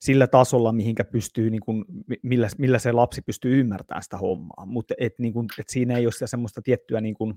[0.00, 1.84] sillä tasolla, mihinkä pystyy, niin kuin,
[2.22, 4.66] millä, millä se lapsi pystyy ymmärtämään sitä hommaa.
[4.66, 7.34] Mutta et, niin kuin, et siinä ei ole sitä semmoista tiettyä niin kuin,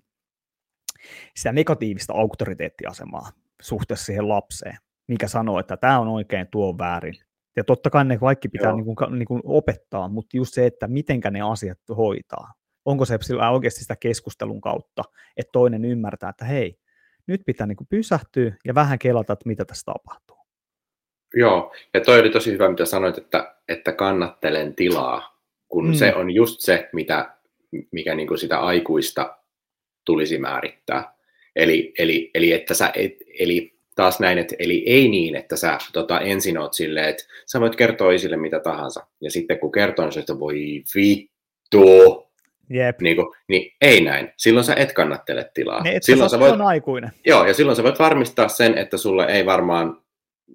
[1.37, 3.29] sitä negatiivista auktoriteettiasemaa
[3.61, 4.77] suhteessa siihen lapseen,
[5.07, 7.15] mikä sanoo, että tämä on oikein, tuo on väärin.
[7.55, 10.87] Ja totta kai ne kaikki pitää niin kuin, niin kuin opettaa, mutta just se, että
[10.87, 12.53] mitenkä ne asiat hoitaa.
[12.85, 15.03] Onko se sillä oikeasti sitä keskustelun kautta,
[15.37, 16.77] että toinen ymmärtää, että hei,
[17.27, 20.37] nyt pitää niin kuin pysähtyä ja vähän kelata, että mitä tässä tapahtuu.
[21.35, 25.93] Joo, ja toi oli tosi hyvä, mitä sanoit, että, että kannattelen tilaa, kun mm.
[25.93, 27.35] se on just se, mitä,
[27.91, 29.37] mikä niin kuin sitä aikuista
[30.05, 31.15] tulisi määrittää.
[31.55, 35.77] Eli, eli, eli, että sä et, eli taas näin, että eli ei niin, että sä
[35.93, 40.05] tota, ensin oot silleen, että sä voit kertoa isille mitä tahansa, ja sitten kun kertoo,
[40.05, 42.25] niin että voi vittu,
[42.69, 43.01] Jep.
[43.01, 44.33] Niin, kuin, niin ei näin.
[44.37, 45.83] Silloin sä et kannattele tilaa.
[45.83, 47.11] Ne, et silloin sä voit, on aikuinen.
[47.25, 50.01] Joo, ja silloin sä voit varmistaa sen, että sulle ei varmaan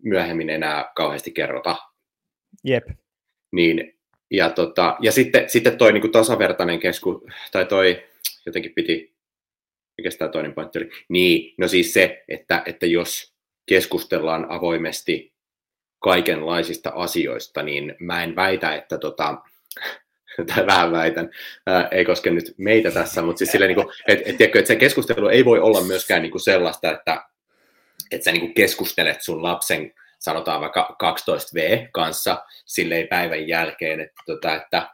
[0.03, 1.76] myöhemmin enää kauheasti kerrota.
[2.64, 2.88] Jep.
[3.53, 3.99] Niin,
[4.30, 8.03] ja, tota, ja sitten, sitten toi niin kuin tasavertainen kesku, tai toi
[8.47, 9.14] jotenkin piti,
[9.99, 10.91] mikä tämä toinen pointti oli?
[11.09, 13.30] Niin, no siis se, että, että jos
[13.70, 15.32] keskustellaan avoimesti
[15.98, 19.34] kaikenlaisista asioista, niin mä en väitä, että tota,
[20.54, 21.30] tai vähän väitän,
[21.66, 24.76] ää, ei koske nyt meitä tässä, mutta siis silleen, niin kuin, et, tiedätkö, että se
[24.76, 27.24] keskustelu ei voi olla myöskään niin kuin sellaista, että,
[28.10, 34.22] että sä niin kuin keskustelet sun lapsen, sanotaan vaikka 12V kanssa silleen päivän jälkeen, että,
[34.26, 34.90] tota, että,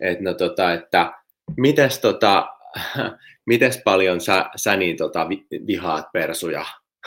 [0.00, 1.12] että, no, tota, että
[1.56, 2.48] mites, tota,
[3.46, 5.26] mites paljon sä, sä niin, tota,
[5.66, 6.64] vihaat persuja?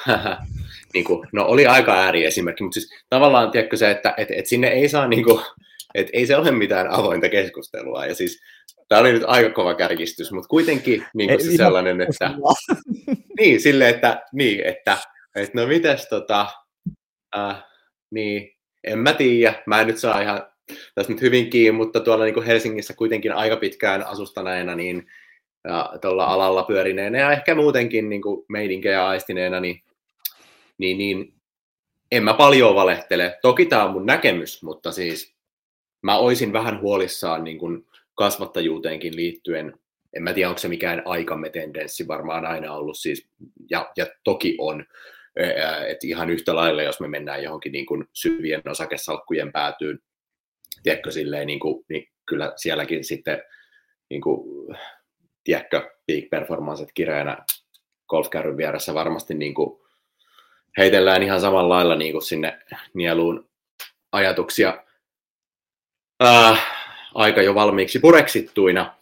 [0.95, 4.67] niin kuin, no oli aika ääriesimerkki, mutta siis tavallaan tiedätkö se, että et, et sinne
[4.67, 5.41] ei saa, niin kuin,
[5.95, 8.05] et ei se ole mitään avointa keskustelua.
[8.05, 8.41] Ja siis
[8.87, 12.31] tämä oli nyt aika kova kärkistys, mutta kuitenkin niin kuin se sellainen, että
[13.39, 14.97] niin, sille, että, niin, että,
[15.35, 16.47] että no mites tota,
[17.37, 17.63] äh,
[18.11, 18.51] niin,
[18.83, 20.47] en mä tiedä, mä en nyt saa ihan
[20.95, 25.07] tässä nyt hyvin kiinni, mutta tuolla niin kuin Helsingissä kuitenkin aika pitkään asustaneena, niin
[25.67, 29.81] ja tuolla alalla pyörineenä ja ehkä muutenkin niin kuin meidinkejä aistineena, niin,
[30.77, 31.33] niin, niin
[32.11, 33.37] en mä paljon valehtele.
[33.41, 35.35] Toki tämä on mun näkemys, mutta siis
[36.01, 39.79] mä oisin vähän huolissaan niin kuin kasvattajuuteenkin liittyen.
[40.13, 43.27] En mä tiedä, onko se mikään aikamme tendenssi, varmaan aina ollut siis,
[43.69, 44.85] ja, ja toki on,
[45.87, 49.99] että ihan yhtä lailla, jos me mennään johonkin niin kuin syvien osakesalkkujen päätyyn,
[50.83, 53.41] tiedätkö, silleen, niin, kuin, niin kyllä sielläkin sitten
[54.09, 54.67] niin kuin,
[55.43, 57.37] tiedätkö, peak performancet kirjana
[58.07, 59.84] golfkärryn vieressä varmasti niin kuin
[60.77, 62.59] heitellään ihan samalla lailla niin kuin sinne
[62.93, 63.49] nieluun
[64.11, 64.83] ajatuksia
[66.23, 66.65] äh,
[67.15, 68.95] aika jo valmiiksi pureksittuina.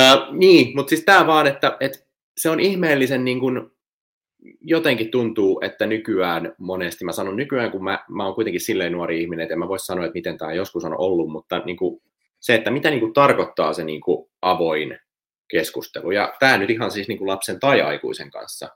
[0.00, 1.98] Äh, niin, mutta siis tämä vaan, että, että
[2.36, 3.70] se on ihmeellisen niin kuin,
[4.60, 9.22] jotenkin tuntuu, että nykyään monesti, mä sanon nykyään, kun mä, mä oon kuitenkin silleen nuori
[9.22, 12.02] ihminen, että en mä voi sanoa, että miten tämä joskus on ollut, mutta niin kuin,
[12.40, 14.98] se, että mitä niin kuin, tarkoittaa se niin kuin, avoin
[15.48, 16.10] keskustelu.
[16.10, 18.68] Ja tämä nyt ihan siis niin kuin lapsen tai aikuisen kanssa.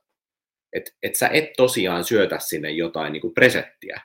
[0.73, 4.01] Että et sä et tosiaan syötä sinne jotain niin kuin presettiä.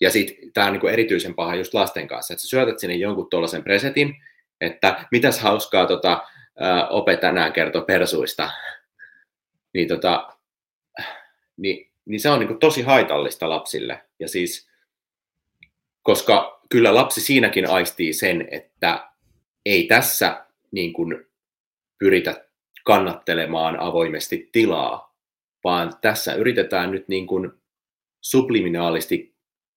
[0.00, 2.96] Ja sitten tämä on niin kuin erityisen paha just lasten kanssa, että sä syötät sinne
[2.96, 4.14] jonkun tuollaisen presetin,
[4.60, 6.22] että mitäs hauskaa tota,
[6.90, 8.50] ope tänään kertoo persuista.
[9.74, 10.36] Niin, tota,
[11.56, 14.04] niin, niin se on niin kuin tosi haitallista lapsille.
[14.18, 14.68] Ja siis,
[16.02, 19.08] koska kyllä lapsi siinäkin aistii sen, että
[19.66, 21.26] ei tässä niin kuin
[21.98, 22.44] pyritä
[22.84, 25.05] kannattelemaan avoimesti tilaa,
[25.66, 27.52] vaan tässä yritetään nyt niin kuin
[28.20, 29.36] subliminaalisti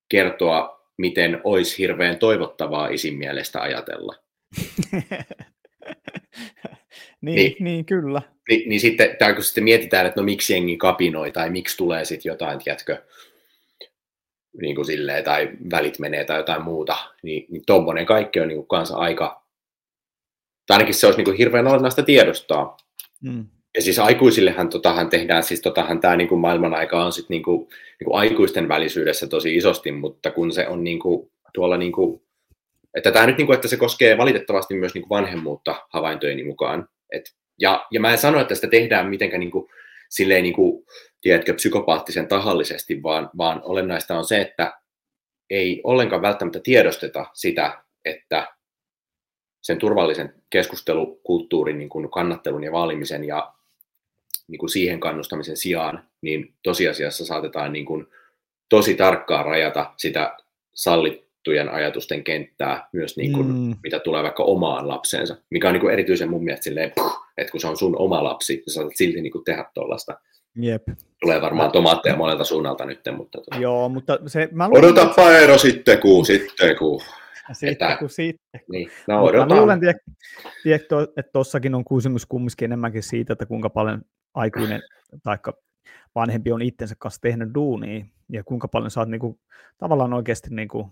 [0.10, 4.16] kertoa, miten olisi hirveän toivottavaa isin mielestä ajatella.
[7.22, 8.22] niin, niin, niin, kyllä.
[8.50, 12.06] Niin, niin sitten, tai kun sitten mietitään, että no miksi jengi kapinoi, tai miksi tulee
[12.06, 13.04] sitten jotain, tiedätkö,
[14.62, 18.58] niin kuin silleen, tai välit menee tai jotain muuta, niin, niin tuommoinen kaikki on niin
[18.58, 19.46] kuin kanssa aika,
[20.68, 22.78] tai ainakin se olisi niin kuin hirveän olennaista tiedostaa.
[23.22, 23.46] Mm.
[23.76, 27.44] Ja siis aikuisillehan totahan tehdään, siis totahan tämä niin kuin maailman aika on sitten niin
[27.44, 31.92] kuin, niin kuin aikuisten välisyydessä tosi isosti, mutta kun se on niin kuin, tuolla niin
[31.92, 32.22] kuin,
[32.94, 36.90] että tämä nyt niin kuin, että se koskee valitettavasti myös niin kuin vanhemmuutta havaintojeni mukaan.
[37.14, 39.70] Et, ja, ja mä en sano, että sitä tehdään mitenkään niin kuin,
[40.10, 40.86] silleen niin kuin,
[41.22, 44.74] tiedätkö, psykopaattisen tahallisesti, vaan, vaan olennaista on se, että
[45.50, 48.48] ei ollenkaan välttämättä tiedosteta sitä, että
[49.62, 53.54] sen turvallisen keskustelukulttuurin niin kuin kannattelun ja vaalimisen ja
[54.50, 58.08] niin kuin siihen kannustamisen sijaan, niin tosiasiassa saatetaan niin kuin
[58.70, 60.38] tosi tarkkaan rajata sitä
[60.74, 63.76] sallittujen ajatusten kenttää myös niin kuin, mm.
[63.84, 66.92] mitä tulee vaikka omaan lapseensa, mikä on niin kuin erityisen mun mielestä silleen,
[67.38, 70.20] että kun se on sun oma lapsi, sä saatat silti niin kuin tehdä tuollaista.
[70.56, 70.84] Jep.
[71.22, 73.38] Tulee varmaan tomaatteja monelta suunnalta nyt, mutta...
[73.38, 73.58] Tuota.
[73.58, 74.50] Joo, mutta se...
[74.52, 75.14] Mä luulen, Odota että...
[75.16, 77.02] Paero sitten kun, sitten kun.
[77.54, 77.98] Sitten että...
[78.00, 78.62] kun sitten.
[78.72, 79.48] Niin, no odotan.
[79.48, 79.80] Mä luulen,
[81.18, 84.02] että tuossakin on kysymys kumminkin enemmänkin siitä, että kuinka paljon
[84.34, 84.82] aikuinen
[85.24, 85.38] tai
[86.16, 89.40] vanhempi on itsensä kanssa tehnyt duunia ja kuinka paljon sä oot niinku,
[89.78, 90.92] tavallaan oikeasti niinku,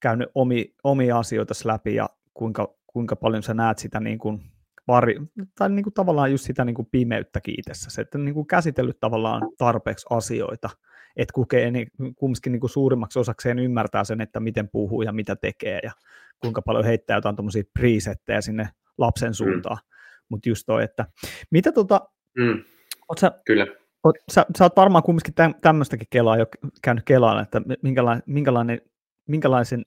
[0.00, 4.40] käynyt omi, omia asioita läpi ja kuinka, kuinka paljon sä näet sitä niinku,
[4.88, 5.16] vari,
[5.58, 10.70] tai niinku, tavallaan just sitä niinku, pimeyttäkin itsessä, että niinku, käsitellyt tavallaan tarpeeksi asioita,
[11.16, 15.36] että kukee niin, kumminkin niin kuin suurimmaksi osakseen ymmärtää sen, että miten puhuu ja mitä
[15.36, 15.92] tekee ja
[16.40, 18.68] kuinka paljon heittää jotain tuommoisia presettejä sinne
[18.98, 19.34] lapsen mm.
[19.34, 19.78] suuntaan.
[19.82, 19.96] Mm.
[20.28, 21.06] Mutta just toi, että
[21.50, 22.08] mitä tota,
[22.38, 22.64] mm.
[23.08, 23.66] oot sä, Kyllä.
[24.04, 26.46] Oot, sä, sä oot varmaan kumminkin tämmöistäkin kelaa jo
[26.82, 28.80] käynyt kelaan, että minkälainen, minkälainen,
[29.28, 29.84] minkälaisen,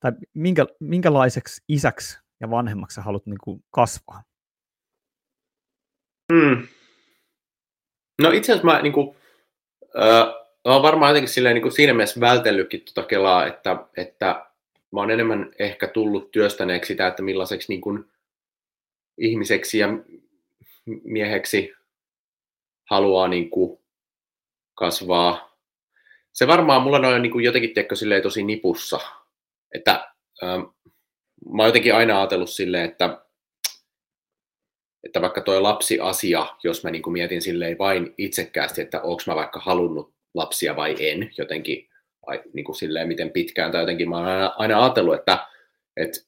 [0.00, 4.22] tai minkä, minkälaiseksi isäksi ja vanhemmaksi sä haluat niin kuin kasvaa?
[6.32, 6.66] Mm.
[8.22, 9.16] No itse asiassa mä niin kuin,
[9.98, 10.24] Öö,
[10.64, 14.46] olen varmaan jotenkin silleen, niin kuin siinä mielessä vältellytkin tuota Kelaa, että, että
[14.92, 18.04] mä oon enemmän ehkä tullut työstäneeksi sitä, että millaiseksi niin kuin
[19.18, 19.88] ihmiseksi ja
[20.86, 21.72] mieheksi
[22.90, 23.78] haluaa niin kuin
[24.74, 25.58] kasvaa.
[26.32, 29.00] Se varmaan mulla on niin kuin jotenkin teko silleen tosi nipussa,
[29.74, 30.12] että
[30.42, 30.60] ähm,
[31.54, 33.24] mä oon jotenkin aina ajatellut silleen, että
[35.04, 39.34] että vaikka tuo lapsiasia, jos mä niin kuin mietin silleen vain itsekkäästi, että onko mä
[39.34, 41.88] vaikka halunnut lapsia vai en, jotenkin
[42.52, 45.46] niin kuin silleen miten pitkään, tai jotenkin mä oon aina, aina ajatellut, että,
[45.96, 46.20] että,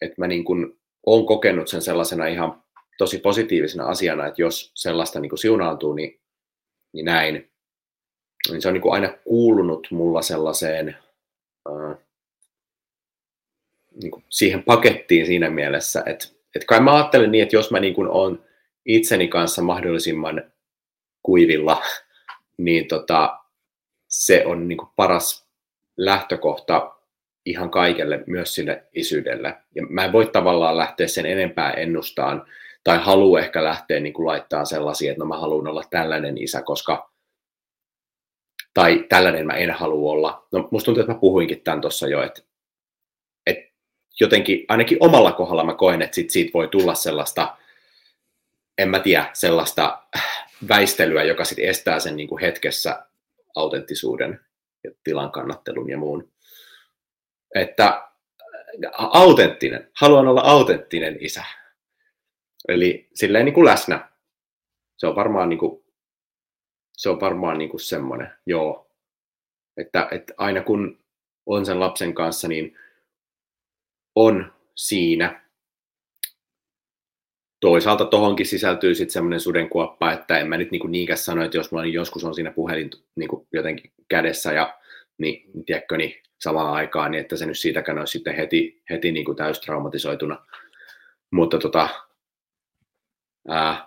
[0.00, 2.63] että mä niin kuin olen kokenut sen sellaisena ihan
[2.98, 6.20] tosi positiivisena asiana, että jos sellaista niin kuin siunaantuu, niin,
[6.92, 7.50] niin näin.
[8.50, 10.96] Niin se on niin kuin aina kuulunut mulla sellaiseen,
[11.68, 11.98] äh,
[14.02, 17.80] niin kuin siihen pakettiin siinä mielessä, että että kai mä ajattelen niin, että jos mä
[17.80, 18.44] niin kuin on
[18.84, 20.44] itseni kanssa mahdollisimman
[21.22, 21.82] kuivilla,
[22.56, 23.38] niin tota,
[24.08, 25.46] se on niin kuin paras
[25.96, 26.94] lähtökohta
[27.44, 29.56] ihan kaikelle, myös sille isyydelle.
[29.74, 32.46] Ja mä en voi tavallaan lähteä sen enempää ennustaan,
[32.84, 36.62] tai halua ehkä lähteä niin kuin laittaa sellaisia, että no mä haluan olla tällainen isä,
[36.62, 37.10] koska
[38.74, 40.46] tai tällainen mä en halua olla.
[40.52, 42.42] No musta tuntuu, että mä puhuinkin tämän tuossa jo, että
[44.20, 47.56] jotenkin, ainakin omalla kohdalla mä koen, että sit siitä voi tulla sellaista,
[48.78, 50.02] en mä tiedä, sellaista
[50.68, 53.06] väistelyä, joka sitten estää sen niin kuin hetkessä
[53.56, 54.40] autenttisuuden
[54.84, 56.32] ja tilan kannattelun ja muun.
[57.54, 58.08] Että
[58.92, 61.44] autenttinen, haluan olla autenttinen isä.
[62.68, 64.08] Eli silleen niin kuin läsnä.
[64.96, 65.84] Se on varmaan, niin kuin,
[66.92, 68.90] se on varmaan niin kuin semmoinen, joo.
[69.76, 71.04] Että, että aina kun
[71.46, 72.78] on sen lapsen kanssa, niin
[74.14, 75.44] on siinä.
[77.60, 81.72] Toisaalta tohonkin sisältyy sitten semmoinen sudenkuoppa, että en mä nyt niinku niinkään sano, että jos
[81.72, 84.78] mulla joskus on siinä puhelin niinku jotenkin kädessä ja
[85.18, 89.24] niin, tiedätkö, niin samaan aikaan, niin että se nyt siitäkään olisi sitten heti, heti niin
[89.24, 90.46] kuin täystraumatisoituna.
[91.30, 91.88] Mutta tota,
[93.48, 93.86] ää,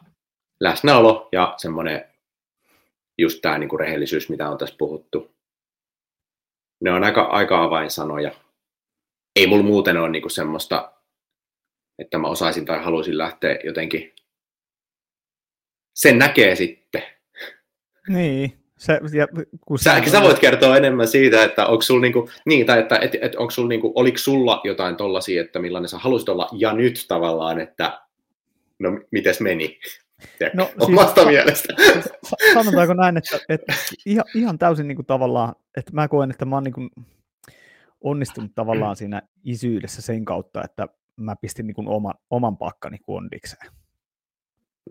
[0.60, 2.06] läsnäolo ja semmoinen
[3.18, 5.36] just tämä niin rehellisyys, mitä on tässä puhuttu,
[6.82, 8.32] ne on aika, aika avainsanoja
[9.38, 10.92] ei mulla muuten ole niinku semmoista,
[12.00, 14.14] että mä osaisin tai haluaisin lähteä jotenkin.
[15.96, 17.04] Sen näkee sitten.
[18.08, 19.28] Niin, Se, ja,
[19.66, 23.16] kun sä, sä, voit kertoa enemmän siitä, että onko sulla niinku, niin, tai että et,
[23.22, 27.06] et, onko sulla niinku, oliko sulla jotain tollasia, että millainen sä halusit olla, ja nyt
[27.08, 28.02] tavallaan, että
[28.80, 29.80] no mites meni?
[30.54, 31.74] No, omasta siis, mielestä.
[32.54, 33.74] Sanotaanko näin, että, että
[34.06, 36.90] ihan, ihan täysin niin kuin tavallaan, että mä koen, että mä oon niin kuin
[38.02, 43.72] onnistunut tavallaan siinä isyydessä sen kautta, että mä pistin niin kuin oma, oman pakkani kondikseen.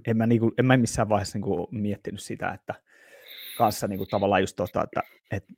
[0.07, 2.75] En mä, niin kuin, en mä missään vaiheessa niin kuin miettinyt sitä, että
[3.59, 5.55] kanssa niin kuin tavallaan just tota, että, että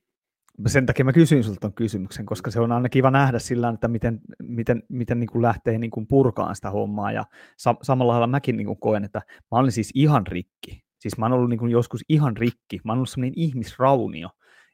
[0.67, 3.89] sen takia mä kysyin sulta ton kysymyksen, koska se on aina kiva nähdä sillä että
[3.89, 7.25] miten, miten, miten niin kuin lähtee niin kuin purkaan sitä hommaa, ja
[7.57, 10.83] sa- samalla lailla mäkin niin kuin koen, että mä olin siis ihan rikki.
[10.99, 14.29] Siis mä oon ollut niin kuin joskus ihan rikki, mä oon ollut sellainen ihmisraunio,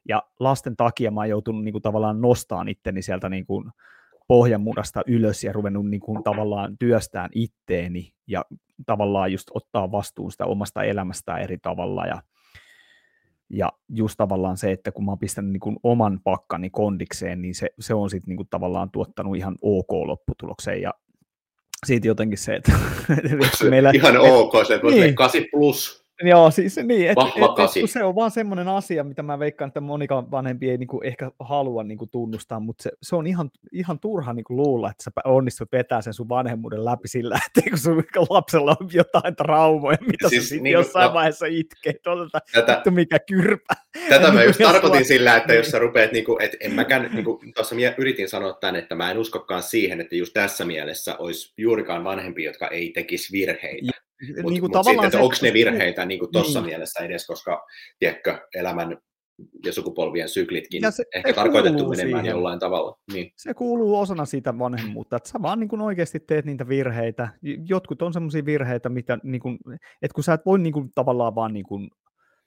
[0.09, 3.71] ja lasten takia mä oon joutunut niin kuin tavallaan nostamaan itteni sieltä niin kuin
[4.27, 8.45] pohjanmudasta ylös ja ruvennut niin kuin tavallaan työstään itteeni ja
[8.85, 12.05] tavallaan just ottaa vastuun sitä omasta elämästään eri tavalla.
[12.05, 12.21] Ja
[13.49, 17.55] ja just tavallaan se, että kun mä oon pistänyt niin kuin oman pakkani kondikseen, niin
[17.55, 20.81] se, se on sitten niin tavallaan tuottanut ihan ok lopputulokseen.
[20.81, 20.93] Ja
[21.85, 22.71] siitä jotenkin se, että...
[23.57, 26.04] se meillä, ihan ok, se niin, 8 plus.
[26.23, 29.81] Joo, siis niin, että et, et, se on vaan semmoinen asia, mitä mä veikkaan, että
[29.81, 34.33] monikaan vanhempi ei niinku ehkä halua niinku tunnustaa, mutta se, se on ihan, ihan turha
[34.33, 38.77] niinku luulla, että sä onnistut vetää sen sun vanhemmuuden läpi sillä, että kun sun lapsella
[38.81, 42.01] on jotain traumoja, mitä siis, sä niin, jossain no, vaiheessa itkeet,
[42.51, 43.73] tätä, mikä kyrpä.
[44.09, 47.75] Tätä mä just tarkoitin sillä, että jos sä rupeat, niinku, että en mäkään, niinku, tuossa
[47.97, 52.43] yritin sanoa tämän, että mä en uskokaan siihen, että just tässä mielessä olisi juurikaan vanhempi,
[52.43, 54.04] jotka ei tekisi virheitä.
[54.27, 56.69] Mutta niin mut sitten, että onko ne virheitä niin tuossa niin.
[56.69, 57.65] mielessä edes, koska
[57.99, 58.97] tiedätkö, elämän
[59.65, 62.25] ja sukupolvien syklitkin ja se, ehkä se tarkoitettu menemään siihen.
[62.25, 62.99] jollain tavalla.
[63.13, 63.31] Niin.
[63.35, 67.29] Se kuuluu osana siitä vanhemmuutta, että sä vaan niin oikeasti teet niitä virheitä.
[67.69, 69.57] Jotkut on semmoisia virheitä, mitä, niin kuin,
[70.01, 71.89] että kun sä et voi niin kuin, tavallaan vaan niin kuin,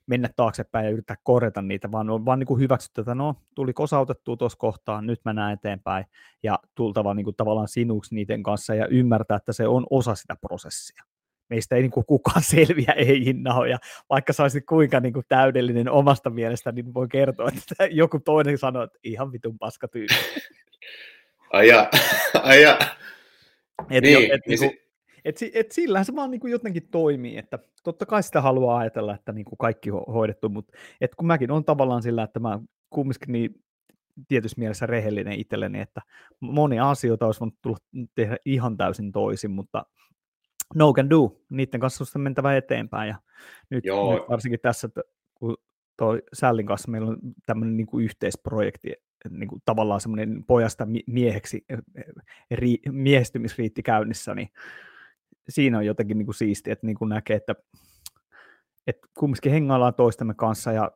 [0.07, 3.73] mennä taaksepäin ja yrittää korjata niitä, vaan on vaan niin kuin hyväksytty, että no, tuli
[3.73, 6.05] kosautettua tuossa kohtaa, nyt mä näen eteenpäin,
[6.43, 10.37] ja tultava niin kuin, tavallaan sinuksi niiden kanssa ja ymmärtää, että se on osa sitä
[10.41, 11.03] prosessia
[11.51, 13.35] meistä ei niin kuin kukaan selviä ei
[13.71, 13.79] ja
[14.11, 18.59] vaikka sä olisit kuinka niin kuin täydellinen omasta mielestä, niin voi kertoa, että joku toinen
[18.59, 20.15] sanoo, että ihan vitun paska tyyppi.
[21.53, 21.91] Aja,
[22.43, 22.79] aja.
[23.91, 24.79] Et, niin, et, niin, niin,
[25.25, 29.15] et, et sillähän se vaan niin kuin jotenkin toimii, että totta kai sitä haluaa ajatella,
[29.15, 32.61] että niin kuin kaikki on hoidettu, mutta et kun mäkin on tavallaan sillä, että mä
[32.91, 33.65] kumminkin niin
[34.29, 36.01] tietyssä mielessä rehellinen itselleni, että
[36.41, 37.79] monia asioita olisi voinut tulla
[38.15, 39.87] tehdä ihan täysin toisin, mutta
[40.75, 43.09] no can do, niiden kanssa on mentävä eteenpäin.
[43.09, 43.17] Ja
[43.71, 44.15] nyt, Joo.
[44.15, 45.01] nyt varsinkin tässä, että
[45.35, 45.57] kun
[45.97, 48.93] toi Sällin kanssa meillä on tämmöinen niin kuin yhteisprojekti,
[49.31, 51.65] niin kuin tavallaan semmoinen pojasta mieheksi,
[52.51, 54.49] ri, miehestymisriitti käynnissä, niin
[55.49, 57.55] siinä on jotenkin niin kuin siistiä, että niin kuin näkee, että,
[58.87, 60.91] että kumminkin hengaillaan toistemme kanssa ja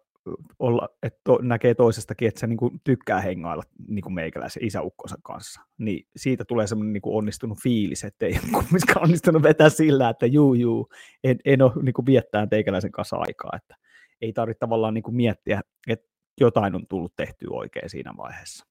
[0.58, 5.16] olla, että to, näkee toisestakin, että se niin kuin tykkää hengailla niin kuin meikäläisen isäukkonsa
[5.22, 5.60] kanssa.
[5.78, 10.26] Niin siitä tulee semmoinen niin kuin onnistunut fiilis, että ei kumminkaan onnistunut vetää sillä, että
[10.26, 10.88] juu, juu,
[11.24, 13.52] en, en ole niin kuin viettää teikäläisen kanssa aikaa.
[13.56, 13.76] Että
[14.20, 16.08] ei tarvitse tavallaan niin kuin miettiä, että
[16.40, 18.66] jotain on tullut tehty oikein siinä vaiheessa.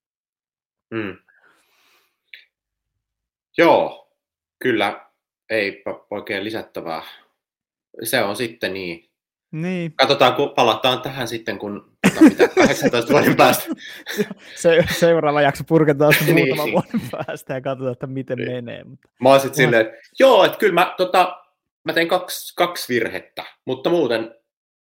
[0.93, 1.17] Mm.
[3.57, 4.11] Joo,
[4.59, 5.09] kyllä,
[5.49, 7.03] ei oikein lisättävää.
[8.03, 9.10] Se on sitten niin,
[9.51, 9.93] niin.
[9.95, 11.91] Katsotaan, kun palataan tähän sitten, kun
[12.21, 13.63] mitä, 18 vuoden päästä.
[14.55, 16.47] Se, seuraava jakso purketaan sitten niin.
[16.47, 18.51] muutaman vuoden päästä ja katsotaan, että miten niin.
[18.51, 18.83] menee.
[18.83, 19.09] Mutta...
[19.19, 21.37] Mä oon sitten silleen, että joo, että kyllä mä, tota,
[21.83, 24.35] mä tein kaksi, kaksi virhettä, mutta muuten,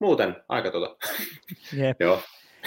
[0.01, 0.97] muuten aika tota.
[1.77, 2.01] Jep.
[2.01, 2.23] joo.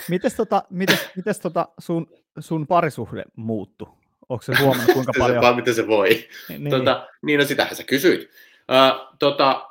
[0.10, 2.08] Mites, tota, mites, mites tota sun,
[2.40, 3.90] sun parisuhde muuttu?
[4.30, 5.42] Onko se huomannut kuinka paljon?
[5.42, 6.28] Vaan miten se voi.
[6.50, 8.22] Niin, tota, niin no sitähän sä kysyit.
[8.22, 9.70] Uh, tota,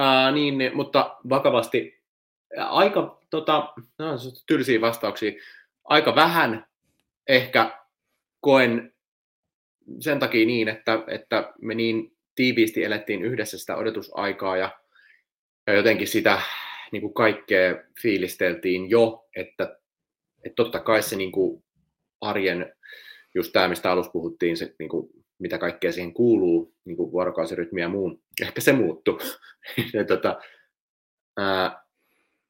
[0.00, 2.02] Ää, niin, mutta vakavasti
[2.58, 4.06] aika tota, no,
[4.46, 5.32] tylsiä vastauksia.
[5.84, 6.66] Aika vähän
[7.28, 7.80] ehkä
[8.40, 8.94] koen
[10.00, 14.78] sen takia niin, että, että me niin tiiviisti elettiin yhdessä sitä odotusaikaa ja,
[15.66, 16.42] ja jotenkin sitä
[16.92, 19.78] niin kuin kaikkea fiilisteltiin jo, että,
[20.44, 21.64] että totta kai se niin kuin
[22.20, 22.72] arjen,
[23.34, 27.80] just tämä mistä alussa puhuttiin, se niin kuin mitä kaikkea siihen kuuluu, niin kuin vuorokausirytmi
[27.80, 28.22] ja muun.
[28.42, 29.20] Ehkä se muuttuu.
[29.94, 30.40] ja, tota,
[31.36, 31.84] ää,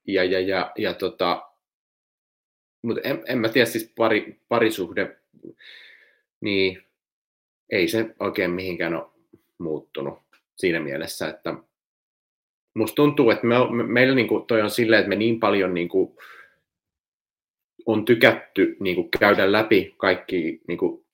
[0.07, 1.51] ja, ja, ja, ja tota,
[2.83, 5.17] mutta en, en mä tiedä, siis pari, parisuhde,
[6.41, 6.83] niin
[7.71, 9.11] ei se oikein mihinkään ole
[9.59, 10.19] muuttunut
[10.57, 11.55] siinä mielessä, että
[12.75, 16.17] musta tuntuu, että me, me, meillä niinku toi on silleen, että me niin paljon niinku
[17.87, 21.05] on tykätty niinku käydä läpi kaikki niinku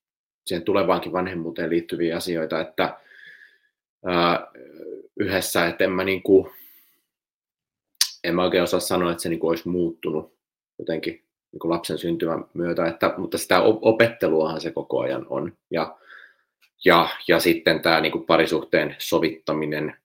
[0.46, 3.00] siihen tulevaankin vanhemmuuteen liittyviä asioita, että
[4.04, 4.46] ää,
[5.16, 6.52] yhdessä, että en mä niin kuin,
[8.24, 10.36] en mä oikein osaa sanoa, että se niin kuin olisi muuttunut
[10.78, 15.56] jotenkin niin kuin lapsen syntymän myötä, että, mutta sitä opetteluahan se koko ajan on.
[15.70, 15.96] Ja,
[16.84, 19.96] ja, ja sitten tämä niin kuin parisuhteen sovittaminen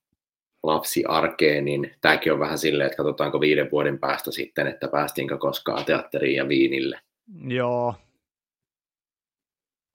[0.63, 5.37] lapsi arkeen, niin tämäkin on vähän silleen, että katsotaanko viiden vuoden päästä sitten, että päästiinkö
[5.37, 6.99] koskaan teatteriin ja viinille.
[7.47, 7.95] Joo.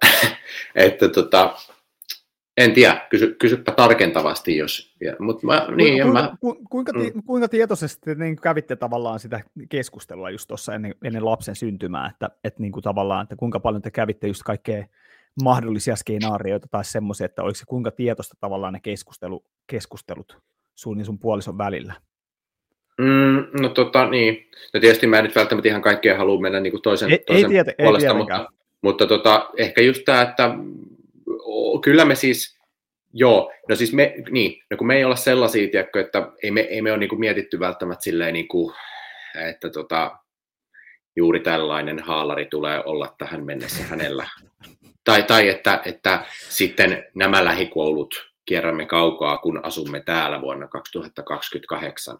[0.74, 1.56] että tota,
[2.56, 4.96] en tiedä, kysy, kysypä tarkentavasti, jos...
[5.00, 7.22] Ja, mutta mä, niin, kuinka, mä, ku, kuinka, mm.
[7.26, 12.62] kuinka tietoisesti niin kävitte tavallaan sitä keskustelua just tuossa ennen, ennen lapsen syntymää, että, että
[12.62, 14.84] niin kuin tavallaan, että kuinka paljon te kävitte just kaikkea
[15.42, 20.38] mahdollisia skenaarioita tai semmoisia, että oliko se kuinka tietoista tavallaan ne keskustelu, keskustelut
[20.74, 21.94] sun ja sun puolison välillä?
[22.98, 26.70] Mm, no tota niin, no tietysti mä en nyt välttämättä ihan kaikkea halua mennä niin
[26.70, 28.48] kuin toisen, ei, toisen ei tiety, puolesta, ei mutta,
[28.82, 30.54] mutta tota, ehkä just tämä, että
[31.84, 32.58] kyllä me siis,
[33.12, 36.60] joo, no siis me, niin, no kun me ei olla sellaisia, tiedätkö, että ei me,
[36.60, 38.74] ei me ole niin kuin mietitty välttämättä silleen, niin kuin,
[39.48, 40.18] että tota,
[41.16, 44.26] juuri tällainen haalari tulee olla tähän mennessä hänellä.
[45.04, 52.18] Tai, tai että, että sitten nämä lähikoulut kierrämme kaukaa, kun asumme täällä vuonna 2028.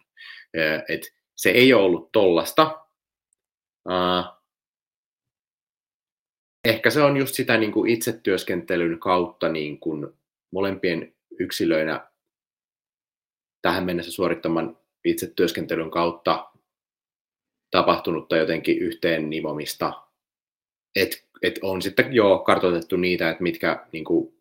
[0.89, 1.01] Et
[1.35, 2.79] se ei ole ollut tollasta.
[6.67, 10.07] Ehkä se on just sitä niin kuin itsetyöskentelyn kautta niin kuin
[10.51, 12.07] molempien yksilöinä
[13.61, 16.51] tähän mennessä suorittaman itsetyöskentelyn kautta
[17.71, 19.93] tapahtunutta jotenkin yhteen nivomista.
[20.95, 24.33] Et, et on sitten jo kartoitettu niitä, että mitkä niin kuin,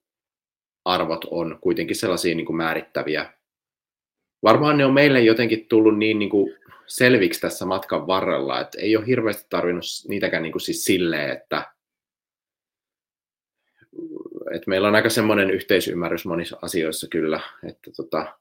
[0.84, 3.32] arvot on kuitenkin sellaisia niin kuin määrittäviä.
[4.42, 6.54] Varmaan ne on meille jotenkin tullut niin, niin kuin
[6.86, 11.75] selviksi tässä matkan varrella, että ei ole hirveästi tarvinnut niitäkään niin kuin siis silleen, että,
[14.54, 18.38] että meillä on aika semmoinen yhteisymmärrys monissa asioissa kyllä, että tota,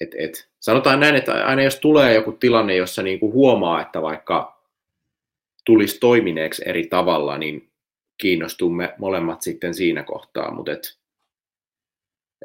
[0.00, 4.02] et, et, sanotaan näin, että aina jos tulee joku tilanne, jossa niin kuin huomaa, että
[4.02, 4.62] vaikka
[5.64, 7.70] tulisi toimineeksi eri tavalla, niin
[8.18, 10.98] kiinnostumme molemmat sitten siinä kohtaa, mutta et,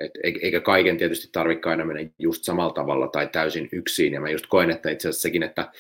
[0.02, 0.12] et,
[0.42, 4.46] eikä kaiken tietysti tarvitse aina mennä just samalla tavalla tai täysin yksin, ja mä just
[4.48, 5.72] koen, että itse asiassa sekin, että,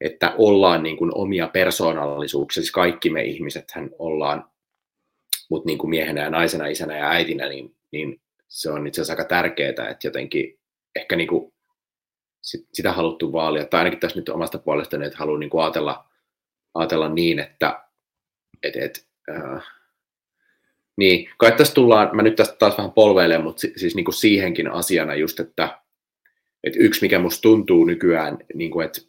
[0.00, 4.44] että ollaan niin kuin omia persoonallisuuksia, siis kaikki me ihmisethän ollaan,
[5.50, 9.12] mutta niin kuin miehenä ja naisena, isänä ja äitinä, niin, niin se on itse asiassa
[9.12, 10.58] aika tärkeää, että jotenkin
[10.96, 11.54] ehkä niin kuin
[12.72, 16.04] sitä haluttu vaalia, tai ainakin tässä nyt omasta puolestani, että haluan niin kuin ajatella,
[16.74, 17.84] ajatella niin, että
[18.62, 19.62] et, et, äh,
[20.96, 24.70] niin, kai tässä tullaan, mä nyt tästä taas vähän polveilen, mutta siis niin kuin siihenkin
[24.70, 25.78] asiana just, että,
[26.64, 29.00] että yksi mikä musta tuntuu nykyään, niin kuin, että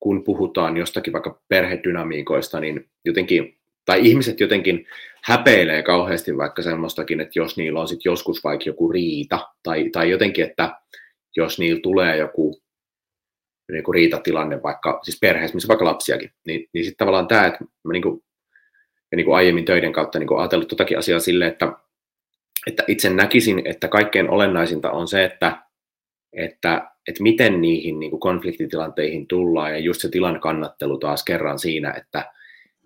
[0.00, 4.86] kun puhutaan jostakin vaikka perhedynamiikoista, niin jotenkin, tai ihmiset jotenkin
[5.24, 10.10] häpeilee kauheasti vaikka semmoistakin, että jos niillä on sitten joskus vaikka joku riita, tai, tai
[10.10, 10.76] jotenkin, että
[11.36, 12.62] jos niillä tulee joku
[13.72, 17.64] niin kuin riitatilanne vaikka, siis perheessä, missä vaikka lapsiakin, niin, niin sitten tavallaan tämä, että
[17.84, 18.22] mä niin kuin
[19.12, 21.72] ja niin kuin aiemmin töiden kautta niin kuin ajatellut totakin asiaa sille, että,
[22.66, 25.58] että itse näkisin, että kaikkein olennaisinta on se, että,
[26.32, 31.58] että, että miten niihin niin kuin konfliktitilanteihin tullaan ja just se tilan kannattelu taas kerran
[31.58, 32.32] siinä, että,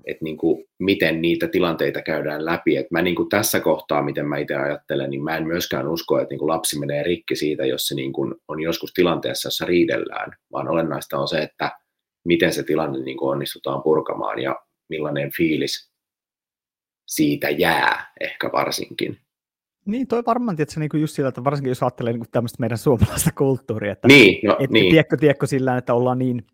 [0.05, 2.77] että niin kuin, miten niitä tilanteita käydään läpi.
[2.77, 6.19] että mä niin kuin tässä kohtaa, miten mä itse ajattelen, niin mä en myöskään usko,
[6.19, 9.65] että niin kuin lapsi menee rikki siitä, jos se niin kuin on joskus tilanteessa, jossa
[9.65, 11.73] riidellään, vaan olennaista on se, että
[12.25, 14.57] miten se tilanne niin kuin onnistutaan purkamaan ja
[14.89, 15.91] millainen fiilis
[17.07, 19.19] siitä jää ehkä varsinkin.
[19.87, 23.31] Niin, toi varmaan tietysti niin just sillä, että varsinkin jos ajattelee niin tämmöistä meidän suomalaista
[23.39, 24.91] kulttuuria, että niin, no, et, niin.
[24.91, 26.47] tiedätkö, tiedätkö sillä, että ollaan niin,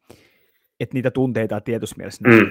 [0.80, 2.46] että niitä tunteita tietyssä mielessä mm.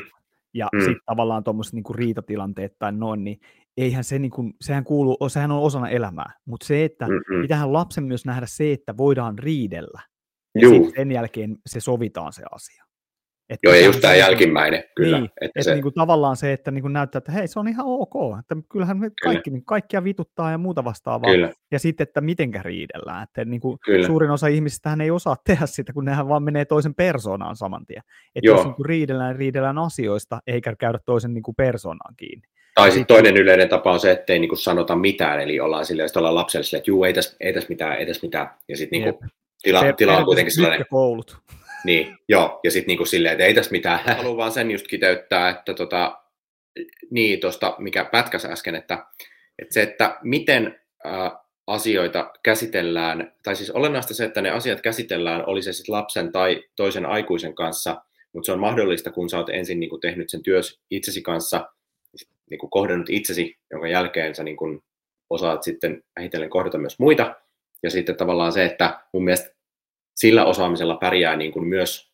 [0.54, 0.80] Ja mm.
[0.80, 3.40] sitten tavallaan tuommoiset niin riitatilanteet tai noin, niin
[3.78, 7.42] eihän se, niin kuin, sehän kuuluu, sehän on osana elämää, mutta se, että Mm-mm.
[7.42, 10.02] pitähän lapsen myös nähdä se, että voidaan riidellä,
[10.56, 12.86] ja sen jälkeen se sovitaan se asia.
[13.52, 15.18] Että Joo, ja just tämä jälkimmäinen, kyllä.
[15.18, 15.74] Niin, että, että se...
[15.74, 18.56] niin kuin tavallaan se, että niin kuin näyttää, että hei, se on ihan ok, että
[18.72, 19.56] kyllähän me kaikki, kyllä.
[19.56, 21.32] niin kaikkia vituttaa ja muuta vastaavaa.
[21.32, 21.54] Kyllä.
[21.72, 23.24] Ja sitten, että mitenkä riidellään.
[23.24, 26.96] Että niin kuin suurin osa ihmisistä ei osaa tehdä sitä, kun nehän vaan menee toisen
[26.96, 28.02] persoonaan saman tien.
[28.36, 28.58] Että Joo.
[28.58, 32.48] jos niin kuin riidellään, riidellään asioista, eikä käydä toisen niin kuin persoonaan kiinni.
[32.76, 35.86] Tai sitten toinen yleinen tapa on se, että ei niin kuin sanota mitään, eli ollaan
[35.86, 38.50] silleen, että ollaan lapselle silleen, että juu, ei tässä, ei tässä mitään, ei tässä mitään.
[38.68, 39.14] Ja sitten niin
[39.64, 40.86] tila, tila on kuitenkin sellainen...
[40.90, 41.42] koulut.
[41.84, 44.00] Niin, joo, ja sitten niinku silleen, että ei tässä mitään.
[44.18, 46.18] Haluan vaan sen just kiteyttää, että tota,
[47.10, 49.06] niin tuosta, mikä pätkäs äsken, että,
[49.60, 51.32] että se, että miten ä,
[51.68, 56.64] asioita käsitellään, tai siis olennaista se, että ne asiat käsitellään, oli se sitten lapsen tai
[56.76, 58.02] toisen aikuisen kanssa,
[58.34, 61.70] mutta se on mahdollista, kun sä oot ensin niin kuin tehnyt sen työs itsesi kanssa,
[62.50, 64.84] niin kuin kohdannut itsesi, jonka jälkeen sä niin kuin
[65.30, 67.36] osaat sitten vähitellen kohdata myös muita.
[67.84, 69.56] Ja sitten tavallaan se, että mun mielestä
[70.22, 72.12] sillä osaamisella pärjää niin kuin myös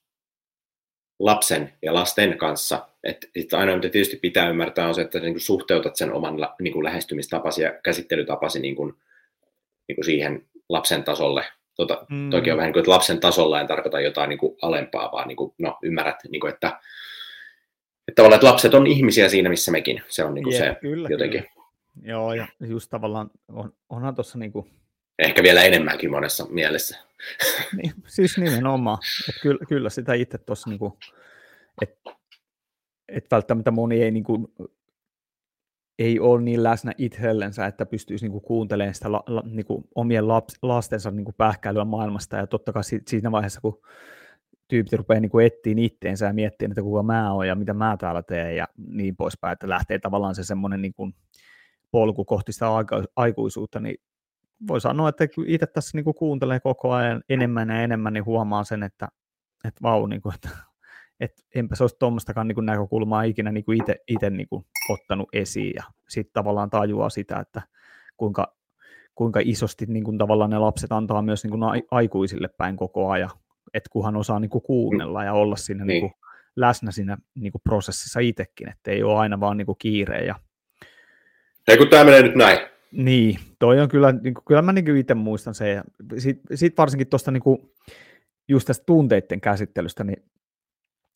[1.20, 2.88] lapsen ja lasten kanssa.
[3.04, 6.36] Et, et aina mitä tietysti pitää ymmärtää on se, että niin kuin suhteutat sen oman
[6.62, 8.94] niin kuin lähestymistapasi ja käsittelytapasi niin kuin,
[9.88, 11.46] niin kuin siihen lapsen tasolle.
[11.76, 12.30] Tota, mm.
[12.30, 15.28] Toki on vähän niin kuin, että lapsen tasolla en tarkoita jotain niin kuin alempaa, vaan
[15.28, 16.68] niin kuin, no, ymmärrät, niin kuin, että,
[18.08, 20.02] että tavallaan että lapset on ihmisiä siinä, missä mekin.
[20.08, 21.42] Se on niin kuin yeah, se kyllä, jotenkin.
[21.42, 21.68] Kyllä.
[22.04, 24.72] Joo, ja just tavallaan on, onhan tuossa niin kuin...
[25.20, 26.98] Ehkä vielä enemmänkin monessa mielessä.
[27.78, 28.98] niin, siis nimenomaan.
[29.30, 30.94] Että kyllä, kyllä sitä itse tuossa, niin kuin,
[31.82, 32.12] että
[33.08, 34.48] et välttämättä moni ei, niin kuin,
[36.00, 39.84] ei ole niin läsnä itsellensä, että pystyisi niin kuin, kuuntelemaan sitä la, la, niin kuin,
[39.96, 42.38] omien laps, lastensa niin kuin, pähkäilyä maailmasta.
[42.38, 43.82] Ja totta kai siinä vaiheessa, kun
[44.68, 48.24] tyypit rupeaa niin etsiä itteensä ja miettimään, että kuka mä oon ja mitä mä täällä
[48.24, 51.16] teen ja niin poispäin, että lähtee tavallaan se semmoinen niin kuin,
[51.92, 52.66] polku kohti sitä
[53.16, 53.98] aikuisuutta, niin
[54.68, 58.64] voi sanoa, että itse tässä niin kuin kuuntelee koko ajan enemmän ja enemmän, niin huomaa
[58.64, 59.08] sen, että,
[59.66, 60.50] että vau, niin kuin, että,
[61.20, 65.30] että enpä se olisi tuommoistakaan niin näkökulmaa ikinä niin kuin itse, itse niin kuin ottanut
[65.34, 67.62] esiin ja sitten tavallaan tajuaa sitä, että
[68.18, 68.56] kuinka,
[69.16, 73.30] kuinka isosti niin kuin tavallaan ne lapset antaa myös niin kuin aikuisille päin koko ajan,
[73.74, 76.02] että kunhan osaa niin kuin kuunnella ja olla siinä niin.
[76.02, 79.78] Niin kuin läsnä siinä niin kuin prosessissa itsekin, että ei ole aina vaan niin kuin
[79.80, 80.36] kiire ja
[81.68, 82.77] ei kun tämä menee nyt näin.
[82.92, 85.54] Niin, toi on kyllä, niin kuin, kyllä mä niin itse muistan.
[85.76, 85.84] Ja
[86.18, 87.44] sitten sit varsinkin tuosta niin
[88.48, 90.24] just tästä tunteiden käsittelystä, niin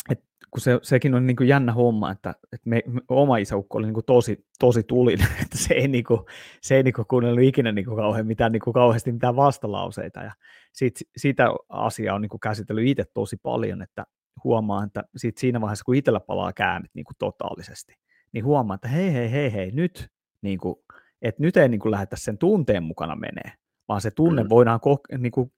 [0.10, 3.78] et kun se, sekin on niin kuin jännä homma, että, että me, me, oma isäukko
[3.78, 6.20] oli niin kuin tosi, tosi tulinen, että se ei, niin kuin,
[6.62, 10.24] se ei niin kuin kuunnellut ikinä niin kuin kauhean mitään, niin kuin kauheasti mitään vastalauseita,
[10.24, 10.32] ja
[10.74, 14.06] sit, sitä asiaa on niin kuin käsitellyt itse tosi paljon, että
[14.44, 17.94] huomaa, että sit siinä vaiheessa, kun itsellä palaa käännit niin kuin totaalisesti,
[18.34, 20.08] niin huomaa, että hei, hei, hei, hei, nyt,
[20.42, 20.76] niin kuin,
[21.22, 23.52] että nyt ei niin kuin lähdetä sen tunteen mukana menee,
[23.88, 24.50] vaan se tunne mm.
[24.50, 25.52] voidaan ko- niin kuin,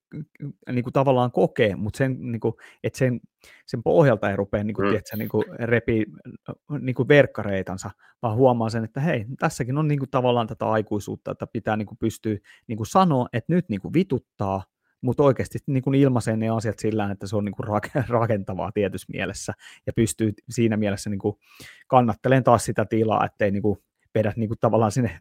[0.71, 2.53] niin kuin tavallaan kokea, mutta sen, niin kuin,
[2.83, 3.19] että sen,
[3.65, 4.89] sen pohjalta ei rupea niin kuin, mm.
[4.89, 6.05] tiedätkö, niin kuin repii
[6.79, 7.91] niin kuin verkkareitansa,
[8.21, 11.85] vaan huomaa sen, että hei, tässäkin on niin kuin, tavallaan tätä aikuisuutta, että pitää niin
[11.85, 12.37] kuin, pystyä
[12.67, 14.63] niin kuin sanoa, että nyt niin kuin, vituttaa,
[15.01, 19.07] mutta oikeasti niin kuin ilmaisee ne asiat sillä että se on niin kuin rakentavaa tietyssä
[19.11, 19.53] mielessä
[19.85, 21.35] ja pystyy siinä mielessä niin kuin
[21.87, 23.77] kannattelemaan taas sitä tilaa, ettei niin kuin
[24.15, 25.17] vedät niin kuin tavallaan sinne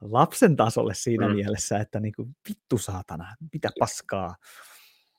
[0.00, 1.34] lapsen tasolle siinä mm.
[1.34, 4.34] mielessä, että niin kuin, vittu saatana, mitä paskaa.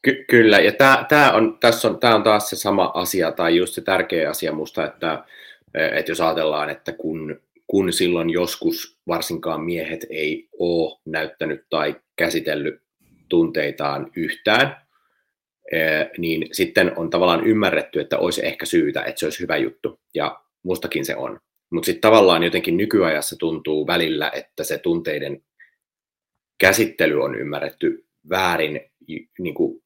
[0.01, 3.73] Ky- kyllä, ja tämä, tämä, on, tässä on, on taas se sama asia, tai just
[3.73, 5.23] se tärkeä asia musta, että,
[5.73, 12.81] että jos ajatellaan, että kun, kun silloin joskus varsinkaan miehet ei ole näyttänyt tai käsitellyt
[13.29, 14.77] tunteitaan yhtään,
[16.17, 20.41] niin sitten on tavallaan ymmärretty, että olisi ehkä syytä, että se olisi hyvä juttu, ja
[20.63, 21.39] mustakin se on.
[21.73, 25.43] Mutta sitten tavallaan jotenkin nykyajassa tuntuu välillä, että se tunteiden
[26.57, 28.81] käsittely on ymmärretty väärin,
[29.39, 29.83] niin kuin,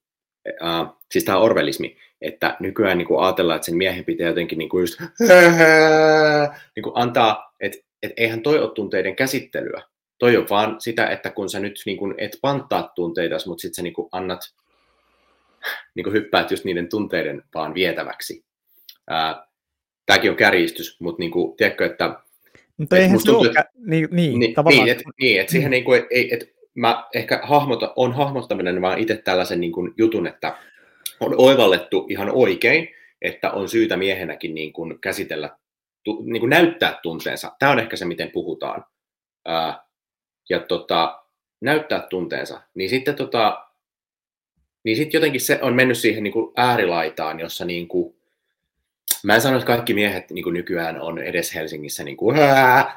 [0.64, 4.70] äh, siis tämä orvelismi, että nykyään niin kuin ajatellaan, että sen miehen pitää jotenkin niin
[4.70, 5.00] kuin just,
[6.76, 9.82] niin kuin antaa, että et eihän toi ole tunteiden käsittelyä.
[10.20, 13.76] Toi on vaan sitä, että kun sä nyt niin kuin et panttaa tunteita, mutta sitten
[13.76, 14.40] sä niin kuin annat,
[15.96, 18.46] niin kuin hyppäät just niiden tunteiden vaan vietäväksi.
[19.10, 19.48] Ää,
[20.08, 22.20] tämäkin on kärjistys, mutta niin kuin, tiedätkö, että...
[22.78, 24.86] Mutta et eihän se tuntuu, ole, niin, niin, niin, tavallaan...
[24.86, 29.00] Niin, että niin, et siihen niin kuin, et, et, mä ehkä hahmota, on hahmottaminen vaan
[29.00, 30.58] itse tällaisen niin kuin jutun, että
[31.20, 32.90] on oivallettu ihan oikein,
[33.22, 35.58] että on syytä miehenäkin niin kuin käsitellä,
[36.04, 37.52] tu, niin kuin näyttää tunteensa.
[37.60, 38.86] Tämä on ehkä se, miten puhutaan.
[39.46, 39.84] Ää,
[40.50, 41.24] ja tota,
[41.62, 42.62] näyttää tunteensa.
[42.74, 43.68] Niin sitten tota,
[44.84, 48.17] niin sitten jotenkin se on mennyt siihen niin kuin äärilaitaan, jossa niin kuin
[49.28, 52.38] Mä en sano, että kaikki miehet niin kuin nykyään on edes Helsingissä niin kuin,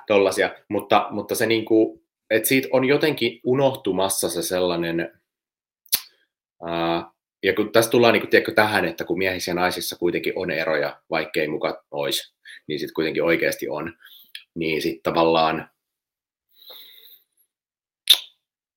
[0.06, 5.20] tollasia, mutta, mutta se niin kuin, että siitä on jotenkin unohtumassa se sellainen,
[6.66, 7.10] ää,
[7.42, 10.50] ja kun tässä tullaan niin kuin, tiedätkö, tähän, että kun miehissä ja naisissa kuitenkin on
[10.50, 12.34] eroja, vaikkei muka olisi,
[12.66, 13.94] niin sitten kuitenkin oikeasti on,
[14.54, 15.70] niin sitten tavallaan,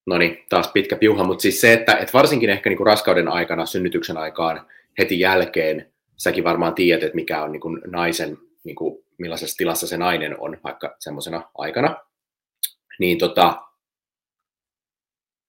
[0.06, 3.28] no niin, taas pitkä piuha, mutta siis se, että, että varsinkin ehkä niin kuin raskauden
[3.28, 5.93] aikana, synnytyksen aikaan, heti jälkeen,
[6.24, 10.40] säkin varmaan tiedät, että mikä on niin kuin naisen, niin kuin millaisessa tilassa se nainen
[10.40, 11.98] on vaikka semmoisena aikana.
[13.00, 13.62] Niin tota,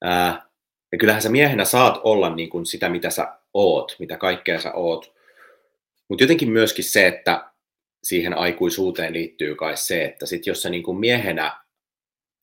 [0.03, 0.47] ää,
[0.93, 4.73] ja kyllähän sä miehenä saat olla niin kuin sitä, mitä sä oot, mitä kaikkea sä
[4.73, 5.15] oot.
[6.09, 7.51] Mutta jotenkin myöskin se, että
[8.03, 11.61] siihen aikuisuuteen liittyy kai se, että sit jos sä niin kuin miehenä,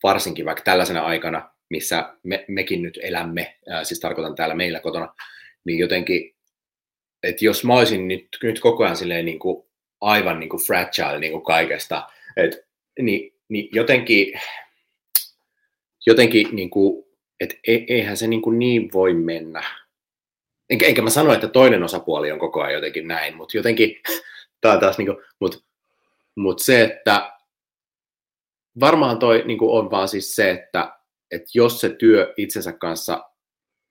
[0.04, 5.14] varsinkin vaikka tällaisena aikana, missä me, mekin nyt elämme, ää, siis tarkoitan täällä meillä kotona,
[5.66, 6.31] niin jotenkin
[7.24, 9.68] että jos mä olisin nyt, nyt koko ajan silleen niin kuin,
[10.02, 12.08] aivan niin kuin fragile niin kuin kaikesta,
[12.38, 12.68] et,
[13.00, 14.42] niin, niin jotenkin,
[16.06, 17.06] jotenkin niin kuin,
[17.40, 19.64] että e, eihän se niin, kuin niin voi mennä.
[20.70, 24.02] enkä, enkä mä sano, että toinen osapuoli on koko ajan jotenkin näin, mutta jotenkin,
[24.62, 25.58] tämä taas niin kuin, mutta,
[26.36, 27.32] mutta se, että
[28.80, 30.96] varmaan toi niin kuin on vaan siis se, että,
[31.32, 33.31] että jos se työ itsensä kanssa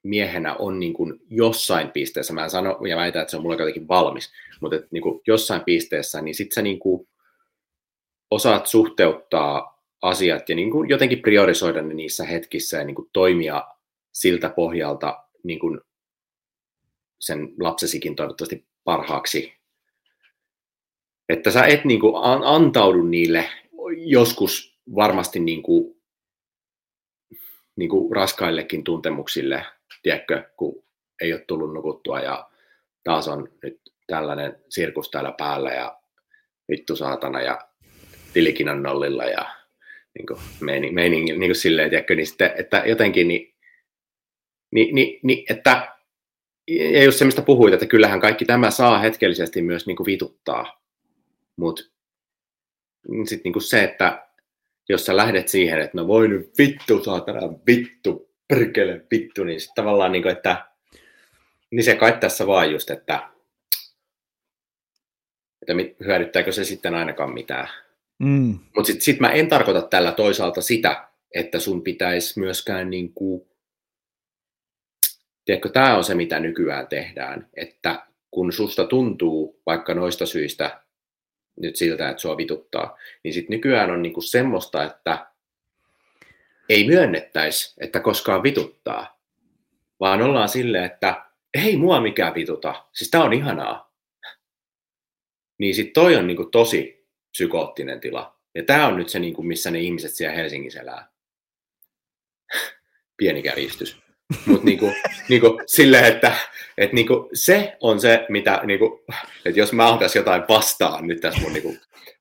[0.02, 3.56] miehenä on niin kuin jossain pisteessä, mä en sano ja väitän, että se on mulle
[3.56, 7.08] jotenkin valmis, mutta että niin kuin jossain pisteessä, niin sitten sä niin kuin
[8.30, 13.64] osaat suhteuttaa asiat ja niin kuin jotenkin priorisoida ne niissä hetkissä ja niin kuin toimia
[14.12, 15.80] siltä pohjalta niin kuin
[17.20, 19.54] sen lapsesikin toivottavasti parhaaksi.
[21.28, 23.48] Että sä et niin kuin antaudu niille
[23.96, 26.02] joskus varmasti niin kuin,
[27.76, 29.66] niin kuin raskaillekin tuntemuksille,
[30.02, 30.84] tiedätkö, kun
[31.20, 32.50] ei ole tullut nukuttua ja
[33.04, 36.00] taas on nyt tällainen sirkus täällä päällä ja
[36.70, 37.58] vittu saatana ja
[38.32, 39.46] tilikin on nollilla ja
[40.18, 43.54] niin kuin meining, meining, niin kuin silleen, tiedätkö, niin sitten, että jotenkin niin,
[44.70, 45.96] niin, niin, niin että
[46.70, 50.82] ja just se, mistä puhuit, että kyllähän kaikki tämä saa hetkellisesti myös niin kuin vituttaa,
[51.56, 51.82] mutta
[53.24, 54.26] sitten niin se, että
[54.88, 59.84] jos sä lähdet siihen, että no voi nyt vittu, saatana vittu, perkele vittu, niin sitten
[59.84, 60.66] tavallaan niin kuin, että
[61.70, 63.30] niin se kai tässä vaan just, että,
[65.62, 67.68] että hyödyttääkö se sitten ainakaan mitään.
[68.18, 68.58] Mm.
[68.76, 73.48] Mutta sitten sit mä en tarkoita tällä toisaalta sitä, että sun pitäisi myöskään niin kuin,
[75.44, 80.80] tiedätkö, tämä on se, mitä nykyään tehdään, että kun susta tuntuu vaikka noista syistä
[81.60, 85.26] nyt siltä, että sua vituttaa, niin sitten nykyään on niinku semmoista, että
[86.70, 89.20] ei myönnettäisi, että koskaan vituttaa,
[90.00, 93.94] vaan ollaan silleen, että ei mua mikään vituta, siis tää on ihanaa.
[95.58, 98.40] Niin sitten toi on niinku tosi psykoottinen tila.
[98.54, 101.08] Ja tämä on nyt se, niinku, missä ne ihmiset siellä Helsingissä elää.
[103.16, 104.00] Pieni kärjistys.
[104.46, 104.92] Mutta niinku,
[105.28, 106.36] niinku, silleen, että
[106.78, 109.04] et niinku, se on se, mitä, niinku,
[109.44, 111.76] että jos mä otan jotain vastaan nyt tässä mun niinku,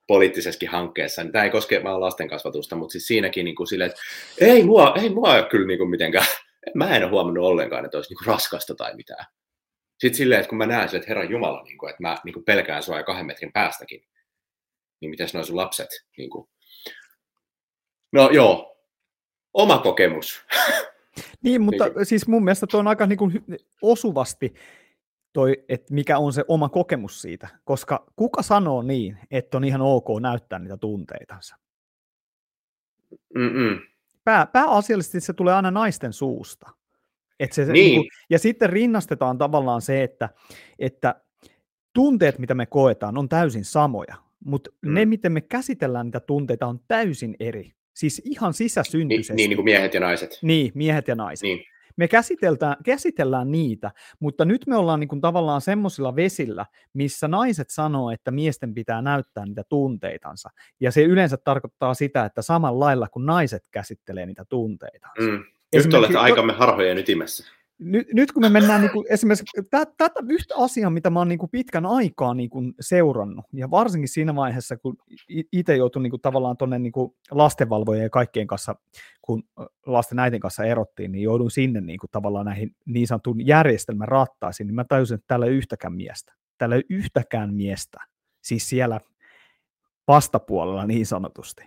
[0.07, 4.01] poliittisessakin hankkeessa, niin tämä ei koske vaan lasten kasvatusta, mutta siis siinäkin niinku, silleen, että
[4.41, 6.25] ei mua, ei mua ole kyllä niinku, mitenkään,
[6.73, 9.25] mä en ole huomannut ollenkaan, että olisi niinku, raskasta tai mitään.
[9.99, 12.83] Sitten silleen, että kun mä näen sille, että Herran Jumala, niinku, että mä niinku, pelkään
[12.83, 14.03] sua ja kahden metrin päästäkin,
[15.01, 15.89] niin mitäs noin sun lapset?
[16.17, 16.49] Niinku.
[18.11, 18.77] No joo,
[19.53, 20.41] oma kokemus.
[21.43, 22.05] Niin, mutta niin.
[22.05, 23.43] siis mun mielestä tuo on aika niin kuin
[23.81, 24.53] osuvasti
[25.33, 29.81] toi, että mikä on se oma kokemus siitä, koska kuka sanoo niin, että on ihan
[29.81, 31.55] ok näyttää niitä tunteitansa?
[34.23, 36.69] Pää, pääasiallisesti se tulee aina naisten suusta.
[37.39, 37.73] Et se, niin.
[37.73, 40.29] Niin kuin, ja sitten rinnastetaan tavallaan se, että,
[40.79, 41.15] että
[41.93, 44.15] tunteet, mitä me koetaan, on täysin samoja,
[44.45, 44.93] mutta mm.
[44.93, 47.73] ne, miten me käsitellään niitä tunteita, on täysin eri.
[47.99, 49.33] Siis ihan sisäsyntyisesti.
[49.33, 50.39] Niin, niin, niin kuin miehet ja naiset.
[50.41, 51.43] Niin, miehet ja naiset.
[51.43, 51.65] Niin.
[51.97, 57.69] Me käsitellään, käsitellään niitä, mutta nyt me ollaan niin kuin tavallaan semmoisilla vesillä, missä naiset
[57.69, 60.49] sanoo, että miesten pitää näyttää niitä tunteitansa.
[60.79, 65.21] Ja se yleensä tarkoittaa sitä, että samalla lailla kuin naiset käsittelee niitä tunteitansa.
[65.21, 65.43] Mm.
[65.75, 70.55] Nyt olet aikamme harhojen ytimessä nyt, nyt kun me mennään niin kuin, esimerkiksi tätä yhtä
[70.57, 74.77] asiaa, mitä mä oon niin kuin pitkän aikaa niin kuin seurannut, ja varsinkin siinä vaiheessa,
[74.77, 74.97] kun
[75.51, 76.93] itse joutui niin kuin, tavallaan tuonne niin
[77.31, 78.75] lastenvalvojien ja kaikkien kanssa,
[79.21, 79.43] kun
[79.85, 84.67] lasten äitin kanssa erottiin, niin joudun sinne niin kuin, tavallaan näihin niin sanotun järjestelmän rattaisiin,
[84.67, 86.33] niin mä tajusin, että täällä ei yhtäkään miestä.
[86.57, 87.97] Täällä ei yhtäkään miestä.
[88.41, 88.99] Siis siellä
[90.07, 91.63] vastapuolella niin sanotusti.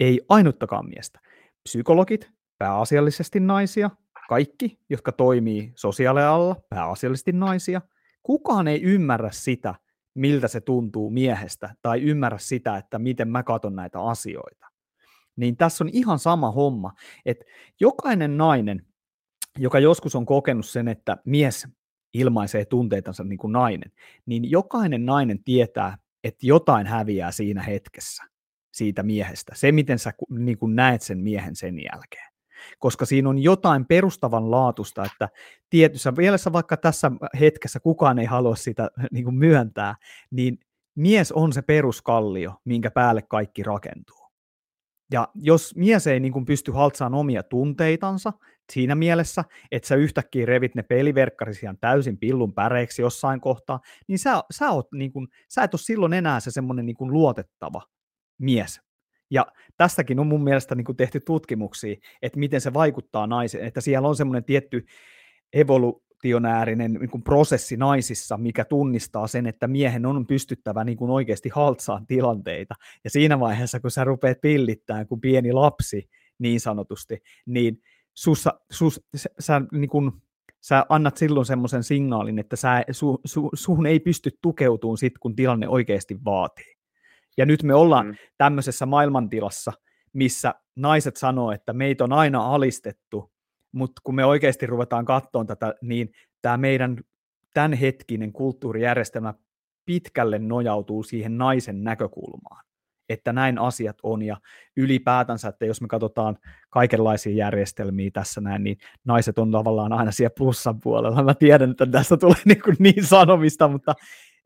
[0.00, 1.20] Ei ainuttakaan miestä.
[1.62, 3.90] Psykologit, pääasiallisesti naisia,
[4.28, 7.80] kaikki, jotka toimii sosiaalialalla, pääasiallisesti naisia,
[8.22, 9.74] kukaan ei ymmärrä sitä,
[10.14, 14.66] miltä se tuntuu miehestä, tai ymmärrä sitä, että miten mä katson näitä asioita.
[15.36, 16.92] Niin tässä on ihan sama homma,
[17.26, 17.44] että
[17.80, 18.86] jokainen nainen,
[19.58, 21.68] joka joskus on kokenut sen, että mies
[22.14, 23.92] ilmaisee tunteitansa niin kuin nainen,
[24.26, 28.22] niin jokainen nainen tietää, että jotain häviää siinä hetkessä
[28.72, 29.52] siitä miehestä.
[29.54, 32.27] Se, miten sä niin kuin näet sen miehen sen jälkeen
[32.78, 35.28] koska siinä on jotain perustavanlaatusta, että
[35.70, 39.94] tietyssä mielessä vaikka tässä hetkessä kukaan ei halua sitä niin kuin myöntää,
[40.30, 40.58] niin
[40.94, 44.28] mies on se peruskallio, minkä päälle kaikki rakentuu.
[45.12, 48.32] Ja jos mies ei niin kuin pysty haltsaan omia tunteitansa
[48.72, 54.18] siinä mielessä, että sä yhtäkkiä revit ne peliverkkarisi ihan täysin pillun päreiksi jossain kohtaa, niin
[54.18, 57.82] sä, sä, oot, niin kuin, sä et ole silloin enää se semmoinen niin luotettava
[58.38, 58.80] mies
[59.30, 63.80] ja tästäkin on mun mielestä niin kuin tehty tutkimuksia, että miten se vaikuttaa naiseen, että
[63.80, 64.86] siellä on semmoinen tietty
[65.52, 71.48] evolutionäärinen niin kuin prosessi naisissa, mikä tunnistaa sen, että miehen on pystyttävä niin kuin oikeasti
[71.54, 72.74] haltsaan tilanteita.
[73.04, 76.08] Ja siinä vaiheessa, kun sä rupeat pillittämään kuin pieni lapsi
[76.38, 77.82] niin sanotusti, niin
[78.14, 80.12] sussa, sus, sä, sä niin kuin
[80.60, 85.36] sä annat silloin semmoisen signaalin, että sä, su, su, suhun ei pysty tukeutumaan sit, kun
[85.36, 86.77] tilanne oikeasti vaatii.
[87.38, 88.14] Ja nyt me ollaan mm.
[88.38, 89.72] tämmöisessä maailmantilassa,
[90.12, 93.32] missä naiset sanoo, että meitä on aina alistettu,
[93.72, 96.12] mutta kun me oikeasti ruvetaan katsomaan tätä, niin
[96.42, 96.96] tämä meidän
[97.54, 99.34] tämänhetkinen kulttuurijärjestelmä
[99.84, 102.64] pitkälle nojautuu siihen naisen näkökulmaan,
[103.08, 104.36] että näin asiat on, ja
[104.76, 106.38] ylipäätänsä, että jos me katsotaan
[106.70, 111.24] kaikenlaisia järjestelmiä tässä näin, niin naiset on tavallaan aina siellä plussan puolella.
[111.24, 113.94] Mä tiedän, että tästä tulee niin, kuin niin sanomista, mutta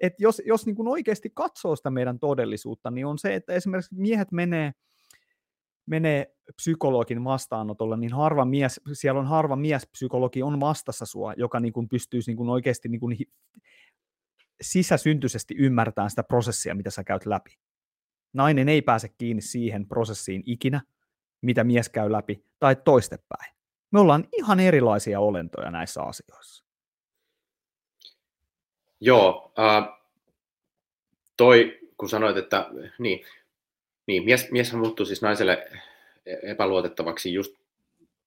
[0.02, 3.94] et jos, jos niin kuin oikeasti katsoo sitä meidän todellisuutta, niin on se, että esimerkiksi
[3.94, 4.72] miehet menee,
[5.86, 11.72] menee psykologin vastaanotolla, niin harva mies, siellä on harva miespsykologi on vastassa sua, joka niin
[11.72, 13.16] kuin pystyisi niin kuin oikeasti niin kuin
[14.62, 17.58] sisäsyntyisesti ymmärtämään sitä prosessia, mitä sä käyt läpi.
[18.32, 20.80] Nainen ei pääse kiinni siihen prosessiin ikinä,
[21.42, 23.54] mitä mies käy läpi, tai toistepäin.
[23.92, 26.71] Me ollaan ihan erilaisia olentoja näissä asioissa.
[29.04, 29.88] Joo, äh,
[31.36, 32.66] toi, kun sanoit, että
[32.98, 33.24] niin,
[34.06, 35.68] niin mies, mieshän muuttuu siis naiselle
[36.42, 37.54] epäluotettavaksi just,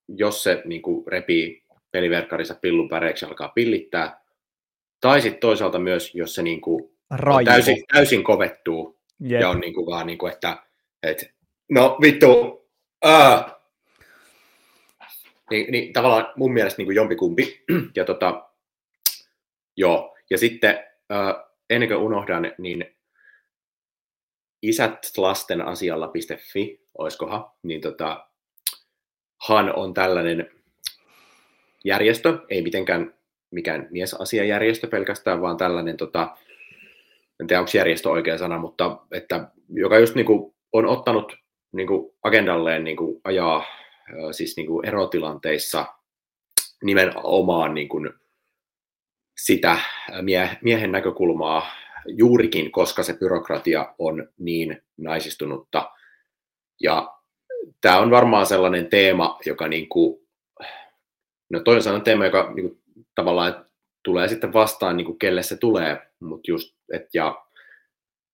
[0.08, 4.22] jos se niin kuin repii peliverkkarissa pillun päreiksi alkaa pillittää,
[5.02, 6.92] tai sitten toisaalta myös, jos se niin kuin
[7.46, 9.42] täysin, täysin kovettuu Jep.
[9.42, 10.58] ja on niin kuin vaan, niin kuin, että
[11.04, 11.32] et,
[11.70, 12.62] no vittu,
[13.04, 13.56] ää.
[15.50, 17.64] Niin, niin, tavallaan mun mielestä niin kuin jompikumpi.
[17.96, 18.50] ja tota,
[19.78, 20.80] joo, ja sitten
[21.70, 22.96] ennen kuin unohdan, niin
[24.62, 28.28] isät lasten asialla.fi, oiskohan, niin tota,
[29.48, 30.52] Han on tällainen
[31.84, 33.14] järjestö, ei mitenkään
[33.52, 36.38] mikään miesasiajärjestö pelkästään, vaan tällainen, tota,
[37.40, 41.38] en tiedä onko järjestö oikea sana, mutta että, joka just niin kuin, on ottanut
[41.72, 43.66] niin kuin agendalleen niin kuin, ajaa
[44.32, 45.86] siis niin kuin erotilanteissa
[46.84, 48.14] nimenomaan niin kuin,
[49.38, 49.78] sitä
[50.22, 51.68] mie- miehen näkökulmaa
[52.08, 55.92] juurikin, koska se byrokratia on niin naisistunutta.
[56.82, 57.16] Ja
[57.82, 60.28] tämä on varmaan sellainen teema, joka niin kuin,
[61.50, 62.82] no toi on sellainen teema, joka niin kuin,
[63.16, 63.66] tavallaan
[64.04, 67.46] tulee sitten vastaan, niin kuin kelle se tulee, mutta just, et, ja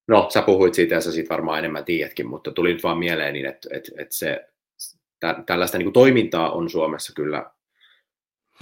[0.07, 3.33] no sä puhuit siitä ja sä siitä varmaan enemmän tiedätkin, mutta tuli nyt vaan mieleen,
[3.33, 4.47] niin että et, et se,
[5.19, 7.51] tä, tällaista niin kuin toimintaa on Suomessa kyllä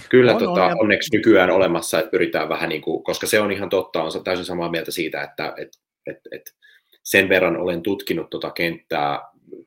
[0.08, 3.52] Kyllä, on, tota, on, onneksi nykyään olemassa, että pyritään vähän niin kuin, koska se on
[3.52, 5.68] ihan totta, on täysin samaa mieltä siitä, että et,
[6.06, 6.54] et, et
[7.02, 9.20] sen verran olen tutkinut tuota kenttää.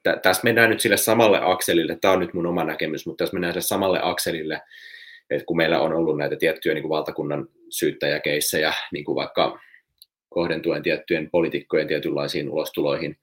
[0.03, 3.34] Tä, tässä mennään nyt sille samalle akselille, tämä on nyt mun oma näkemys, mutta tässä
[3.34, 4.61] mennään sille samalle akselille,
[5.29, 9.59] että kun meillä on ollut näitä tiettyjä niin kuin valtakunnan syyttäjäkeissejä, niin kuin vaikka
[10.29, 13.17] kohdentuen tiettyjen poliitikkojen tietynlaisiin ulostuloihin,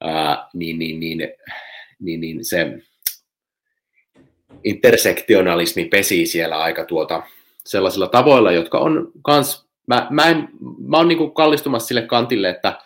[0.00, 1.18] ää, niin, niin, niin,
[1.98, 2.78] niin, niin se
[4.64, 7.22] intersektionalismi pesii siellä aika tuota
[7.64, 12.80] sellaisilla tavoilla, jotka on kans, mä, mä, en, mä oon niin kallistumassa sille kantille, että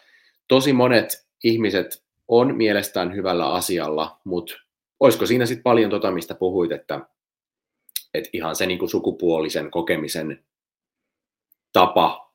[0.48, 4.54] tosi monet ihmiset on mielestään hyvällä asialla, mutta
[5.00, 7.00] olisiko siinä sitten paljon tota, mistä puhuit, että,
[8.14, 10.44] että ihan se niin kuin sukupuolisen kokemisen
[11.72, 12.32] tapa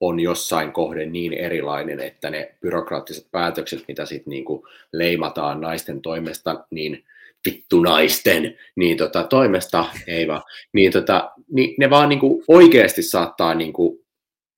[0.00, 4.44] on jossain kohden niin erilainen, että ne byrokraattiset päätökset, mitä sitten niin
[4.92, 7.04] leimataan naisten toimesta, niin
[7.46, 10.42] vittu naisten niin tota, toimesta, ei vaan,
[10.72, 13.98] niin, tota, niin ne vaan niin kuin oikeasti saattaa niin kuin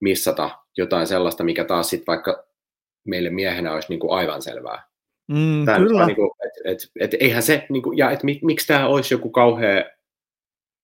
[0.01, 2.45] missata jotain sellaista, mikä taas sitten vaikka
[3.07, 4.83] meille miehenä olisi niin kuin aivan selvää.
[5.29, 6.07] Mm, kyllä.
[6.07, 9.15] Niin kuin, et, et, et, eihän se, niin kuin, ja et, mik, miksi tämä olisi
[9.15, 9.85] joku kauhea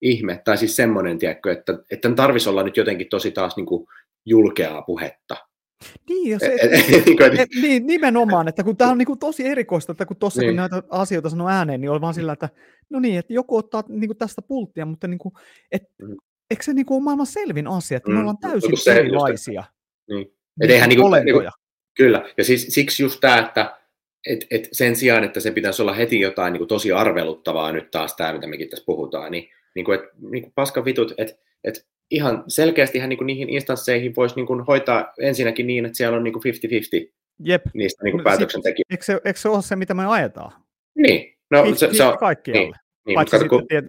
[0.02, 3.86] ihme, tai siis semmoinen, tiedätkö, että, että tarvitsisi olla nyt jotenkin tosi taas niin kuin
[4.26, 5.36] julkeaa puhetta.
[6.08, 6.56] Niin, se,
[7.06, 10.40] niinku, et, niin, nimenomaan, että kun tämä on niin kuin tosi erikoista, että kun tuossa
[10.40, 10.50] niin.
[10.50, 12.48] kun näitä asioita sanoo ääneen, niin on vaan sillä, että
[12.90, 15.34] no niin, että joku ottaa niin kuin tästä pulttia, mutta niin kuin,
[15.72, 16.16] et, mm.
[16.50, 18.14] eikö se niin kuin ole maailman selvin asia, että mm.
[18.14, 19.64] me ollaan täysin se, erilaisia
[20.08, 20.18] niin.
[20.18, 20.32] niin.
[20.60, 21.48] Et eihän niin kuin, niin kuin,
[21.96, 23.80] kyllä, ja siis, siksi just tämä, että
[24.26, 27.90] et, et sen sijaan, että se pitäisi olla heti jotain niin kuin tosi arveluttavaa nyt
[27.90, 31.34] taas tämä, mitä mekin tässä puhutaan, niin, niin kuin, et, niin kuin paska vitut, että
[31.64, 36.24] et, ihan selkeästi ihan niin niihin instansseihin voisi niin hoitaa ensinnäkin niin, että siellä on
[36.24, 37.12] niin 50-50
[37.44, 37.62] Jep.
[37.74, 38.94] niistä niin päätöksentekijöistä.
[38.94, 40.52] Eikö se, eikö se ole se, mitä me ajetaan?
[40.94, 41.34] Niin.
[41.50, 42.60] No, se, se on, kaikkialle.
[42.60, 42.74] Niin.
[43.06, 43.68] Niin, Paitsi sitten kun...
[43.68, 43.84] tiet,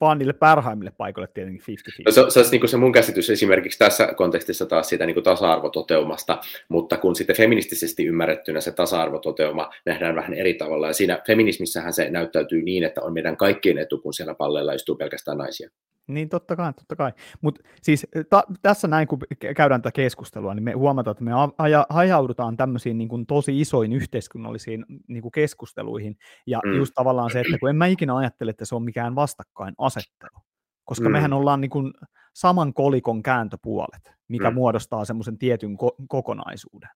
[0.00, 2.02] vaan niille parhaimmille paikoille tietenkin 50-50.
[2.06, 6.40] No, se, se olisi niin se mun käsitys esimerkiksi tässä kontekstissa taas siitä niin tasa-arvototeumasta,
[6.68, 12.10] mutta kun sitten feministisesti ymmärrettynä se tasa-arvototeuma nähdään vähän eri tavalla, ja siinä feminismissähän se
[12.10, 15.70] näyttäytyy niin, että on meidän kaikkien etu, kun siellä palleilla istuu pelkästään naisia.
[16.08, 17.12] Niin totta kai, totta kai.
[17.40, 19.18] Mutta siis ta- tässä näin, kun
[19.56, 23.92] käydään tätä keskustelua, niin me huomataan, että me aja- hajaudutaan tämmöisiin niin kuin tosi isoin
[23.92, 26.16] yhteiskunnallisiin niin kuin keskusteluihin.
[26.46, 26.72] Ja mm.
[26.72, 30.38] just tavallaan se, että kun en mä ikinä ajattele, että se on mikään vastakkainasettelu,
[30.84, 31.12] koska mm.
[31.12, 31.94] mehän ollaan niin kuin
[32.34, 34.54] saman kolikon kääntöpuolet, mikä mm.
[34.54, 36.90] muodostaa semmoisen tietyn ko- kokonaisuuden.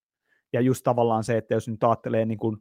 [0.53, 2.57] Ja just tavallaan se, että jos nyt ajattelee niin kuin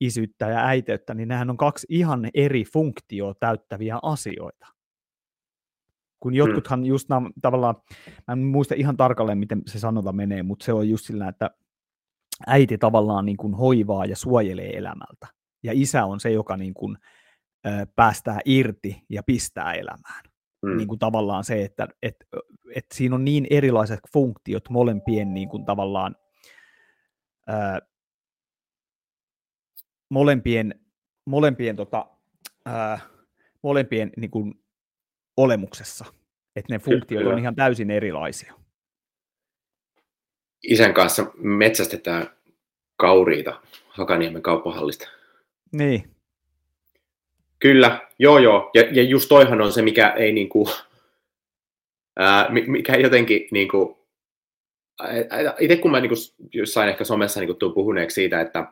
[0.00, 4.66] isyyttä ja äiteyttä, niin nehän on kaksi ihan eri funktioa täyttäviä asioita.
[6.20, 6.36] Kun mm.
[6.36, 7.74] jotkuthan just nämä, tavallaan,
[8.28, 11.50] mä en muista ihan tarkalleen, miten se sanota menee, mutta se on just sillä, että
[12.46, 15.26] äiti tavallaan niin kuin hoivaa ja suojelee elämältä.
[15.62, 16.98] Ja isä on se, joka niin kuin,
[17.66, 20.24] ö, päästää irti ja pistää elämään.
[20.62, 20.76] Mm.
[20.76, 22.16] Niin kuin tavallaan se, että et,
[22.74, 26.16] et siinä on niin erilaiset funktiot molempien niin kuin tavallaan
[27.48, 27.86] ö,
[30.10, 30.74] molempien,
[31.26, 32.06] molempien, tota,
[32.66, 32.98] ö,
[33.62, 34.54] molempien niin kuin
[35.38, 36.04] olemuksessa.
[36.56, 37.32] Että ne funktiot Kyllä.
[37.32, 38.54] on ihan täysin erilaisia.
[40.62, 42.30] Isän kanssa metsästetään
[42.96, 45.08] kauriita Hakaniemen kauppahallista.
[45.72, 46.10] Niin.
[47.58, 48.70] Kyllä, joo joo.
[48.74, 50.70] Ja, ja just toihan on se, mikä ei niinku,
[52.16, 54.06] ää, mikä jotenkin niinku,
[55.58, 56.14] itse kun mä niinku,
[56.64, 58.66] sain ehkä somessa niinku, tuun puhuneeksi siitä, että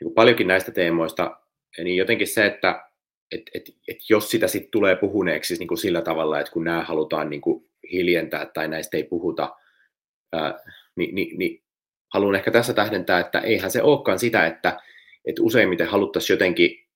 [0.00, 1.40] niinku, paljonkin näistä teemoista,
[1.78, 2.89] niin jotenkin se, että
[3.32, 6.82] et, et, et jos sitä sitten tulee puhuneeksi siis niinku sillä tavalla, että kun nämä
[6.82, 9.56] halutaan niinku hiljentää tai näistä ei puhuta,
[10.32, 10.58] ää,
[10.96, 11.62] niin, niin, niin
[12.14, 14.80] haluan ehkä tässä tähdentää, että eihän se olekaan sitä, että,
[15.24, 16.88] että useimmiten haluttaisiin jotenkin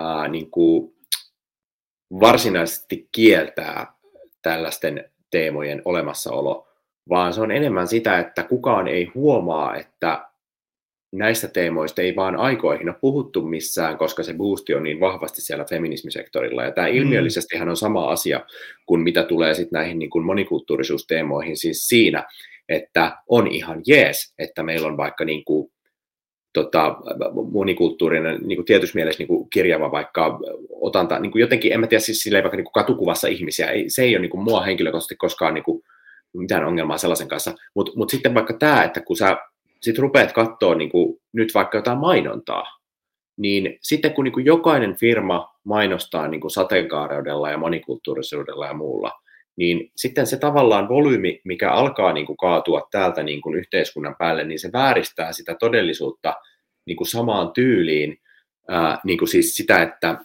[0.00, 0.94] ää, niin kuin
[2.20, 3.92] varsinaisesti kieltää
[4.42, 6.68] tällaisten teemojen olemassaolo,
[7.08, 10.31] vaan se on enemmän sitä, että kukaan ei huomaa, että
[11.12, 15.64] näistä teemoista ei vaan aikoihin ole puhuttu missään, koska se boosti on niin vahvasti siellä
[15.64, 16.64] feminismisektorilla.
[16.64, 16.94] Ja tämä mm.
[16.94, 18.40] ilmiöllisestihän on sama asia
[18.86, 22.24] kuin mitä tulee sitten näihin niin kuin monikulttuurisuusteemoihin, siis siinä,
[22.68, 25.72] että on ihan jees, että meillä on vaikka niin kuin,
[26.52, 26.96] tota,
[27.52, 30.38] monikulttuurinen niin kuin tietyssä mielessä niin kuin kirjava vaikka
[30.70, 33.90] otanta, niin kuin jotenkin, en mä tiedä, siis silleen vaikka niin kuin katukuvassa ihmisiä, ei,
[33.90, 35.82] se ei ole niin kuin mua henkilökohtaisesti koskaan niin kuin,
[36.36, 39.36] mitään ongelmaa sellaisen kanssa, mutta mut sitten vaikka tämä, että kun sä
[39.82, 42.64] sit rupeat katsoa niin kuin, nyt vaikka jotain mainontaa,
[43.36, 49.12] niin sitten kun niin kuin jokainen firma mainostaa niin kuin sateenkaareudella ja monikulttuurisuudella ja muulla,
[49.56, 54.44] niin sitten se tavallaan volyymi, mikä alkaa niin kuin kaatua täältä niin kuin yhteiskunnan päälle,
[54.44, 56.34] niin se vääristää sitä todellisuutta
[56.86, 58.18] niin kuin samaan tyyliin,
[58.68, 60.18] ää, niin kuin siis sitä, että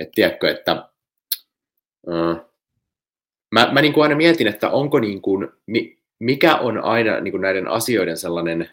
[0.00, 0.88] et tiedätkö, että
[2.10, 2.44] ää,
[3.54, 5.48] mä, mä niin kuin aina mietin, että onko niin kuin,
[6.18, 8.70] mikä on aina niin kuin näiden asioiden sellainen,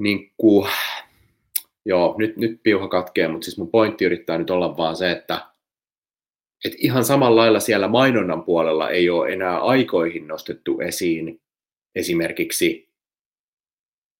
[0.00, 0.68] niin kuin,
[1.84, 5.46] joo, nyt, nyt piuha katkee, mutta siis mun pointti yrittää nyt olla vaan se, että
[6.64, 11.40] et ihan samalla lailla siellä mainonnan puolella ei ole enää aikoihin nostettu esiin
[11.94, 12.88] esimerkiksi,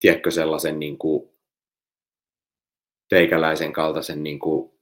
[0.01, 1.31] tiedätkö, sellaisen niin kuin
[3.09, 4.73] teikäläisen kaltaisen niin kuin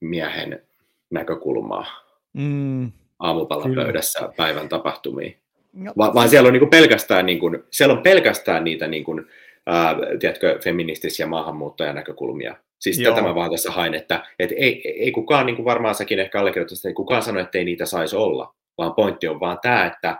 [0.00, 0.62] miehen
[1.10, 1.86] näkökulmaa.
[2.32, 5.36] Mm, aamupalapöydässä päivän tapahtumiin.
[5.72, 5.92] No.
[5.98, 9.26] Va- vaan siellä on niin pelkästään, niin kuin, siellä on pelkästään niitä niin kuin,
[9.66, 13.14] ää, tiedätkö, feministisiä maahanmuuttajanäkökulmia Siis Joo.
[13.14, 16.40] tätä mä vaan tässä hain, että, että ei, ei kukaan, niin kuin varmaan säkin ehkä
[16.40, 20.16] allekirjoittaisi, ei kukaan sano, että ei niitä saisi olla, vaan pointti on vaan tämä, että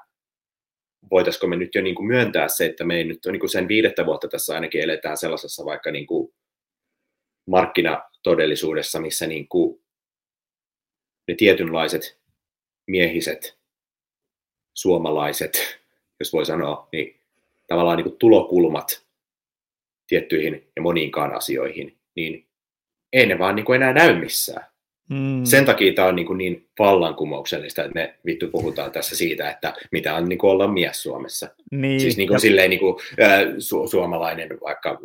[1.11, 3.69] voitaisiko me nyt jo niin kuin myöntää se, että me ei nyt niin kuin sen
[3.69, 6.35] viidettä vuotta tässä ainakin eletään sellaisessa vaikka niin kuin
[7.47, 9.83] markkinatodellisuudessa, missä niin kuin
[11.29, 12.21] ne tietynlaiset
[12.87, 13.59] miehiset,
[14.75, 15.81] suomalaiset,
[16.21, 17.21] jos voi sanoa, niin
[17.69, 19.07] tavallaan niin kuin tulokulmat
[20.07, 22.47] tiettyihin ja moniinkaan asioihin, niin
[23.13, 24.73] ei ne vaan niin kuin enää näy missään.
[25.11, 25.45] Mm.
[25.45, 29.75] Sen takia tämä on niin, kuin niin vallankumouksellista, että me vittu puhutaan tässä siitä, että
[29.93, 31.49] mitä on niin kuin olla mies Suomessa.
[31.71, 32.01] Niin.
[32.01, 32.41] Siis niin kuin, ja...
[32.41, 34.99] silleen niin kuin, äh, su- suomalainen vaikka,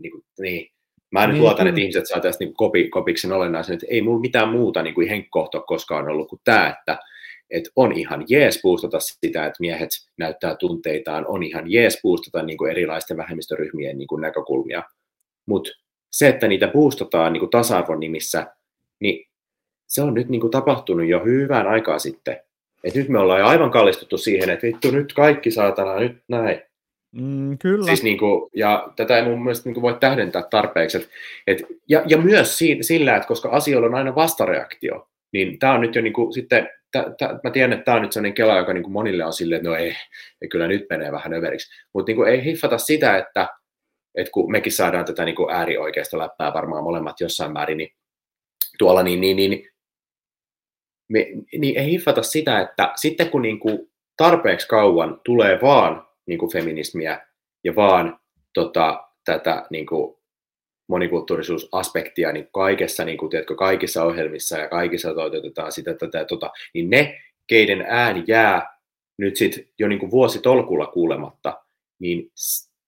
[0.00, 0.70] niin, kuin, niin.
[1.10, 4.20] Mä nyt niin, luotan, että ihmiset saa tästä niin kopi, kopiksen olennaisen, että ei mulla
[4.20, 6.98] mitään muuta niin kuin henkkohto koskaan ollut kuin tämä, että
[7.50, 12.58] että on ihan jees boostata sitä, että miehet näyttää tunteitaan, on ihan jees boostata niin
[12.58, 14.82] kuin erilaisten vähemmistöryhmien niin kuin näkökulmia,
[15.46, 15.70] mutta
[16.10, 18.46] se, että niitä boostataan niin kuin tasa-arvon nimissä,
[19.00, 19.26] niin
[19.86, 22.40] se on nyt niin kuin tapahtunut jo hyvän aikaa sitten.
[22.84, 26.62] Et nyt me ollaan jo aivan kallistuttu siihen, että vittu nyt kaikki saatana, nyt näin.
[27.12, 27.86] Mm, kyllä.
[27.86, 30.96] Siis niin kuin, ja tätä ei mun mielestä niin kuin voi tähdentää tarpeeksi.
[30.96, 31.08] Et,
[31.46, 35.80] et, ja, ja myös si, sillä, että koska asioilla on aina vastareaktio, niin tämä on
[35.80, 36.68] nyt jo niin kuin, sitten,
[37.18, 39.68] tä, mä tiedän, että tämä on nyt sellainen kela, joka niin monille on silleen, että
[39.68, 39.96] no ei,
[40.42, 41.84] ei kyllä nyt menee vähän överiksi.
[41.94, 43.48] Mutta niin ei hiffata sitä, että
[44.16, 47.90] että kun mekin saadaan tätä niin kuin äärioikeista läppää varmaan molemmat jossain määrin, niin
[48.78, 49.68] tuolla, niin, niin, niin,
[51.08, 51.26] me,
[51.58, 56.52] niin ei hiffata sitä, että sitten kun niin kuin tarpeeksi kauan tulee vaan niin kuin
[56.52, 57.26] feminismiä
[57.64, 58.20] ja vaan
[58.54, 60.15] tota, tätä niin kuin
[60.88, 66.50] monikulttuurisuusaspektia niin kaikessa, niin kuin, tiedätkö, kaikissa ohjelmissa ja kaikissa toteutetaan sitä, tätä ja tota,
[66.74, 68.76] niin ne, keiden ääni jää
[69.18, 71.62] nyt sit jo niin vuositolkulla kuulematta,
[71.98, 72.30] niin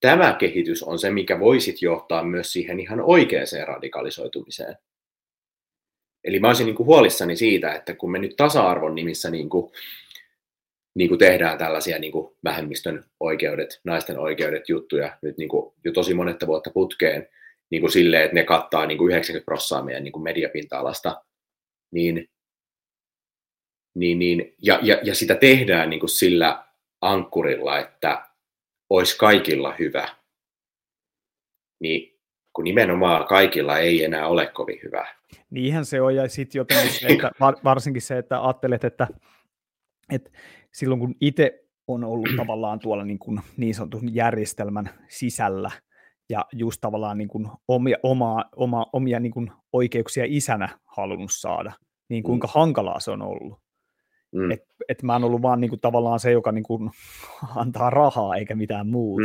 [0.01, 4.77] tämä kehitys on se, mikä voisit johtaa myös siihen ihan oikeaan radikalisoitumiseen.
[6.25, 9.73] Eli mä olisin niin kuin huolissani siitä, että kun me nyt tasa-arvon nimissä niin kuin,
[10.95, 15.93] niin kuin tehdään tällaisia niin kuin vähemmistön oikeudet, naisten oikeudet juttuja nyt niin kuin jo
[15.93, 17.29] tosi monetta vuotta putkeen,
[17.71, 21.25] niin kuin silleen, että ne kattaa niin kuin 90 prosenttia meidän niin kuin mediapinta-alasta,
[21.91, 22.29] niin,
[23.95, 26.65] niin, niin, ja, ja, ja sitä tehdään niin kuin sillä
[27.01, 28.29] ankkurilla, että
[28.91, 30.09] olisi kaikilla hyvä,
[31.81, 32.19] niin
[32.53, 35.15] kun nimenomaan kaikilla ei enää ole kovin hyvä.
[35.51, 37.33] Niinhän se on, ja sitten jotenkin se, että
[37.65, 39.07] varsinkin se, että ajattelet, että,
[40.13, 40.31] että
[40.73, 45.71] silloin kun itse on ollut tavallaan tuolla niin, kuin niin sanotun järjestelmän sisällä,
[46.29, 51.73] ja just tavallaan niin kuin omia, oma, oma, omia niin kuin oikeuksia isänä halunnut saada,
[52.09, 52.53] niin kuinka mm.
[52.55, 53.59] hankalaa se on ollut.
[54.33, 54.51] Mm.
[54.51, 56.91] Että et mä oon ollut vaan niinku tavallaan se, joka niinku
[57.57, 59.25] antaa rahaa eikä mitään muuta.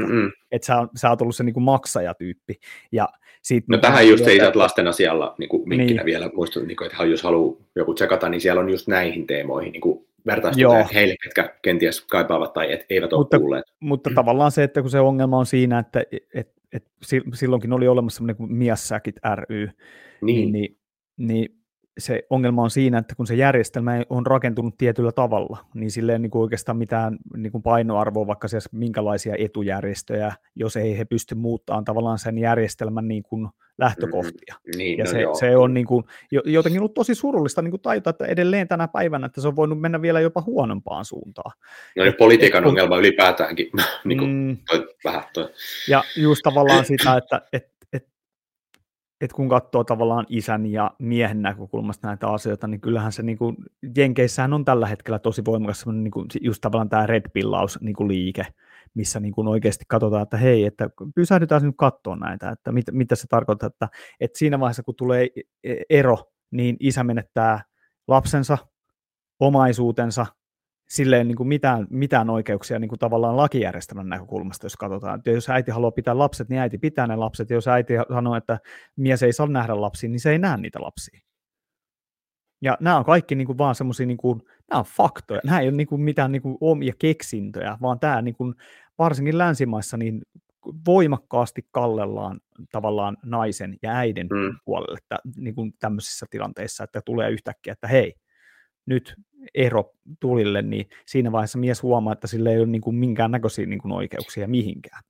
[0.52, 2.60] Että sä, sä oot ollut se niinku maksajatyyppi.
[2.92, 3.10] Ja
[3.42, 4.60] sit, no tähän just ei että...
[4.60, 6.06] lasten asialla niinku vinkkinä niin.
[6.06, 10.08] vielä muistutun, niinku, että jos haluaa joku tsekata, niin siellä on just näihin teemoihin niinku
[10.26, 13.66] vertaistuneet heille, ketkä kenties kaipaavat tai et, eivät mutta, ole kuulleet.
[13.80, 14.14] Mutta mm.
[14.14, 16.86] tavallaan se, että kun se ongelma on siinä, että et, et,
[17.34, 19.70] silloinkin oli olemassa semmoinen kuin Miassäkit ry,
[20.22, 20.78] niin, niin, niin,
[21.18, 21.63] niin
[21.98, 26.20] se ongelma on siinä, että kun se järjestelmä on rakentunut tietyllä tavalla, niin sille ei
[26.20, 31.36] niin kuin oikeastaan mitään niin kuin painoarvoa, vaikka siis minkälaisia etujärjestöjä, jos ei he pysty
[31.36, 34.56] muuttamaan tavallaan sen järjestelmän niin kuin lähtökohtia.
[34.66, 35.36] Mm, niin, ja no se, joo.
[35.36, 36.04] se on niin kuin,
[36.46, 39.82] jotenkin ollut tosi surullista niin kuin tajuta, että edelleen tänä päivänä, että se on voinut
[39.82, 41.52] mennä vielä jopa huonompaan suuntaan.
[41.96, 43.70] No niin, politiikan et, ongelma ylipäätäänkin.
[44.06, 45.50] niin kuin, mm, toi, vähän toi.
[45.90, 47.73] Ja just tavallaan sitä, että, että
[49.24, 53.56] että kun katsoo tavallaan isän ja miehen näkökulmasta näitä asioita, niin kyllähän se niin kuin,
[53.98, 58.08] Jenkeissähän on tällä hetkellä tosi voimakas niin kuin, just tavallaan tämä red pillaus niin kuin
[58.08, 58.46] liike,
[58.94, 63.16] missä niin kuin oikeasti katsotaan, että hei, että pysähdytään nyt katsoa näitä, että mit, mitä
[63.16, 63.90] se tarkoittaa, että,
[64.20, 65.42] että siinä vaiheessa kun tulee e,
[65.72, 66.18] e, ero,
[66.52, 67.64] niin isä menettää
[68.08, 68.58] lapsensa,
[69.40, 70.26] omaisuutensa,
[70.94, 75.18] sille ei niin kuin mitään, mitään oikeuksia niin kuin tavallaan lakijärjestelmän näkökulmasta, jos katsotaan.
[75.18, 77.50] Että jos äiti haluaa pitää lapset, niin äiti pitää ne lapset.
[77.50, 78.60] Ja jos äiti sanoo, että
[78.96, 81.20] mies ei saa nähdä lapsia, niin se ei näe niitä lapsia.
[82.62, 84.42] Ja nämä on kaikki niin kuin vaan semmoisia, niin kuin,
[84.72, 85.42] nämä on faktoja.
[85.44, 88.56] Nämä ei ole niin kuin mitään niin kuin omia keksintöjä, vaan tämä niin kuin,
[88.98, 90.22] varsinkin länsimaissa niin
[90.86, 92.40] voimakkaasti kallellaan
[92.72, 94.56] tavallaan naisen ja äidin mm.
[94.66, 98.14] puolelle että, niin kuin tämmöisissä tilanteissa, että tulee yhtäkkiä, että hei,
[98.86, 99.16] nyt
[99.56, 103.82] ero tulille, niin siinä vaiheessa mies huomaa, että sillä ei ole niin kuin minkäännäköisiä niin
[103.82, 105.04] kuin oikeuksia mihinkään.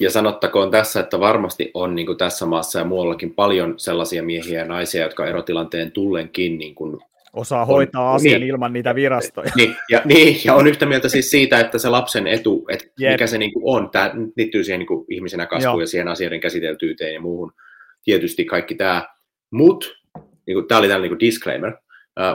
[0.00, 4.58] Ja sanottakoon tässä, että varmasti on niin kuin tässä maassa ja muuallakin paljon sellaisia miehiä
[4.58, 6.98] ja naisia, jotka erotilanteen tullenkin niin kuin
[7.32, 9.52] osaa hoitaa on, asian niin, ilman niitä virastoja.
[9.56, 13.12] Niin ja, niin, ja on yhtä mieltä siis siitä, että se lapsen etu, että Jep.
[13.12, 15.80] mikä se niin kuin on, tämä liittyy siihen niin kuin ihmisenä kasvuun Joo.
[15.80, 17.52] ja siihen asioiden käsiteltyyteen ja muuhun.
[18.04, 19.08] Tietysti kaikki tämä,
[19.50, 19.86] mutta
[20.46, 21.72] niin tämä oli tällainen niin disclaimer,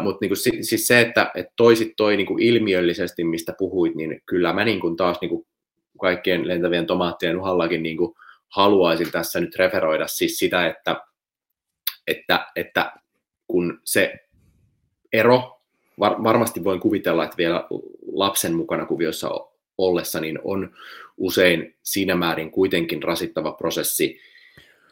[0.02, 4.66] Mutta niinku, siis se, että et toisit toi niinku ilmiöllisesti, mistä puhuit, niin kyllä mä
[4.66, 5.48] niinku taas niinku
[6.02, 8.16] kaikkien lentävien tomaattien uhallakin niinku
[8.49, 11.02] haluaisin tässä nyt referoida siis sitä, että,
[12.07, 12.94] että, että
[13.48, 14.14] kun se
[15.14, 15.62] ero,
[15.99, 17.68] var, varmasti voin kuvitella, että vielä
[18.12, 19.30] lapsen mukana kuviossa
[19.78, 20.76] ollessa, niin on
[21.18, 24.20] usein siinä määrin kuitenkin rasittava prosessi,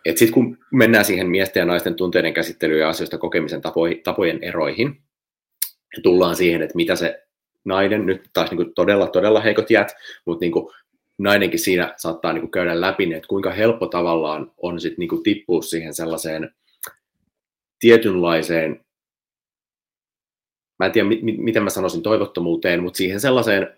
[0.09, 3.61] sitten kun mennään siihen miesten ja naisten tunteiden käsittelyyn ja asioista kokemisen
[4.03, 5.03] tapojen eroihin,
[5.97, 7.23] ja tullaan siihen, että mitä se
[7.65, 10.73] nainen, nyt taas niin kuin todella, todella heikot jät, mutta niin kuin
[11.17, 15.23] nainenkin siinä saattaa niin kuin käydä läpi, että kuinka helppo tavallaan on sit niin kuin
[15.23, 16.53] tippua siihen sellaiseen
[17.79, 18.85] tietynlaiseen,
[20.79, 23.77] mä en tiedä mi- miten mä sanoisin toivottomuuteen, mutta siihen sellaiseen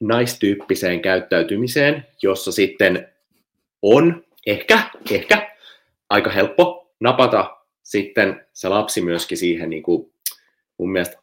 [0.00, 3.08] naistyyppiseen käyttäytymiseen, jossa sitten
[3.82, 5.56] on ehkä, ehkä
[6.10, 10.12] aika helppo napata sitten se lapsi myöskin siihen niin kuin,
[10.78, 11.22] mun mielestä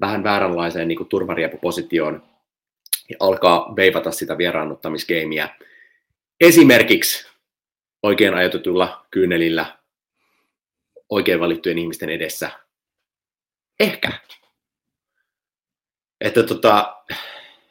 [0.00, 2.22] vähän vääränlaiseen niin kuin turvariepupositioon
[3.10, 5.48] ja alkaa veivata sitä vieraannuttamisgeimiä.
[6.40, 7.26] Esimerkiksi
[8.02, 9.78] oikein ajateltulla kyynelillä
[11.08, 12.50] oikein valittujen ihmisten edessä.
[13.80, 14.12] Ehkä.
[16.20, 16.96] Että tota,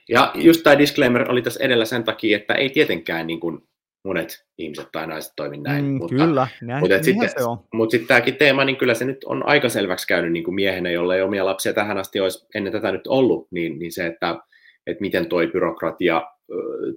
[0.10, 3.68] ja just tämä disclaimer oli tässä edellä sen takia, että ei tietenkään niin kuin
[4.06, 5.86] monet ihmiset tai naiset toimi näin.
[5.86, 7.58] Mm, mutta, kyllä, näin, mutta sitten, se on.
[7.74, 10.90] Mutta sitten tämäkin teema, niin kyllä se nyt on aika selväksi käynyt niin kuin miehenä,
[10.90, 14.40] jolle ei omia lapsia tähän asti olisi ennen tätä nyt ollut, niin, niin se, että,
[14.88, 16.22] että miten toi byrokratia,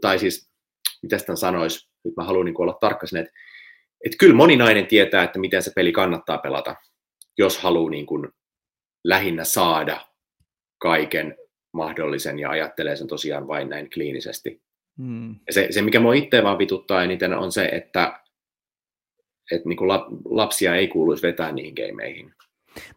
[0.01, 0.51] tai siis,
[1.03, 3.33] mitä sitä sanoisi, nyt mä haluan niin olla tarkka että
[4.07, 6.77] et kyllä moni nainen tietää, että miten se peli kannattaa pelata,
[7.39, 8.29] jos haluaa niin kuin
[9.05, 10.01] lähinnä saada
[10.79, 11.37] kaiken
[11.73, 14.63] mahdollisen ja ajattelee sen tosiaan vain näin kliinisesti.
[15.47, 18.21] Ja se, se, mikä mua itse vaan vituttaa eniten, on se, että,
[19.53, 19.89] että niin kuin
[20.25, 22.33] lapsia ei kuuluisi vetää niihin gameihin.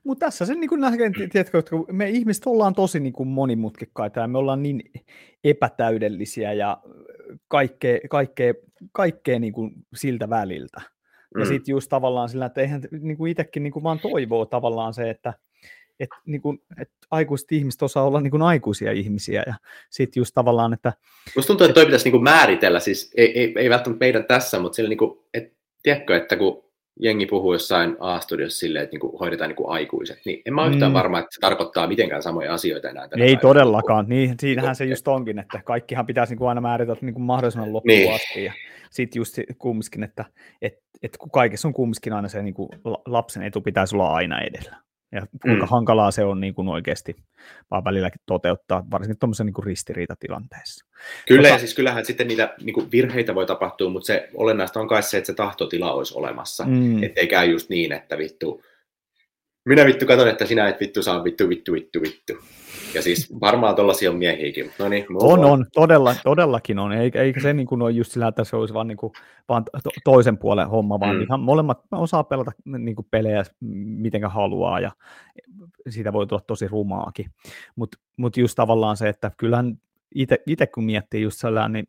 [0.04, 4.28] Mutta tässä se niin näkee, tiedätkö, että me ihmiset ollaan tosi niin kuin monimutkikkaita ja
[4.28, 4.84] me ollaan niin
[5.44, 6.82] epätäydellisiä ja
[7.48, 8.54] kaikkea, kaikkea,
[8.92, 10.82] kaikkea niin kuin siltä väliltä.
[11.36, 11.48] Ja mm.
[11.48, 15.10] sitten just tavallaan sillä, että eihän niin kuin itsekin niin kuin vaan toivoo tavallaan se,
[15.10, 15.34] että
[16.04, 19.54] että niin kuin, että aikuiset ihmiset osaa olla niin kuin aikuisia ihmisiä ja
[19.90, 20.94] sitten just tavallaan, että...
[21.36, 24.60] Musta tuntuu, että toi pitäisi niin kuin määritellä, siis ei, ei, ei välttämättä meidän tässä,
[24.60, 29.18] mutta sillä niin kuin, että tiedätkö, että kun jengi puhuu jossain A-studiossa silleen, että niinku
[29.18, 30.94] hoidetaan niinku aikuiset, niin en mä ole yhtään mm.
[30.94, 33.04] varma, että se tarkoittaa mitenkään samoja asioita enää.
[33.04, 33.42] Ei päivänä.
[33.42, 37.98] todellakaan, niin, siinähän se just onkin, että kaikkihan pitäisi niinku aina määritellä niinku mahdollisimman loppuun
[37.98, 38.14] niin.
[38.14, 38.54] asti, ja
[38.92, 40.26] sitten just kumminkin, että
[40.62, 40.74] et,
[41.04, 42.70] et kun kaikessa on kumminkin aina se niinku
[43.06, 44.76] lapsen etu pitäisi olla aina edellä
[45.12, 45.70] ja kuinka mm.
[45.70, 47.16] hankalaa se on niin kuin oikeasti
[47.72, 50.86] vaan välilläkin toteuttaa, varsinkin tuommoisessa niin ristiriitatilanteessa.
[51.28, 54.80] Kyllä, Mutta, ja siis kyllähän sitten niitä niin kuin virheitä voi tapahtua, mutta se olennaista
[54.80, 57.04] on kai se, että se tahtotila olisi olemassa, mm.
[57.04, 58.64] ettei käy just niin, että vittu,
[59.66, 62.34] minä vittu katon, että sinä et vittu saa vittu, vittu, vittu, vittu.
[62.94, 64.72] Ja siis varmaan tuollaisia on miehiäkin.
[64.80, 66.92] No niin, on, on, on, todella, todellakin on.
[66.92, 69.14] Eikä, eikä se niin kuin ole just sillä, että se olisi vaan, niin kuin,
[69.50, 71.22] vaan to, toisen puolen homma, vaan mm.
[71.22, 73.44] ihan molemmat osaa pelata niin kuin pelejä
[73.86, 74.92] mitenkä haluaa ja
[75.90, 77.26] siitä voi tulla tosi rumaakin.
[77.76, 79.78] Mutta mut just tavallaan se, että kyllähän
[80.46, 81.88] itse kun miettii just sellainen, niin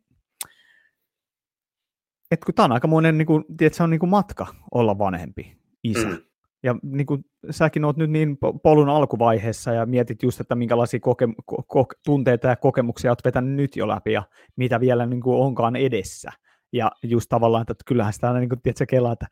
[2.31, 5.57] että kun tämä on aikamoinen, niin kuin, tiedät, se on niin kuin matka olla vanhempi
[5.85, 6.09] isä.
[6.09, 6.19] Mm.
[6.63, 11.57] Ja niin kuin säkin oot nyt niin polun alkuvaiheessa ja mietit just, että minkälaisia koke-
[11.75, 14.23] ko- tunteita ja kokemuksia oot vetänyt nyt jo läpi ja
[14.57, 16.31] mitä vielä niin kuin onkaan edessä.
[16.73, 19.27] Ja just tavallaan, että kyllähän sitä aina niin kuin, tiedätkö, kelaa, että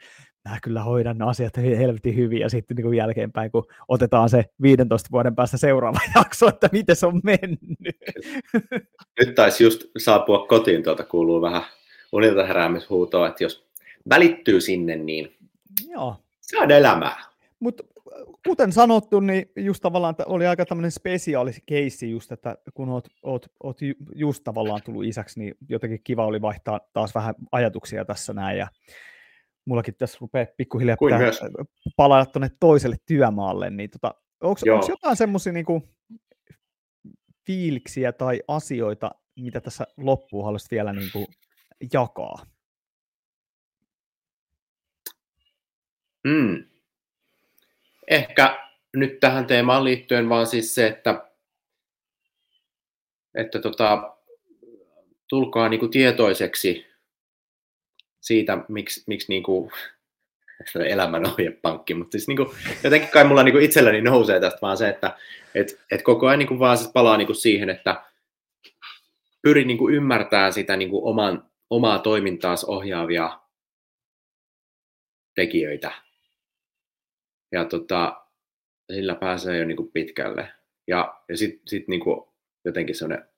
[0.49, 4.45] mä kyllä hoidan ne asiat helvetin hyvin ja sitten niin kuin jälkeenpäin, kun otetaan se
[4.63, 7.59] 15 vuoden päästä seuraava jakso, että miten se on mennyt.
[9.21, 11.63] Nyt taisi just saapua kotiin, tuolta kuuluu vähän
[12.13, 13.69] unilta heräämishuutoa, että jos
[14.09, 15.37] välittyy sinne, niin
[15.89, 16.17] Joo.
[16.59, 17.17] On elämää.
[17.61, 17.85] Mutta
[18.47, 23.47] kuten sanottu, niin just tavallaan oli aika tämmöinen spesiaali keissi just, että kun oot, oot,
[23.63, 23.79] oot
[24.15, 28.69] just tavallaan tullut isäksi, niin jotenkin kiva oli vaihtaa taas vähän ajatuksia tässä näin ja
[29.65, 30.97] mullakin tässä rupeaa pikkuhiljaa
[31.97, 35.83] palaa tuonne toiselle työmaalle, niin tota, onko jotain semmoisia niinku
[37.47, 41.27] fiiliksiä tai asioita, mitä tässä loppuun haluaisit vielä niinku
[41.93, 42.47] jakaa?
[46.25, 46.65] Mm.
[48.09, 51.31] Ehkä nyt tähän teemaan liittyen vaan siis se, että,
[53.35, 54.17] että tota,
[55.29, 56.87] tulkaa niinku tietoiseksi
[58.21, 59.73] siitä, miksi, miksi niinku,
[60.89, 65.17] elämän ohjepankki, mutta siis niinku, jotenkin kai mulla niinku itselläni nousee tästä vaan se, että
[65.55, 68.03] et, et koko ajan niinku vaan siis palaa niinku siihen, että
[69.43, 73.41] pyrin niinku ymmärtämään sitä niinku oman, omaa toimintaas ohjaavia
[75.35, 75.93] tekijöitä
[77.53, 78.23] ja tota,
[78.93, 80.49] sillä pääsee jo niin kuin pitkälle.
[80.87, 82.01] Ja, ja sitten sit niin
[82.65, 83.29] jotenkin sellainen,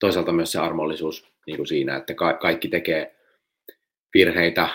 [0.00, 3.16] toisaalta myös se armollisuus niin kuin siinä, että ka- kaikki tekee
[4.14, 4.68] virheitä,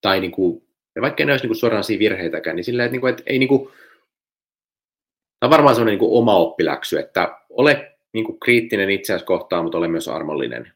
[0.00, 3.00] tai niin kuin, ja vaikka ne olisi niin kuin suoranaisia virheitäkään, niin sillä, että, niin
[3.00, 3.68] kuin, että ei niin kuin,
[5.40, 9.78] tämä on varmaan sellainen niin oma oppiläksy, että ole niin kuin kriittinen itseäsi kohtaan, mutta
[9.78, 10.72] ole myös armollinen.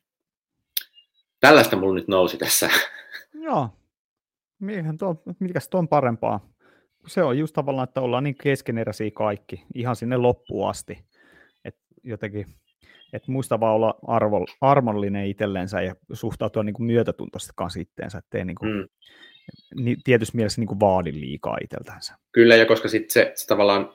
[1.41, 2.71] Tällaista mulla nyt nousi tässä.
[3.35, 3.69] Joo.
[5.41, 6.56] Mikäs tuo on parempaa?
[7.07, 10.99] Se on just tavallaan, että ollaan niin keskeneräisiä kaikki, ihan sinne loppuun asti.
[11.65, 12.47] Et jotenkin,
[13.13, 18.45] että muista vaan olla arvo, armollinen itsellensä ja suhtautua niin kuin myötätuntoisesti kanssa itteensä, ettei
[18.45, 18.89] niin kuin, mm.
[19.85, 22.15] niin, tietysti mielessä niin kuin vaadi liikaa itseltänsä.
[22.33, 23.95] Kyllä, ja koska sitten se, se tavallaan,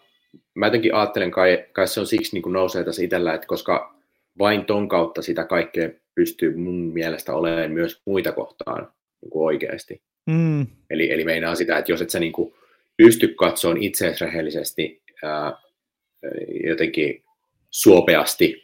[0.55, 3.95] mä jotenkin ajattelen, kai, kai se on siksi niin kuin nousee tässä itsellä, että koska
[4.39, 10.01] vain ton kautta sitä kaikkea pystyy mun mielestä olemaan myös muita kohtaan niin kuin oikeasti.
[10.25, 10.67] Mm.
[10.89, 12.53] Eli, eli meinaa sitä, että jos et sä niin kuin
[13.03, 15.53] pysty katsoa itseäsi rehellisesti ää,
[16.67, 17.23] jotenkin
[17.69, 18.63] suopeasti,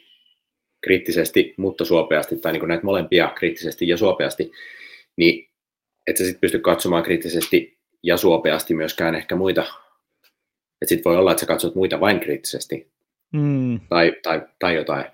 [0.80, 4.52] kriittisesti, mutta suopeasti, tai niin kuin näitä molempia kriittisesti ja suopeasti,
[5.16, 5.50] niin
[6.06, 9.60] et sä sitten pysty katsomaan kriittisesti ja suopeasti myöskään ehkä muita.
[10.82, 12.90] Että sitten voi olla, että sä katsot muita vain kriittisesti.
[13.32, 13.80] Mm.
[13.88, 15.04] Tai, tai, tai jotain.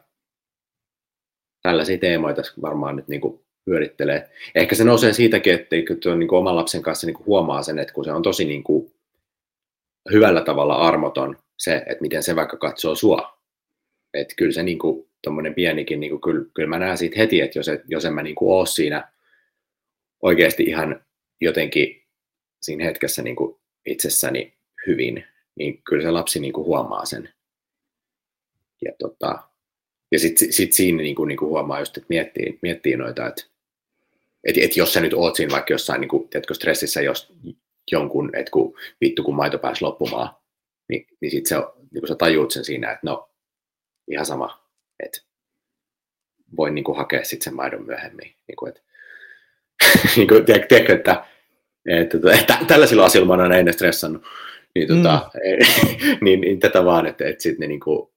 [1.62, 4.30] Tällaisia teemoita varmaan nyt niin kuin pyörittelee.
[4.54, 7.94] Ehkä se nousee siitäkin, että tuon niin oman lapsen kanssa niin kuin huomaa sen, että
[7.94, 8.93] kun se on tosi niin kuin
[10.12, 13.38] hyvällä tavalla armoton se, että miten se vaikka katsoo sua.
[14.14, 15.08] Että kyllä se niin kuin,
[15.54, 18.34] pienikin, niin kuin, kyllä, kyllä mä näen siitä heti, että jos, jos en mä niin
[18.34, 19.12] kuin ole siinä
[20.22, 21.04] oikeasti ihan
[21.40, 22.02] jotenkin
[22.62, 23.56] siinä hetkessä niin kuin
[23.86, 24.54] itsessäni
[24.86, 25.24] hyvin,
[25.54, 27.34] niin kyllä se lapsi niin kuin huomaa sen.
[28.84, 29.38] Ja, tota,
[30.12, 33.44] ja sitten sit siinä niin kuin, niin kuin huomaa just, että miettii, miettii noita, että
[34.44, 37.32] et, et jos sä nyt oot siinä vaikka jossain niin kuin, stressissä jos
[37.92, 40.28] jonkun, että kun vittu kun maito pääsi loppumaan,
[40.88, 41.54] niin, niin sitten se,
[41.90, 43.30] niin kuin sä tajuut sen siinä, että no
[44.10, 44.68] ihan sama,
[45.04, 45.20] että
[46.56, 48.36] voin niin kuin hakea sitten sen maidon myöhemmin.
[48.48, 48.82] Niin kuin, että,
[50.16, 51.26] niin kuin, tiedätkö, että,
[51.86, 54.22] että, että, että tällaisilla asioilla mä oon aina stressannut.
[54.74, 56.18] Niin, tota, mm.
[56.24, 58.08] niin, niin, tätä vaan, että, että sitten ne niin kuin,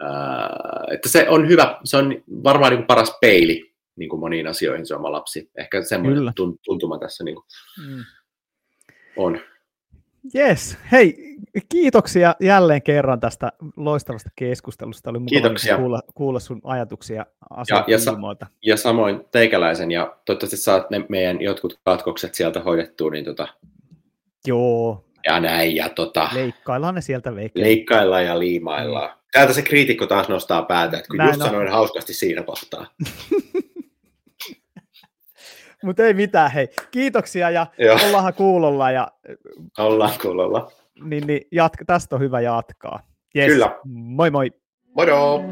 [0.00, 4.46] ää, että se on hyvä, se on varmaan niin kuin paras peili niin kuin moniin
[4.46, 5.50] asioihin se oma lapsi.
[5.58, 6.32] Ehkä semmoinen Kyllä.
[6.64, 7.44] tuntuma tässä niin kuin
[7.86, 8.04] mm.
[9.16, 9.40] On.
[10.34, 11.36] Yes, hei,
[11.68, 15.10] kiitoksia jälleen kerran tästä loistavasta keskustelusta.
[15.10, 17.26] Oli mukava kuulla, kuulla sun ajatuksia ja,
[17.88, 18.24] ja, sa-
[18.62, 23.48] ja samoin teikäläisen, ja toivottavasti saat ne meidän jotkut katkokset sieltä hoidettua, niin tota...
[24.46, 25.04] Joo.
[25.24, 26.28] Ja näin, ja tota...
[26.34, 27.60] Leikkaillaan ne sieltä veke.
[27.60, 29.10] Leikkaillaan ja liimaillaan.
[29.10, 29.18] Mm.
[29.32, 31.46] Täältä se kriitikko taas nostaa päätä, että kun Näin just on.
[31.46, 32.86] sanoin hauskasti siinä kohtaa.
[35.84, 36.68] Mutta ei mitään, hei.
[36.90, 37.98] Kiitoksia ja Joo.
[38.06, 38.90] ollaan kuulolla.
[38.90, 39.08] Ja,
[39.78, 40.72] ollaan kuulolla.
[41.04, 43.00] Niin, niin jatka, tästä on hyvä jatkaa.
[43.36, 43.52] Yes.
[43.52, 43.78] Kyllä.
[43.84, 44.50] Moi moi.
[44.96, 45.42] Moro.